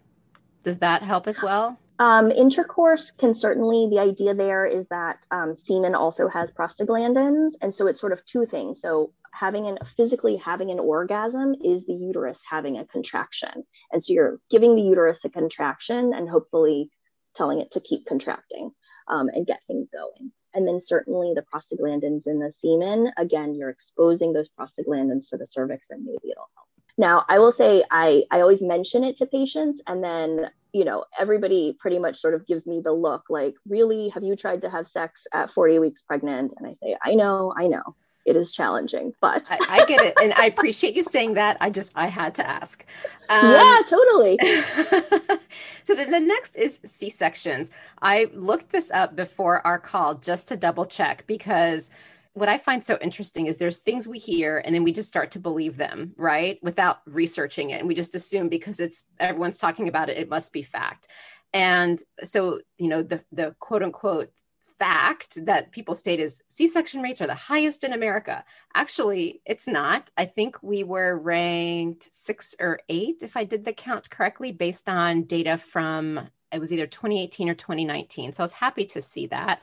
Does 0.64 0.80
that 0.80 1.04
help 1.04 1.28
as 1.28 1.42
well? 1.42 1.78
Um, 2.00 2.32
intercourse 2.32 3.12
can 3.12 3.34
certainly, 3.34 3.90
the 3.90 4.00
idea 4.00 4.34
there 4.34 4.66
is 4.66 4.88
that 4.88 5.18
um, 5.32 5.54
semen 5.54 5.96
also 5.96 6.30
has 6.30 6.50
prostaglandins. 6.50 7.52
And 7.62 7.74
so 7.74 7.88
it's 7.88 8.00
sort 8.00 8.14
of 8.14 8.26
two 8.26 8.46
things. 8.46 8.80
So 8.80 9.12
having 9.34 9.68
an 9.68 9.78
physically 9.98 10.38
having 10.38 10.72
an 10.72 10.80
orgasm 10.80 11.56
is 11.64 11.86
the 11.86 11.94
uterus 11.94 12.40
having 12.50 12.78
a 12.78 12.86
contraction. 12.86 13.66
And 13.92 14.04
so 14.04 14.14
you're 14.14 14.40
giving 14.50 14.76
the 14.76 14.82
uterus 14.82 15.26
a 15.26 15.30
contraction 15.30 16.14
and 16.14 16.30
hopefully 16.30 16.90
telling 17.36 17.60
it 17.60 17.72
to 17.72 17.82
keep 17.82 18.06
contracting 18.06 18.72
um, 19.10 19.30
and 19.30 19.46
get 19.46 19.60
things 19.68 19.90
going. 19.92 20.32
And 20.54 20.68
then 20.68 20.80
certainly 20.80 21.34
the 21.36 21.44
prostaglandins 21.54 22.28
in 22.28 22.40
the 22.40 22.52
semen, 22.52 23.12
again, 23.18 23.54
you're 23.56 23.70
exposing 23.70 24.34
those 24.34 24.50
prostaglandins 24.58 25.30
to 25.30 25.38
the 25.38 25.46
cervix 25.46 25.88
and 25.90 26.04
maybe 26.04 26.32
it'll 26.32 26.50
help. 26.56 26.69
Now, 27.00 27.24
I 27.30 27.40
will 27.40 27.54
say 27.54 27.86
I, 27.90 28.26
I 28.30 28.42
always 28.42 28.62
mention 28.62 29.06
it 29.06 29.16
to 29.18 29.26
patients, 29.26 29.80
and 29.88 30.04
then, 30.04 30.50
you 30.74 30.84
know, 30.84 31.06
everybody 31.18 31.78
pretty 31.80 31.98
much 31.98 32.20
sort 32.20 32.34
of 32.34 32.46
gives 32.46 32.66
me 32.66 32.82
the 32.82 32.92
look 32.92 33.24
like, 33.30 33.56
really, 33.66 34.10
have 34.10 34.22
you 34.22 34.36
tried 34.36 34.62
to 34.64 34.70
have 34.70 34.86
sex 34.86 35.26
at 35.34 35.50
40 35.54 35.80
weeks 35.80 36.02
pregnant? 36.02 36.52
And 36.58 36.68
I 36.68 36.74
say, 36.74 36.98
I 37.02 37.16
know, 37.16 37.54
I 37.58 37.68
know. 37.68 37.96
it 38.26 38.36
is 38.36 38.52
challenging, 38.52 39.14
but 39.22 39.48
I, 39.50 39.58
I, 39.70 39.86
get 39.86 40.02
it, 40.02 40.14
and 40.22 40.34
I 40.34 40.48
appreciate 40.48 40.94
you 40.94 41.04
saying 41.04 41.36
that. 41.36 41.56
I 41.62 41.70
just 41.70 41.94
I 41.96 42.08
had 42.08 42.36
to 42.36 42.48
ask. 42.48 42.86
Um, 43.30 43.50
yeah, 43.50 43.78
totally. 43.88 44.38
so 45.84 45.96
the, 45.96 46.06
the 46.06 46.20
next 46.20 46.58
is 46.58 46.82
C 46.86 47.10
sections. 47.10 47.72
I 48.02 48.30
looked 48.34 48.72
this 48.72 48.92
up 48.92 49.16
before 49.16 49.66
our 49.66 49.80
call 49.80 50.16
just 50.16 50.50
to 50.50 50.58
double 50.58 50.86
check 50.86 51.24
because 51.28 51.92
what 52.34 52.50
I 52.50 52.58
find 52.58 52.82
so 52.82 52.98
interesting 53.02 53.48
is 53.48 53.58
there's 53.58 53.80
things 53.80 54.08
we 54.08 54.20
hear 54.20 54.60
and 54.60 54.74
then 54.74 54.84
we 54.84 54.92
just 54.92 55.10
start 55.10 55.32
to 55.32 55.40
believe 55.40 55.78
them, 55.78 56.14
right? 56.16 56.60
Without 56.62 57.00
researching 57.06 57.72
it. 57.72 57.80
And 57.80 57.88
we 57.88 57.96
just 57.96 58.16
assume 58.16 58.50
because 58.50 58.80
it's 58.80 59.06
everyone's 59.20 59.58
talking 59.58 59.88
about 59.88 60.10
it, 60.10 60.18
it 60.18 60.30
must 60.30 60.54
be 60.54 60.62
fact. 60.62 61.08
And 61.54 62.02
so, 62.24 62.60
you 62.78 62.88
know, 62.88 63.02
the 63.02 63.24
the 63.32 63.56
quote 63.60 63.84
unquote 63.84 64.32
fact 64.80 65.46
that 65.46 65.72
people 65.72 65.94
state 65.94 66.22
is 66.22 66.42
C-section 66.48 67.02
rates 67.02 67.22
are 67.22 67.28
the 67.28 67.36
highest 67.36 67.84
in 67.84 67.92
America. 67.92 68.46
Actually, 68.74 69.42
it's 69.46 69.68
not. 69.68 70.10
I 70.16 70.26
think 70.26 70.62
we 70.64 70.84
were 70.84 71.18
ranked 71.18 72.08
six 72.14 72.56
or 72.60 72.80
eight, 72.88 73.18
if 73.22 73.36
I 73.36 73.44
did 73.44 73.66
the 73.66 73.74
count 73.74 74.10
correctly, 74.10 74.54
based 74.54 74.88
on 74.88 75.24
data 75.24 75.58
from 75.58 76.30
it 76.52 76.60
was 76.60 76.74
either 76.74 76.88
2018 76.88 77.50
or 77.50 77.54
2019. 77.54 78.32
So 78.32 78.42
I 78.42 78.46
was 78.46 78.54
happy 78.54 78.86
to 78.86 79.02
see 79.02 79.28
that. 79.28 79.62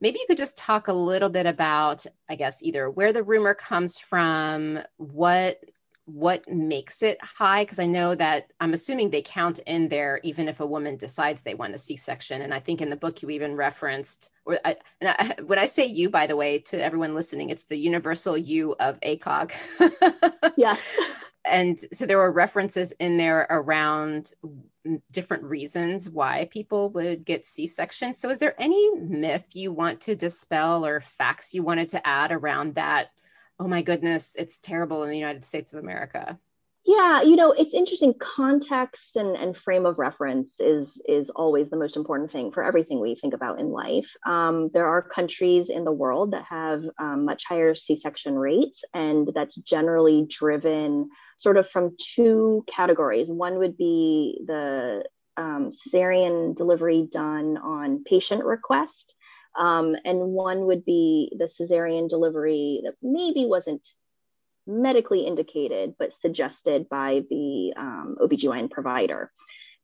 Maybe 0.00 0.18
you 0.18 0.26
could 0.26 0.38
just 0.38 0.58
talk 0.58 0.88
a 0.88 0.92
little 0.92 1.28
bit 1.28 1.46
about, 1.46 2.04
I 2.28 2.36
guess, 2.36 2.62
either 2.62 2.90
where 2.90 3.12
the 3.12 3.22
rumor 3.22 3.54
comes 3.54 3.98
from, 3.98 4.80
what 4.96 5.60
what 6.06 6.46
makes 6.46 7.02
it 7.02 7.18
high? 7.24 7.64
Because 7.64 7.78
i 7.78 7.86
know 7.86 8.14
that 8.14 8.52
i'm 8.60 8.74
assuming 8.74 9.08
they 9.08 9.22
count 9.22 9.58
in 9.60 9.88
there 9.88 10.20
even 10.22 10.48
if 10.48 10.60
a 10.60 10.66
woman 10.66 10.96
decides 10.96 11.42
they 11.42 11.54
want 11.54 11.74
a 11.74 11.78
c-section. 11.78 12.42
And 12.42 12.52
i 12.52 12.60
think 12.60 12.82
in 12.82 12.90
the 12.90 12.96
book 12.96 13.22
you 13.22 13.30
even 13.30 13.56
referenced 13.56 14.30
or 14.44 14.58
I, 14.64 14.76
I, 15.00 15.34
when 15.46 15.58
i 15.58 15.64
say 15.64 15.86
you 15.86 16.10
by 16.10 16.26
the 16.26 16.36
way 16.36 16.58
to 16.58 16.82
everyone 16.82 17.14
listening 17.14 17.50
it's 17.50 17.64
the 17.64 17.78
universal 17.78 18.36
you 18.36 18.76
of 18.80 19.00
acog 19.00 19.52
yeah 20.56 20.76
and 21.44 21.78
so 21.92 22.06
there 22.06 22.18
were 22.18 22.32
references 22.32 22.92
in 22.92 23.16
there 23.16 23.46
around 23.50 24.32
different 25.12 25.44
reasons 25.44 26.08
why 26.10 26.48
people 26.50 26.90
would 26.90 27.24
get 27.24 27.44
c-section 27.44 28.12
so 28.12 28.28
is 28.30 28.38
there 28.38 28.60
any 28.60 28.94
myth 28.96 29.48
you 29.54 29.72
want 29.72 30.00
to 30.00 30.14
dispel 30.14 30.84
or 30.84 31.00
facts 31.00 31.54
you 31.54 31.62
wanted 31.62 31.88
to 31.88 32.06
add 32.06 32.32
around 32.32 32.74
that 32.74 33.08
oh 33.60 33.68
my 33.68 33.82
goodness, 33.82 34.36
it's 34.38 34.58
terrible 34.58 35.02
in 35.04 35.10
the 35.10 35.18
United 35.18 35.44
States 35.44 35.72
of 35.72 35.78
America? 35.78 36.38
Yeah, 36.86 37.22
you 37.22 37.36
know, 37.36 37.52
it's 37.52 37.72
interesting. 37.72 38.12
Context 38.18 39.16
and, 39.16 39.36
and 39.36 39.56
frame 39.56 39.86
of 39.86 39.98
reference 39.98 40.60
is 40.60 41.00
is 41.08 41.30
always 41.30 41.70
the 41.70 41.78
most 41.78 41.96
important 41.96 42.30
thing 42.30 42.52
for 42.52 42.62
everything 42.62 43.00
we 43.00 43.14
think 43.14 43.32
about 43.32 43.58
in 43.58 43.70
life. 43.70 44.10
Um, 44.26 44.68
there 44.74 44.86
are 44.86 45.00
countries 45.00 45.70
in 45.70 45.84
the 45.84 45.92
world 45.92 46.32
that 46.32 46.44
have 46.44 46.84
um, 46.98 47.24
much 47.24 47.44
higher 47.48 47.74
C-section 47.74 48.34
rates, 48.34 48.84
and 48.92 49.30
that's 49.34 49.54
generally 49.54 50.26
driven 50.28 51.08
sort 51.36 51.56
of 51.56 51.68
from 51.70 51.96
two 52.14 52.64
categories. 52.74 53.28
One 53.28 53.58
would 53.58 53.76
be 53.76 54.40
the 54.46 55.04
um, 55.36 55.72
cesarean 55.72 56.54
delivery 56.54 57.08
done 57.10 57.56
on 57.56 58.04
patient 58.04 58.44
request, 58.44 59.14
um, 59.58 59.96
and 60.04 60.18
one 60.18 60.66
would 60.66 60.84
be 60.84 61.32
the 61.38 61.46
cesarean 61.46 62.08
delivery 62.08 62.82
that 62.84 62.94
maybe 63.02 63.46
wasn't 63.46 63.86
medically 64.66 65.26
indicated, 65.26 65.94
but 65.98 66.12
suggested 66.12 66.88
by 66.88 67.22
the 67.30 67.72
um, 67.76 68.16
OBGYN 68.20 68.70
provider. 68.70 69.30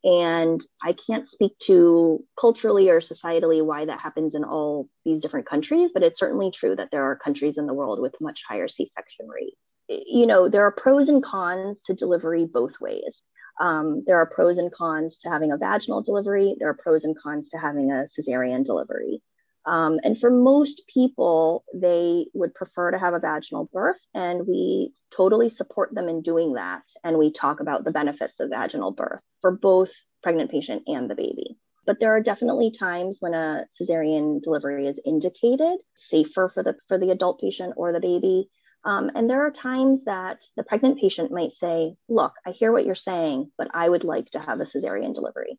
And 0.03 0.65
I 0.83 0.95
can't 0.95 1.29
speak 1.29 1.53
to 1.65 2.25
culturally 2.39 2.89
or 2.89 3.01
societally 3.01 3.65
why 3.65 3.85
that 3.85 4.01
happens 4.01 4.35
in 4.35 4.45
all 4.45 4.89
these 5.05 5.21
different 5.21 5.47
countries, 5.47 5.91
but 5.93 6.03
it's 6.03 6.19
certainly 6.19 6.51
true 6.51 6.75
that 6.77 6.89
there 6.91 7.05
are 7.05 7.17
countries 7.17 7.59
in 7.59 7.67
the 7.67 7.75
world 7.75 8.01
with 8.01 8.15
much 8.21 8.43
higher 8.49 8.67
C 8.67 8.87
section 8.87 9.29
rates. 9.29 9.57
You 9.89 10.27
know, 10.27 10.49
there 10.49 10.63
are 10.65 10.73
pros 10.73 11.09
and 11.09 11.23
cons 11.23 11.81
to 11.85 11.95
delivery 11.95 12.47
both 12.47 12.81
ways. 12.81 13.23
Um, 13.61 14.05
there 14.07 14.17
are 14.17 14.27
pros 14.27 14.57
and 14.57 14.73
cons 14.73 15.19
to 15.19 15.29
having 15.29 15.53
a 15.53 15.59
vaginal 15.59 16.03
delivery, 16.03 16.55
there 16.59 16.71
are 16.71 16.79
pros 16.83 17.05
and 17.05 17.17
cons 17.19 17.51
to 17.51 17.59
having 17.59 17.91
a 17.91 18.07
cesarean 18.07 18.65
delivery. 18.65 19.23
Um, 19.67 20.01
and 20.03 20.19
for 20.19 20.31
most 20.31 20.83
people, 20.93 21.65
they 21.75 22.27
would 22.35 22.55
prefer 22.55 22.91
to 22.91 22.99
have 22.99 23.15
a 23.15 23.19
vaginal 23.19 23.69
birth, 23.73 24.01
and 24.15 24.47
we 24.47 24.93
totally 25.15 25.49
support 25.49 25.95
them 25.95 26.09
in 26.09 26.23
doing 26.23 26.55
that. 26.55 26.83
And 27.05 27.19
we 27.19 27.33
talk 27.33 27.61
about 27.61 27.85
the 27.85 27.91
benefits 27.91 28.41
of 28.41 28.51
vaginal 28.51 28.93
birth 28.93 29.21
for 29.41 29.51
both 29.51 29.91
pregnant 30.23 30.51
patient 30.51 30.83
and 30.87 31.11
the 31.11 31.15
baby. 31.15 31.59
But 31.87 31.99
there 32.01 32.15
are 32.15 32.23
definitely 32.23 32.71
times 32.71 33.17
when 33.21 33.35
a 33.35 33.65
cesarean 33.81 34.43
delivery 34.43 34.87
is 34.87 35.01
indicated, 35.05 35.79
safer 35.95 36.49
for 36.49 36.63
the 36.63 36.77
for 36.89 36.99
the 36.99 37.11
adult 37.11 37.41
patient 37.41 37.75
or 37.77 37.93
the 37.93 38.01
baby. 38.01 38.49
Um, 38.85 39.11
and 39.15 39.29
there 39.29 39.45
are 39.47 39.51
times 39.51 40.05
that 40.05 40.43
the 40.57 40.63
pregnant 40.63 40.99
patient 40.99 41.33
might 41.33 41.53
say, 41.53 41.97
"Look, 42.09 42.33
I 42.47 42.53
hear 42.53 42.73
what 42.73 42.87
you're 42.87 42.95
saying, 42.95 43.53
but 43.59 43.69
I 43.75 43.89
would 43.89 44.05
like 44.05 44.31
to 44.31 44.39
have 44.39 44.61
a 44.61 44.65
cesarean 44.65 45.15
delivery." 45.15 45.59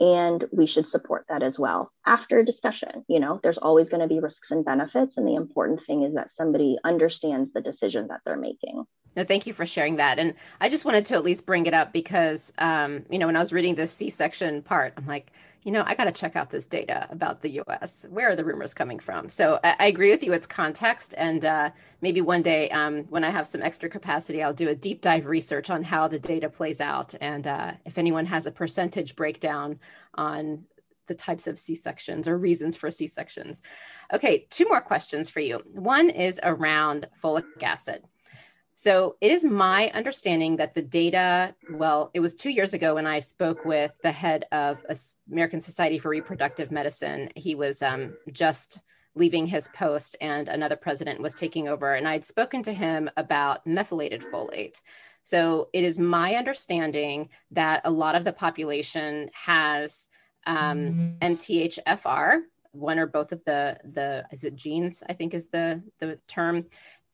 And 0.00 0.44
we 0.52 0.66
should 0.66 0.86
support 0.86 1.24
that 1.28 1.42
as 1.42 1.58
well 1.58 1.92
after 2.06 2.42
discussion. 2.42 3.04
You 3.08 3.20
know 3.20 3.40
there's 3.42 3.58
always 3.58 3.88
going 3.88 4.00
to 4.00 4.08
be 4.08 4.20
risks 4.20 4.50
and 4.50 4.64
benefits 4.64 5.16
and 5.16 5.26
the 5.26 5.34
important 5.34 5.84
thing 5.84 6.02
is 6.02 6.14
that 6.14 6.30
somebody 6.30 6.78
understands 6.84 7.52
the 7.52 7.60
decision 7.60 8.08
that 8.08 8.20
they're 8.24 8.36
making. 8.36 8.84
No 9.16 9.24
thank 9.24 9.46
you 9.46 9.52
for 9.52 9.66
sharing 9.66 9.96
that 9.96 10.18
and 10.18 10.34
i 10.60 10.70
just 10.70 10.86
wanted 10.86 11.04
to 11.06 11.14
at 11.14 11.22
least 11.22 11.44
bring 11.44 11.66
it 11.66 11.74
up 11.74 11.92
because 11.92 12.52
um, 12.58 13.04
you 13.10 13.18
know 13.18 13.26
when 13.26 13.36
i 13.36 13.38
was 13.38 13.52
reading 13.52 13.74
the 13.74 13.86
c-section 13.86 14.62
part 14.62 14.94
i'm 14.96 15.06
like 15.06 15.30
you 15.64 15.70
know, 15.70 15.84
I 15.86 15.94
got 15.94 16.04
to 16.04 16.12
check 16.12 16.34
out 16.34 16.50
this 16.50 16.66
data 16.66 17.06
about 17.10 17.40
the 17.40 17.60
US. 17.60 18.04
Where 18.10 18.30
are 18.30 18.36
the 18.36 18.44
rumors 18.44 18.74
coming 18.74 18.98
from? 18.98 19.28
So 19.28 19.60
I, 19.62 19.76
I 19.78 19.86
agree 19.86 20.10
with 20.10 20.22
you. 20.22 20.32
It's 20.32 20.46
context. 20.46 21.14
And 21.16 21.44
uh, 21.44 21.70
maybe 22.00 22.20
one 22.20 22.42
day 22.42 22.68
um, 22.70 23.04
when 23.04 23.22
I 23.22 23.30
have 23.30 23.46
some 23.46 23.62
extra 23.62 23.88
capacity, 23.88 24.42
I'll 24.42 24.52
do 24.52 24.68
a 24.68 24.74
deep 24.74 25.00
dive 25.00 25.26
research 25.26 25.70
on 25.70 25.84
how 25.84 26.08
the 26.08 26.18
data 26.18 26.48
plays 26.48 26.80
out. 26.80 27.14
And 27.20 27.46
uh, 27.46 27.72
if 27.84 27.96
anyone 27.96 28.26
has 28.26 28.46
a 28.46 28.50
percentage 28.50 29.14
breakdown 29.14 29.78
on 30.14 30.64
the 31.06 31.14
types 31.14 31.46
of 31.46 31.58
C 31.58 31.74
sections 31.74 32.28
or 32.28 32.38
reasons 32.38 32.76
for 32.76 32.90
C 32.90 33.06
sections. 33.06 33.62
Okay, 34.12 34.46
two 34.50 34.68
more 34.68 34.80
questions 34.80 35.28
for 35.28 35.40
you. 35.40 35.60
One 35.72 36.10
is 36.10 36.40
around 36.42 37.08
folic 37.22 37.44
acid. 37.62 38.02
So 38.74 39.16
it 39.20 39.30
is 39.30 39.44
my 39.44 39.90
understanding 39.90 40.56
that 40.56 40.74
the 40.74 40.82
data, 40.82 41.54
well, 41.70 42.10
it 42.14 42.20
was 42.20 42.34
two 42.34 42.50
years 42.50 42.74
ago 42.74 42.94
when 42.94 43.06
I 43.06 43.18
spoke 43.18 43.64
with 43.64 43.92
the 44.02 44.12
head 44.12 44.46
of 44.50 44.84
American 45.30 45.60
Society 45.60 45.98
for 45.98 46.08
Reproductive 46.08 46.70
Medicine. 46.70 47.28
He 47.36 47.54
was 47.54 47.82
um, 47.82 48.14
just 48.32 48.80
leaving 49.14 49.46
his 49.46 49.68
post 49.68 50.16
and 50.20 50.48
another 50.48 50.76
president 50.76 51.20
was 51.20 51.34
taking 51.34 51.68
over. 51.68 51.94
And 51.94 52.08
I'd 52.08 52.24
spoken 52.24 52.62
to 52.62 52.72
him 52.72 53.10
about 53.16 53.66
methylated 53.66 54.22
folate. 54.22 54.80
So 55.22 55.68
it 55.72 55.84
is 55.84 55.98
my 55.98 56.34
understanding 56.34 57.28
that 57.52 57.82
a 57.84 57.90
lot 57.90 58.14
of 58.14 58.24
the 58.24 58.32
population 58.32 59.30
has 59.34 60.08
um, 60.46 61.16
MTHFR, 61.20 62.40
one 62.72 62.98
or 62.98 63.06
both 63.06 63.32
of 63.32 63.44
the 63.44 63.78
the 63.84 64.24
is 64.32 64.44
it 64.44 64.56
genes? 64.56 65.02
I 65.08 65.12
think 65.12 65.34
is 65.34 65.48
the 65.50 65.82
the 66.00 66.18
term, 66.26 66.66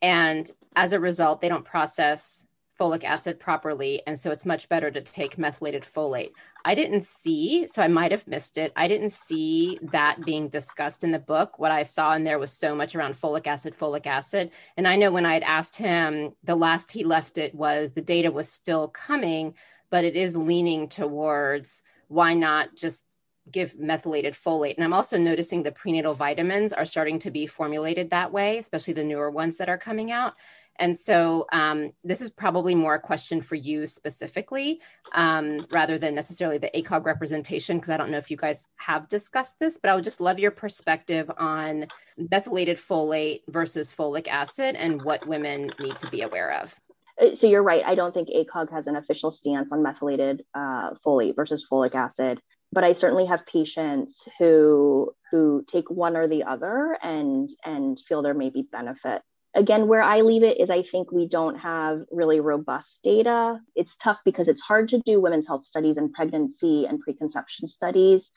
and 0.02 0.50
as 0.76 0.92
a 0.92 1.00
result, 1.00 1.40
they 1.40 1.48
don't 1.48 1.64
process 1.64 2.46
folic 2.78 3.02
acid 3.02 3.40
properly. 3.40 4.02
And 4.06 4.18
so 4.18 4.30
it's 4.30 4.46
much 4.46 4.68
better 4.68 4.90
to 4.90 5.00
take 5.00 5.36
methylated 5.36 5.82
folate. 5.82 6.30
I 6.64 6.74
didn't 6.74 7.04
see, 7.04 7.66
so 7.66 7.82
I 7.82 7.88
might 7.88 8.12
have 8.12 8.28
missed 8.28 8.58
it. 8.58 8.72
I 8.76 8.88
didn't 8.88 9.10
see 9.10 9.78
that 9.90 10.24
being 10.24 10.48
discussed 10.48 11.02
in 11.02 11.10
the 11.10 11.18
book. 11.18 11.58
What 11.58 11.72
I 11.72 11.82
saw 11.82 12.14
in 12.14 12.24
there 12.24 12.38
was 12.38 12.52
so 12.52 12.74
much 12.74 12.94
around 12.94 13.14
folic 13.14 13.46
acid, 13.46 13.76
folic 13.76 14.06
acid. 14.06 14.50
And 14.76 14.86
I 14.86 14.96
know 14.96 15.10
when 15.10 15.26
I 15.26 15.34
had 15.34 15.42
asked 15.42 15.76
him, 15.76 16.34
the 16.44 16.54
last 16.54 16.92
he 16.92 17.04
left 17.04 17.38
it 17.38 17.54
was 17.54 17.92
the 17.92 18.02
data 18.02 18.30
was 18.30 18.48
still 18.48 18.88
coming, 18.88 19.54
but 19.90 20.04
it 20.04 20.14
is 20.14 20.36
leaning 20.36 20.88
towards 20.88 21.82
why 22.08 22.34
not 22.34 22.76
just 22.76 23.04
give 23.50 23.78
methylated 23.78 24.34
folate. 24.34 24.76
And 24.76 24.84
I'm 24.84 24.92
also 24.92 25.18
noticing 25.18 25.62
the 25.62 25.72
prenatal 25.72 26.14
vitamins 26.14 26.72
are 26.72 26.84
starting 26.84 27.18
to 27.20 27.30
be 27.30 27.46
formulated 27.46 28.10
that 28.10 28.32
way, 28.32 28.58
especially 28.58 28.94
the 28.94 29.04
newer 29.04 29.30
ones 29.30 29.56
that 29.58 29.68
are 29.68 29.78
coming 29.78 30.10
out. 30.10 30.34
And 30.78 30.96
so 30.96 31.46
um, 31.52 31.92
this 32.04 32.20
is 32.20 32.30
probably 32.30 32.74
more 32.74 32.94
a 32.94 33.00
question 33.00 33.42
for 33.42 33.56
you 33.56 33.84
specifically 33.86 34.80
um, 35.12 35.66
rather 35.72 35.98
than 35.98 36.14
necessarily 36.14 36.58
the 36.58 36.70
ACOG 36.74 37.04
representation, 37.04 37.78
because 37.78 37.90
I 37.90 37.96
don't 37.96 38.10
know 38.10 38.18
if 38.18 38.30
you 38.30 38.36
guys 38.36 38.68
have 38.76 39.08
discussed 39.08 39.58
this, 39.58 39.78
but 39.78 39.90
I 39.90 39.94
would 39.94 40.04
just 40.04 40.20
love 40.20 40.38
your 40.38 40.52
perspective 40.52 41.30
on 41.36 41.88
methylated 42.16 42.76
folate 42.76 43.40
versus 43.48 43.92
folic 43.92 44.28
acid 44.28 44.76
and 44.76 45.02
what 45.02 45.26
women 45.26 45.72
need 45.80 45.98
to 45.98 46.10
be 46.10 46.22
aware 46.22 46.52
of. 46.52 46.78
Uh, 47.20 47.34
so 47.34 47.48
you're 47.48 47.62
right. 47.62 47.82
I 47.84 47.94
don't 47.94 48.14
think 48.14 48.28
ACOG 48.28 48.70
has 48.70 48.86
an 48.86 48.96
official 48.96 49.30
stance 49.30 49.72
on 49.72 49.82
methylated 49.82 50.44
uh, 50.54 50.90
folate 51.04 51.34
versus 51.34 51.66
folic 51.70 51.94
acid 51.94 52.40
but 52.78 52.84
I 52.84 52.92
certainly 52.92 53.26
have 53.26 53.44
patients 53.44 54.22
who 54.38 55.10
who 55.32 55.64
take 55.66 55.90
one 55.90 56.16
or 56.16 56.28
the 56.28 56.44
other 56.44 56.96
and 57.02 57.50
and 57.64 57.98
feel 58.08 58.22
there 58.22 58.34
may 58.34 58.50
be 58.50 58.68
benefit. 58.70 59.20
Again, 59.52 59.88
where 59.88 60.00
I 60.00 60.20
leave 60.20 60.44
it 60.44 60.60
is 60.60 60.70
I 60.70 60.84
think 60.84 61.10
we 61.10 61.26
don't 61.26 61.56
have 61.56 62.02
really 62.12 62.38
robust 62.38 63.00
data. 63.02 63.58
It's 63.74 63.96
tough 63.96 64.20
because 64.24 64.46
it's 64.46 64.60
hard 64.60 64.86
to 64.90 65.02
do 65.04 65.20
women's 65.20 65.48
health 65.48 65.66
studies 65.66 65.96
and 65.96 66.12
pregnancy 66.12 66.86
and 66.88 67.00
preconception 67.00 67.66
studies 67.66 68.30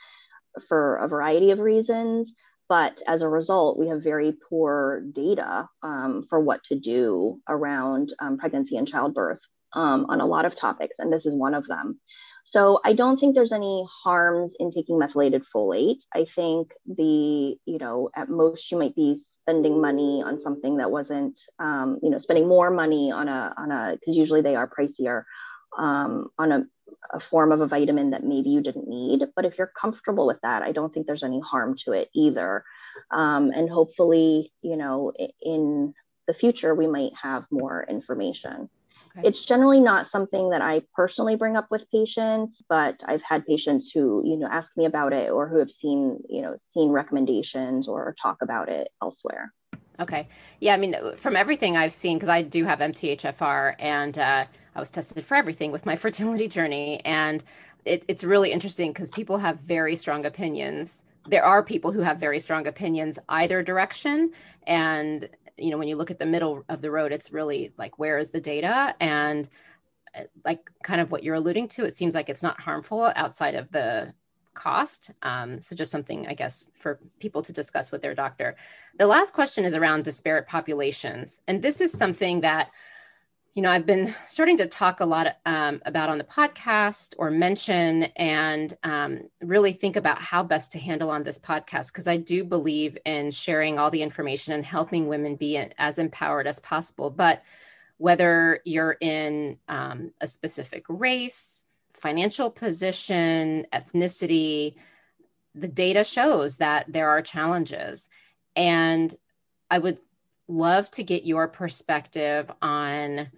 for 0.67 0.95
a 0.95 1.07
variety 1.07 1.51
of 1.51 1.59
reasons. 1.59 2.33
but 2.67 2.99
as 3.05 3.21
a 3.21 3.27
result, 3.27 3.77
we 3.77 3.89
have 3.89 4.01
very 4.01 4.33
poor 4.49 5.03
data 5.11 5.67
um, 5.83 6.25
for 6.29 6.39
what 6.39 6.63
to 6.63 6.75
do 6.79 7.39
around 7.47 8.11
um, 8.19 8.39
pregnancy 8.39 8.75
and 8.77 8.87
childbirth 8.87 9.43
um, 9.73 10.05
on 10.09 10.19
a 10.19 10.25
lot 10.25 10.45
of 10.45 10.55
topics, 10.55 10.97
and 10.97 11.13
this 11.13 11.25
is 11.27 11.35
one 11.35 11.53
of 11.53 11.67
them. 11.67 11.99
So 12.43 12.81
I 12.83 12.93
don't 12.93 13.17
think 13.17 13.35
there's 13.35 13.51
any 13.51 13.85
harms 14.03 14.53
in 14.59 14.71
taking 14.71 14.97
methylated 14.97 15.43
folate. 15.53 16.01
I 16.13 16.25
think 16.35 16.71
the, 16.85 17.57
you 17.65 17.77
know, 17.77 18.09
at 18.15 18.29
most 18.29 18.71
you 18.71 18.77
might 18.77 18.95
be 18.95 19.21
spending 19.23 19.79
money 19.79 20.23
on 20.25 20.37
something 20.39 20.77
that 20.77 20.91
wasn't, 20.91 21.39
um, 21.59 21.99
you 22.01 22.09
know, 22.09 22.19
spending 22.19 22.47
more 22.47 22.69
money 22.69 23.11
on 23.11 23.27
a, 23.27 23.53
on 23.57 23.71
a, 23.71 23.97
because 23.99 24.17
usually 24.17 24.41
they 24.41 24.55
are 24.55 24.67
pricier, 24.67 25.23
um, 25.77 26.29
on 26.37 26.51
a, 26.51 26.65
a 27.13 27.19
form 27.19 27.51
of 27.51 27.61
a 27.61 27.67
vitamin 27.67 28.09
that 28.09 28.23
maybe 28.23 28.49
you 28.49 28.61
didn't 28.61 28.87
need. 28.87 29.21
But 29.35 29.45
if 29.45 29.57
you're 29.57 29.71
comfortable 29.79 30.27
with 30.27 30.41
that, 30.41 30.61
I 30.61 30.71
don't 30.71 30.93
think 30.93 31.07
there's 31.07 31.23
any 31.23 31.39
harm 31.39 31.77
to 31.85 31.93
it 31.93 32.09
either. 32.13 32.65
Um, 33.11 33.51
and 33.51 33.69
hopefully, 33.69 34.51
you 34.61 34.75
know, 34.75 35.13
in 35.41 35.93
the 36.27 36.33
future, 36.33 36.75
we 36.75 36.87
might 36.87 37.13
have 37.21 37.45
more 37.49 37.85
information. 37.89 38.69
Okay. 39.18 39.28
It's 39.28 39.43
generally 39.43 39.82
not 39.82 40.07
something 40.07 40.49
that 40.51 40.62
I 40.62 40.84
personally 40.95 41.36
bring 41.36 41.57
up 41.57 41.68
with 41.70 41.89
patients, 41.91 42.62
but 42.70 43.01
I've 43.05 43.22
had 43.22 43.45
patients 43.45 43.91
who, 43.93 44.22
you 44.26 44.38
know, 44.38 44.47
ask 44.49 44.72
me 44.78 44.86
about 44.86 45.12
it 45.12 45.32
or 45.32 45.47
who 45.47 45.57
have 45.57 45.72
seen, 45.72 46.20
you 46.30 46.41
know, 46.41 46.55
seen 46.74 46.91
recommendations 46.91 47.88
or 47.88 48.16
talk 48.22 48.38
about 48.41 48.70
it 48.70 48.89
elsewhere. 49.01 49.53
Okay. 49.99 50.28
Yeah. 50.59 50.74
I 50.74 50.78
mean, 50.78 50.95
from 51.18 51.36
everything 51.36 51.76
I've 51.76 51.93
seen, 51.93 52.18
because 52.18 52.30
I 52.30 52.41
do 52.41 52.64
have 52.64 52.80
MTHFR 52.80 53.76
and 53.80 54.18
uh, 54.18 54.45
I 54.76 54.80
was 54.80 54.91
tested 54.91 55.24
for 55.26 55.36
everything 55.36 55.72
with 55.72 55.86
my 55.86 55.95
fertility 55.97 56.47
journey. 56.47 57.01
And 57.05 57.43
it, 57.86 58.03
it's 58.07 58.24
really 58.24 58.51
interesting 58.51 58.93
because 58.93 59.12
people 59.12 59.38
have 59.39 59.59
very 59.59 59.95
strong 59.95 60.26
opinions. 60.26 61.03
There 61.28 61.43
are 61.43 61.62
people 61.62 61.91
who 61.91 62.01
have 62.01 62.18
very 62.18 62.39
strong 62.39 62.66
opinions 62.66 63.20
either 63.30 63.62
direction. 63.62 64.32
And 64.66 65.28
you 65.62 65.72
know 65.72 65.78
when 65.78 65.88
you 65.88 65.95
look 65.95 66.12
at 66.12 66.20
the 66.20 66.26
middle 66.26 66.64
of 66.70 66.82
the 66.82 66.91
road 66.91 67.12
it's 67.12 67.32
really 67.32 67.74
like 67.78 67.99
where 67.99 68.18
is 68.18 68.30
the 68.30 68.41
data? 68.41 68.95
And 68.99 69.47
uh, 70.18 70.24
like 70.43 70.70
kind 70.84 71.01
of 71.01 71.12
what 71.12 71.24
you're 71.24 71.36
alluding 71.36 71.68
to 71.70 71.86
it 71.86 71.93
seems 71.93 72.16
like 72.16 72.30
it's 72.30 72.43
not 72.43 72.59
harmful 72.59 73.12
outside 73.16 73.55
of 73.55 73.72
the 73.72 74.14
cost. 74.53 75.12
Um, 75.24 75.62
so 75.62 75.76
just 75.78 75.91
something 75.91 76.28
i 76.28 76.34
guess 76.34 76.72
for 76.78 76.99
people 77.20 77.41
to 77.41 77.53
discuss 77.53 77.91
with 77.91 78.01
their 78.01 78.14
doctor. 78.14 78.55
The 78.99 79.07
last 79.07 79.34
question 79.34 79.64
is 79.64 79.76
around 79.76 80.03
disparate 80.03 80.47
populations. 80.47 81.39
And 81.47 81.62
this 81.62 81.80
is 81.80 81.91
something 81.91 82.41
that 82.41 82.72
you 83.54 83.62
know, 83.62 83.70
I've 83.70 83.86
been 83.86 84.14
starting 84.28 84.58
to 84.58 84.68
talk 84.68 85.02
a 85.02 85.06
lot 85.06 85.36
um, 85.45 85.82
about 85.86 86.10
on 86.10 86.18
the 86.18 86.24
podcast 86.24 87.16
or 87.18 87.30
mention 87.30 88.04
and 88.16 88.74
um, 88.84 89.24
really 89.41 89.74
think 89.74 89.97
about 89.97 90.22
how 90.22 90.41
best 90.41 90.72
to 90.72 90.80
handle 90.80 91.10
on 91.10 91.24
this 91.24 91.38
podcast 91.38 91.91
because 91.91 92.08
I 92.08 92.16
do 92.16 92.45
believe 92.45 92.97
in 93.06 93.30
sharing 93.32 93.78
all 93.78 93.91
the 93.91 94.04
information 94.04 94.54
and 94.54 94.64
helping 94.64 95.08
women 95.08 95.36
be 95.36 95.58
as 95.78 95.97
empowered 95.97 96.47
as 96.47 96.60
possible. 96.60 97.10
But 97.10 97.43
whether 97.97 98.62
you're 98.64 98.95
in 99.02 99.58
um, 99.68 100.14
a 100.22 100.28
specific 100.28 100.86
race, 100.88 101.66
financial 101.93 102.49
position, 102.49 103.68
ethnicity, 103.74 104.76
the 105.56 105.68
data 105.68 106.06
shows 106.06 106.58
that 106.58 106.86
there 106.88 107.10
are 107.10 107.22
challenges. 107.22 108.08
And 108.56 109.14
I 109.70 109.78
would 109.78 109.99
love 110.47 110.89
to 110.91 111.04
get 111.04 111.26
your 111.26 111.49
perspective 111.49 112.49
on 112.62 113.30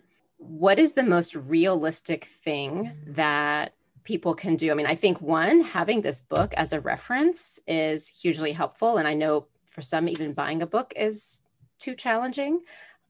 what 0.47 0.77
is 0.77 0.93
the 0.93 1.03
most 1.03 1.35
realistic 1.35 2.25
thing 2.25 2.91
that 3.07 3.73
people 4.03 4.35
can 4.35 4.55
do? 4.55 4.71
I 4.71 4.73
mean, 4.73 4.85
I 4.85 4.95
think 4.95 5.21
one, 5.21 5.61
having 5.61 6.01
this 6.01 6.21
book 6.21 6.53
as 6.55 6.73
a 6.73 6.81
reference 6.81 7.59
is 7.65 8.09
hugely 8.09 8.51
helpful. 8.51 8.97
And 8.97 9.07
I 9.07 9.13
know 9.13 9.47
for 9.67 9.81
some, 9.81 10.09
even 10.09 10.33
buying 10.33 10.61
a 10.61 10.67
book 10.67 10.93
is 10.95 11.43
too 11.79 11.95
challenging, 11.95 12.61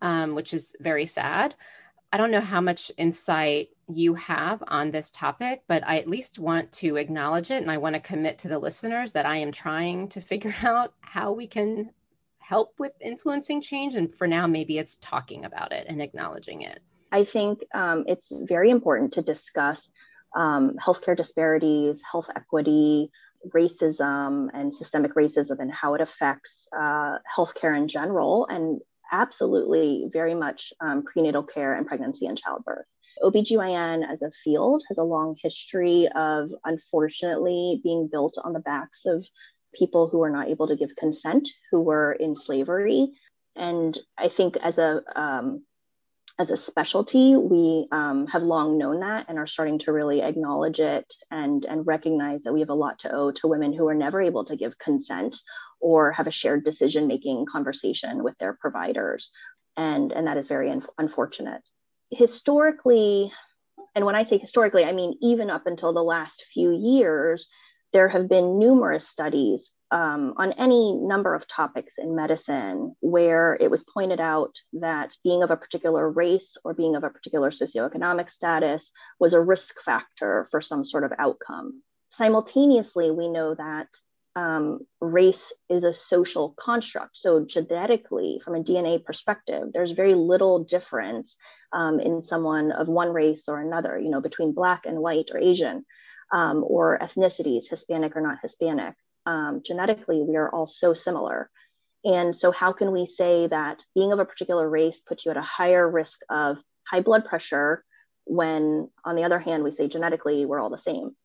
um, 0.01 0.36
which 0.36 0.53
is 0.53 0.75
very 0.79 1.05
sad. 1.05 1.55
I 2.11 2.17
don't 2.17 2.31
know 2.31 2.39
how 2.41 2.61
much 2.61 2.91
insight 2.97 3.69
you 3.91 4.13
have 4.13 4.63
on 4.67 4.91
this 4.91 5.09
topic, 5.09 5.63
but 5.67 5.84
I 5.88 5.97
at 5.97 6.07
least 6.07 6.38
want 6.38 6.71
to 6.73 6.97
acknowledge 6.97 7.49
it. 7.49 7.63
And 7.63 7.71
I 7.71 7.77
want 7.79 7.95
to 7.95 7.99
commit 7.99 8.38
to 8.39 8.47
the 8.47 8.59
listeners 8.59 9.13
that 9.13 9.25
I 9.25 9.38
am 9.38 9.51
trying 9.51 10.07
to 10.09 10.21
figure 10.21 10.55
out 10.63 10.93
how 11.01 11.31
we 11.31 11.47
can 11.47 11.89
help 12.38 12.79
with 12.79 12.93
influencing 13.01 13.61
change. 13.61 13.95
And 13.95 14.15
for 14.15 14.27
now, 14.27 14.45
maybe 14.45 14.77
it's 14.77 14.97
talking 14.97 15.45
about 15.45 15.71
it 15.71 15.88
and 15.89 15.99
acknowledging 15.99 16.61
it. 16.61 16.84
I 17.14 17.26
think 17.26 17.59
um, 17.76 18.05
it's 18.07 18.30
very 18.32 18.72
important 18.72 19.14
to 19.14 19.22
discuss 19.22 19.88
um, 20.36 20.74
healthcare 20.84 21.16
disparities, 21.16 22.01
health 22.11 22.26
equity, 22.36 23.11
racism, 23.55 24.47
and 24.53 24.74
systemic 24.74 25.14
racism 25.14 25.59
and 25.59 25.72
how 25.72 25.93
it 25.93 26.01
affects 26.01 26.68
uh, 26.76 27.18
healthcare 27.38 27.78
in 27.78 27.88
general, 27.88 28.47
and 28.49 28.82
absolutely 29.11 30.09
very 30.11 30.34
much 30.34 30.74
um, 30.80 31.03
prenatal 31.03 31.43
care 31.43 31.76
and 31.76 31.86
pregnancy 31.86 32.26
and 32.26 32.38
childbirth. 32.38 32.88
OBGYN 33.22 34.09
as 34.11 34.24
a 34.24 34.32
field 34.43 34.82
has 34.89 34.97
a 34.97 35.03
long 35.03 35.36
history 35.39 36.09
of 36.16 36.49
unfortunately 36.66 37.80
being 37.84 38.09
built 38.11 38.39
on 38.43 38.53
the 38.53 38.59
backs 38.59 39.01
of 39.05 39.24
people 39.76 40.07
who 40.07 40.24
are 40.24 40.32
not 40.32 40.47
able 40.47 40.68
to 40.68 40.76
give 40.76 40.95
consent, 40.95 41.47
who 41.70 41.82
were 41.82 42.14
in 42.14 42.34
slavery. 42.34 43.11
And 43.55 43.95
I 44.18 44.30
think 44.30 44.57
as 44.57 44.80
a 44.80 45.03
um, 45.16 45.64
as 46.39 46.49
a 46.49 46.57
specialty, 46.57 47.36
we 47.36 47.88
um, 47.91 48.25
have 48.27 48.41
long 48.41 48.77
known 48.77 49.01
that 49.01 49.25
and 49.29 49.38
are 49.38 49.47
starting 49.47 49.77
to 49.79 49.91
really 49.91 50.21
acknowledge 50.21 50.79
it 50.79 51.13
and, 51.29 51.63
and 51.65 51.86
recognize 51.86 52.41
that 52.43 52.53
we 52.53 52.59
have 52.59 52.69
a 52.69 52.73
lot 52.73 52.99
to 52.99 53.11
owe 53.13 53.31
to 53.31 53.47
women 53.47 53.71
who 53.71 53.88
are 53.88 53.93
never 53.93 54.21
able 54.21 54.43
to 54.45 54.55
give 54.55 54.77
consent 54.79 55.36
or 55.79 56.11
have 56.11 56.25
a 56.25 56.31
shared 56.31 56.65
decision 56.65 57.07
making 57.07 57.45
conversation 57.51 58.23
with 58.23 58.36
their 58.39 58.53
providers. 58.53 59.29
And, 59.77 60.11
and 60.11 60.25
that 60.25 60.38
is 60.38 60.47
very 60.47 60.71
un- 60.71 60.86
unfortunate. 60.97 61.61
Historically, 62.09 63.31
and 63.93 64.05
when 64.05 64.15
I 64.15 64.23
say 64.23 64.39
historically, 64.39 64.86
I 64.86 64.91
mean 64.91 65.15
even 65.21 65.51
up 65.51 65.67
until 65.67 65.93
the 65.93 66.03
last 66.03 66.43
few 66.51 66.71
years, 66.71 67.47
there 67.91 68.09
have 68.09 68.27
been 68.27 68.57
numerous 68.57 69.07
studies 69.07 69.69
um, 69.93 70.33
on 70.37 70.53
any 70.53 70.91
number 70.91 71.35
of 71.35 71.47
topics 71.47 71.99
in 71.99 72.15
medicine 72.15 72.95
where 73.01 73.55
it 73.61 73.69
was 73.69 73.85
pointed 73.93 74.19
out 74.19 74.49
that 74.73 75.15
being 75.23 75.43
of 75.43 75.51
a 75.51 75.55
particular 75.55 76.09
race 76.09 76.57
or 76.63 76.73
being 76.73 76.95
of 76.95 77.03
a 77.03 77.11
particular 77.11 77.51
socioeconomic 77.51 78.31
status 78.31 78.89
was 79.19 79.33
a 79.33 79.39
risk 79.39 79.75
factor 79.85 80.47
for 80.49 80.61
some 80.61 80.83
sort 80.83 81.03
of 81.03 81.13
outcome. 81.19 81.83
Simultaneously, 82.09 83.11
we 83.11 83.29
know 83.29 83.53
that 83.53 83.87
um, 84.35 84.79
race 84.99 85.53
is 85.69 85.83
a 85.83 85.93
social 85.93 86.55
construct. 86.59 87.15
So, 87.15 87.45
genetically, 87.45 88.41
from 88.43 88.55
a 88.55 88.63
DNA 88.63 89.05
perspective, 89.05 89.65
there's 89.73 89.91
very 89.91 90.15
little 90.15 90.63
difference 90.63 91.37
um, 91.71 91.99
in 91.99 92.23
someone 92.23 92.71
of 92.71 92.87
one 92.87 93.13
race 93.13 93.43
or 93.47 93.61
another, 93.61 93.99
you 93.99 94.09
know, 94.09 94.21
between 94.21 94.53
Black 94.53 94.87
and 94.87 94.97
white 94.97 95.29
or 95.31 95.39
Asian. 95.39 95.85
Um, 96.33 96.63
or 96.67 96.97
ethnicities, 96.97 97.69
Hispanic 97.69 98.15
or 98.15 98.21
not 98.21 98.39
Hispanic 98.41 98.95
um, 99.26 99.61
genetically, 99.65 100.21
we 100.21 100.36
are 100.36 100.49
all 100.49 100.65
so 100.65 100.93
similar. 100.93 101.49
And 102.05 102.36
so, 102.36 102.51
how 102.51 102.74
can 102.74 102.91
we 102.91 103.05
say 103.05 103.47
that 103.47 103.84
being 103.95 104.11
of 104.11 104.19
a 104.19 104.26
particular 104.26 104.69
race 104.69 105.01
puts 105.05 105.26
you 105.26 105.32
at 105.32 105.38
a 105.38 105.41
higher 105.41 105.89
risk 105.89 106.19
of 106.30 106.57
high 106.89 107.01
blood 107.01 107.26
pressure 107.26 107.84
when, 108.26 108.89
on 109.05 109.15
the 109.15 109.24
other 109.24 109.39
hand, 109.39 109.63
we 109.63 109.71
say 109.71 109.88
genetically 109.88 110.45
we're 110.45 110.59
all 110.59 110.69
the 110.69 110.78
same? 110.78 111.15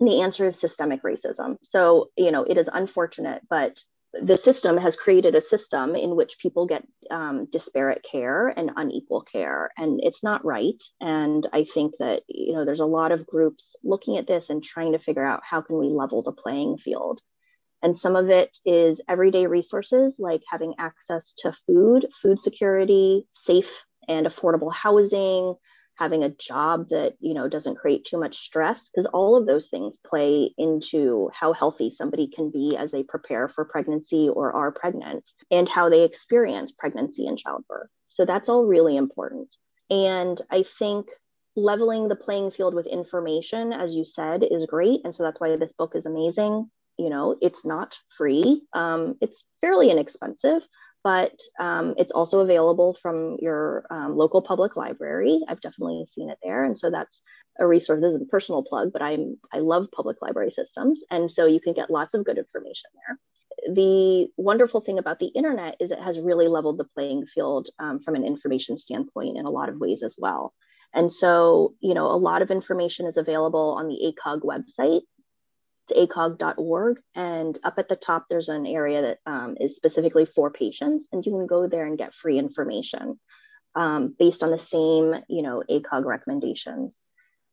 And 0.00 0.08
the 0.08 0.22
answer 0.22 0.46
is 0.46 0.58
systemic 0.58 1.02
racism. 1.02 1.56
So, 1.62 2.10
you 2.16 2.30
know, 2.30 2.44
it 2.44 2.58
is 2.58 2.68
unfortunate, 2.72 3.42
but 3.48 3.82
the 4.22 4.36
system 4.36 4.76
has 4.76 4.96
created 4.96 5.34
a 5.34 5.40
system 5.40 5.94
in 5.94 6.16
which 6.16 6.38
people 6.38 6.66
get 6.66 6.86
um, 7.10 7.46
disparate 7.50 8.04
care 8.10 8.48
and 8.48 8.70
unequal 8.76 9.22
care 9.22 9.70
and 9.76 10.00
it's 10.02 10.22
not 10.22 10.44
right. 10.44 10.82
And 11.00 11.46
i 11.52 11.64
think 11.64 11.94
that 11.98 12.22
you 12.28 12.52
know 12.52 12.64
there's 12.64 12.80
a 12.80 12.86
lot 12.86 13.12
of 13.12 13.26
groups 13.26 13.74
looking 13.82 14.16
at 14.18 14.26
this 14.26 14.50
and 14.50 14.62
trying 14.62 14.92
to 14.92 14.98
figure 14.98 15.24
out 15.24 15.42
how 15.48 15.60
can 15.60 15.78
we 15.78 15.88
level 15.88 16.22
the 16.22 16.32
playing 16.32 16.78
field. 16.78 17.20
And 17.82 17.96
some 17.96 18.16
of 18.16 18.30
it 18.30 18.56
is 18.64 19.00
everyday 19.08 19.46
resources 19.46 20.16
like 20.18 20.42
having 20.50 20.74
access 20.78 21.32
to 21.38 21.52
food 21.66 22.06
food 22.22 22.38
security 22.38 23.26
safe 23.34 23.70
and 24.08 24.26
affordable 24.26 24.72
housing 24.72 25.54
having 25.96 26.22
a 26.22 26.30
job 26.30 26.88
that 26.90 27.14
you 27.20 27.34
know 27.34 27.48
doesn't 27.48 27.76
create 27.76 28.04
too 28.04 28.18
much 28.18 28.44
stress 28.44 28.88
because 28.88 29.06
all 29.06 29.36
of 29.36 29.46
those 29.46 29.68
things 29.68 29.96
play 30.06 30.52
into 30.58 31.30
how 31.38 31.52
healthy 31.52 31.90
somebody 31.90 32.28
can 32.28 32.50
be 32.50 32.76
as 32.78 32.90
they 32.90 33.02
prepare 33.02 33.48
for 33.48 33.64
pregnancy 33.64 34.28
or 34.28 34.52
are 34.52 34.72
pregnant 34.72 35.24
and 35.50 35.68
how 35.68 35.88
they 35.88 36.02
experience 36.02 36.72
pregnancy 36.72 37.26
and 37.26 37.38
childbirth. 37.38 37.88
So 38.10 38.24
that's 38.24 38.48
all 38.48 38.64
really 38.64 38.96
important. 38.96 39.48
And 39.90 40.40
i 40.50 40.64
think 40.78 41.06
leveling 41.58 42.08
the 42.08 42.16
playing 42.16 42.50
field 42.50 42.74
with 42.74 42.86
information 42.86 43.72
as 43.72 43.94
you 43.94 44.04
said 44.04 44.44
is 44.50 44.66
great 44.66 45.00
and 45.04 45.14
so 45.14 45.22
that's 45.22 45.40
why 45.40 45.56
this 45.56 45.72
book 45.72 45.92
is 45.94 46.06
amazing. 46.06 46.70
You 46.98 47.10
know 47.10 47.36
it's 47.40 47.64
not 47.64 47.96
free. 48.16 48.62
Um, 48.72 49.16
it's 49.20 49.44
fairly 49.60 49.90
inexpensive 49.90 50.62
but 51.06 51.38
um, 51.60 51.94
it's 51.98 52.10
also 52.10 52.40
available 52.40 52.98
from 53.00 53.36
your 53.40 53.86
um, 53.90 54.16
local 54.16 54.42
public 54.42 54.74
library. 54.74 55.38
I've 55.48 55.60
definitely 55.60 56.04
seen 56.06 56.30
it 56.30 56.38
there, 56.42 56.64
and 56.64 56.76
so 56.76 56.90
that's 56.90 57.22
a 57.60 57.66
resource. 57.66 58.00
This 58.00 58.14
is 58.14 58.22
a 58.22 58.24
personal 58.24 58.64
plug, 58.64 58.92
but 58.92 59.02
I'm 59.02 59.36
I 59.52 59.58
love 59.60 59.86
public 59.94 60.16
library 60.20 60.50
systems, 60.50 60.98
and 61.12 61.30
so 61.30 61.46
you 61.46 61.60
can 61.60 61.74
get 61.74 61.92
lots 61.92 62.14
of 62.14 62.24
good 62.24 62.38
information 62.38 62.90
there. 62.96 63.18
the 63.72 64.26
wonderful 64.36 64.80
thing 64.80 64.98
about 64.98 65.20
the 65.20 65.32
internet 65.40 65.76
is 65.78 65.92
it 65.92 66.00
has 66.00 66.18
really 66.18 66.48
leveled 66.48 66.78
the 66.78 66.90
playing 66.96 67.26
field 67.32 67.68
um, 67.78 68.00
from 68.04 68.16
an 68.16 68.24
information 68.24 68.76
standpoint 68.76 69.36
in 69.38 69.46
a 69.46 69.50
lot 69.50 69.68
of 69.68 69.78
ways 69.78 70.02
as 70.02 70.16
well. 70.18 70.52
And 70.92 71.12
so, 71.12 71.74
you 71.80 71.94
know, 71.94 72.06
a 72.06 72.22
lot 72.30 72.42
of 72.42 72.50
information 72.50 73.06
is 73.06 73.16
available 73.16 73.76
on 73.78 73.86
the 73.88 73.98
ACOG 74.06 74.40
website. 74.42 75.02
It's 75.88 76.12
acog.org. 76.12 76.98
And 77.14 77.58
up 77.64 77.74
at 77.78 77.88
the 77.88 77.96
top, 77.96 78.26
there's 78.28 78.48
an 78.48 78.66
area 78.66 79.02
that 79.02 79.18
um, 79.26 79.56
is 79.60 79.76
specifically 79.76 80.26
for 80.26 80.50
patients, 80.50 81.06
and 81.12 81.24
you 81.24 81.32
can 81.32 81.46
go 81.46 81.66
there 81.66 81.86
and 81.86 81.98
get 81.98 82.14
free 82.14 82.38
information 82.38 83.18
um, 83.74 84.14
based 84.18 84.42
on 84.42 84.50
the 84.50 84.58
same, 84.58 85.14
you 85.28 85.42
know, 85.42 85.62
ACOG 85.70 86.04
recommendations. 86.04 86.96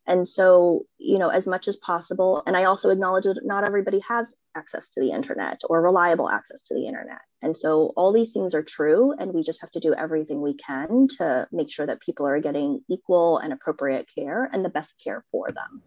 And 0.06 0.28
so, 0.28 0.86
you 0.98 1.18
know, 1.18 1.30
as 1.30 1.48
much 1.48 1.68
as 1.68 1.78
possible, 1.78 2.44
and 2.46 2.58
I 2.58 2.66
also 2.66 2.90
acknowledge 2.90 3.24
that 3.24 3.40
not 3.46 3.66
everybody 3.66 4.02
has 4.08 4.34
access 4.56 4.90
to 4.90 5.00
the 5.00 5.12
internet 5.12 5.62
or 5.70 5.82
reliable 5.82 6.30
access 6.30 6.62
to 6.64 6.74
the 6.74 6.86
internet. 6.88 7.22
And 7.42 7.56
so, 7.56 7.94
all 7.96 8.12
these 8.12 8.32
things 8.32 8.54
are 8.54 8.64
true, 8.64 9.14
and 9.18 9.34
we 9.34 9.44
just 9.44 9.62
have 9.62 9.72
to 9.72 9.80
do 9.80 9.94
everything 9.94 10.42
we 10.42 10.56
can 10.56 11.08
to 11.20 11.48
make 11.54 11.72
sure 11.72 11.86
that 11.86 12.02
people 12.02 12.26
are 12.26 12.40
getting 12.40 12.82
equal 12.90 13.38
and 13.38 13.54
appropriate 13.54 14.08
care 14.14 14.50
and 14.52 14.64
the 14.64 14.70
best 14.70 14.94
care 15.02 15.24
for 15.32 15.48
them. 15.50 15.82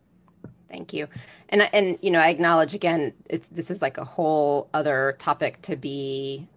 Thank 0.69 0.93
you. 0.93 1.07
And 1.49 1.63
and 1.75 1.99
you 2.03 2.11
know, 2.11 2.21
I 2.21 2.29
acknowledge 2.29 2.75
again, 2.75 3.13
this 3.51 3.71
is 3.71 3.83
like 3.83 3.99
a 3.99 4.05
whole 4.05 4.69
other 4.75 5.17
topic 5.19 5.63
to 5.63 5.77
be 5.77 6.49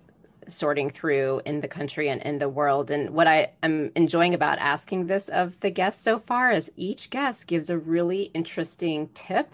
sorting 0.47 0.89
through 0.89 1.41
in 1.45 1.61
the 1.61 1.67
country 1.67 2.09
and 2.09 2.21
in 2.23 2.39
the 2.39 2.49
world. 2.49 2.91
And 2.91 3.11
what 3.11 3.27
I 3.27 3.51
am 3.63 3.91
enjoying 3.95 4.33
about 4.33 4.57
asking 4.59 5.05
this 5.05 5.29
of 5.29 5.59
the 5.59 5.69
guests 5.69 6.03
so 6.03 6.17
far 6.17 6.51
is 6.51 6.71
each 6.75 7.09
guest 7.09 7.47
gives 7.47 7.69
a 7.69 7.77
really 7.77 8.23
interesting 8.33 9.09
tip 9.13 9.53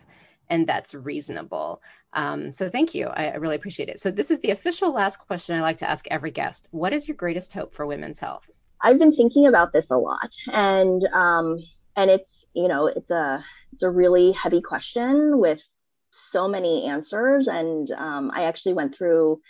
and 0.49 0.65
that's 0.67 0.93
reasonable. 0.93 1.81
Um, 2.13 2.51
so 2.51 2.69
thank 2.69 2.95
you. 2.95 3.07
I, 3.07 3.29
I 3.29 3.35
really 3.35 3.55
appreciate 3.55 3.89
it. 3.89 3.99
So 3.99 4.09
this 4.09 4.31
is 4.31 4.39
the 4.39 4.51
official 4.51 4.93
last 4.93 5.17
question 5.17 5.57
I 5.57 5.61
like 5.61 5.77
to 5.77 5.89
ask 5.89 6.07
every 6.09 6.31
guest. 6.31 6.67
What 6.71 6.93
is 6.93 7.07
your 7.07 7.17
greatest 7.17 7.51
hope 7.51 7.73
for 7.73 7.85
women's 7.85 8.19
health? 8.19 8.49
I've 8.81 8.99
been 8.99 9.13
thinking 9.13 9.47
about 9.47 9.73
this 9.73 9.89
a 9.89 9.97
lot 9.97 10.33
and 10.53 11.03
um, 11.13 11.63
and 11.95 12.11
it's 12.11 12.45
you 12.53 12.67
know 12.67 12.87
it's 12.87 13.09
a 13.09 13.43
it's 13.73 13.83
a 13.83 13.89
really 13.89 14.31
heavy 14.31 14.61
question 14.61 15.39
with 15.39 15.59
so 16.09 16.47
many 16.47 16.85
answers. 16.85 17.47
And 17.47 17.89
um, 17.91 18.31
i 18.33 18.43
actually 18.43 18.73
went 18.73 18.95
through 18.95 19.41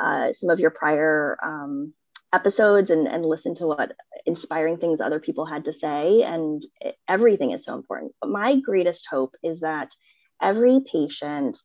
uh, 0.00 0.32
some 0.32 0.50
of 0.50 0.58
your 0.58 0.70
prior 0.70 1.38
um, 1.42 1.92
episodes 2.32 2.90
and, 2.90 3.06
and 3.06 3.24
listened 3.24 3.58
to 3.58 3.66
what 3.66 3.92
inspiring 4.26 4.76
things 4.76 5.00
other 5.00 5.20
people 5.20 5.46
had 5.46 5.64
to 5.66 5.72
say. 5.72 6.22
And 6.22 6.64
it, 6.80 6.96
everything 7.08 7.52
is 7.52 7.64
so 7.64 7.74
important. 7.74 8.12
But 8.20 8.30
my 8.30 8.58
greatest 8.60 9.06
hope 9.08 9.34
is 9.42 9.60
that 9.60 9.90
every 10.42 10.80
patient 10.90 11.58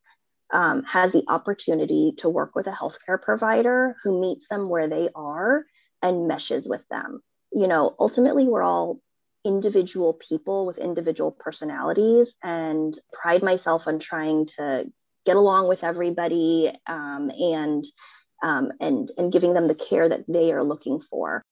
um, 0.52 0.84
has 0.84 1.12
the 1.12 1.24
opportunity 1.28 2.14
to 2.18 2.30
work 2.30 2.56
with 2.56 2.68
a 2.68 2.72
healthcare 2.72 3.22
provider 3.22 3.96
who 4.04 4.20
meets 4.20 4.48
them 4.50 4.70
where 4.70 4.88
they 4.88 5.10
are 5.16 5.66
and 6.02 6.28
meshes 6.28 6.68
with 6.68 6.82
them. 6.90 7.22
You 7.52 7.68
know 7.68 7.96
ultimately 8.00 8.46
we're 8.46 8.64
all 8.64 9.00
individual 9.46 10.14
people 10.14 10.66
with 10.66 10.78
individual 10.78 11.32
personalities 11.32 12.34
and 12.44 12.98
pride 13.14 13.44
myself 13.44 13.84
on 13.88 14.00
trying 14.00 14.46
to 14.46 14.86
get 15.26 15.36
along 15.36 15.68
with 15.68 15.84
everybody 15.84 16.72
um, 16.88 17.32
and 17.32 17.86
um, 18.44 18.72
and 18.80 19.12
and 19.18 19.32
giving 19.32 19.54
them 19.54 19.68
the 19.68 19.76
care 19.76 20.08
that 20.08 20.26
they 20.28 20.52
are 20.52 20.64
looking 20.64 21.02
for 21.10 21.44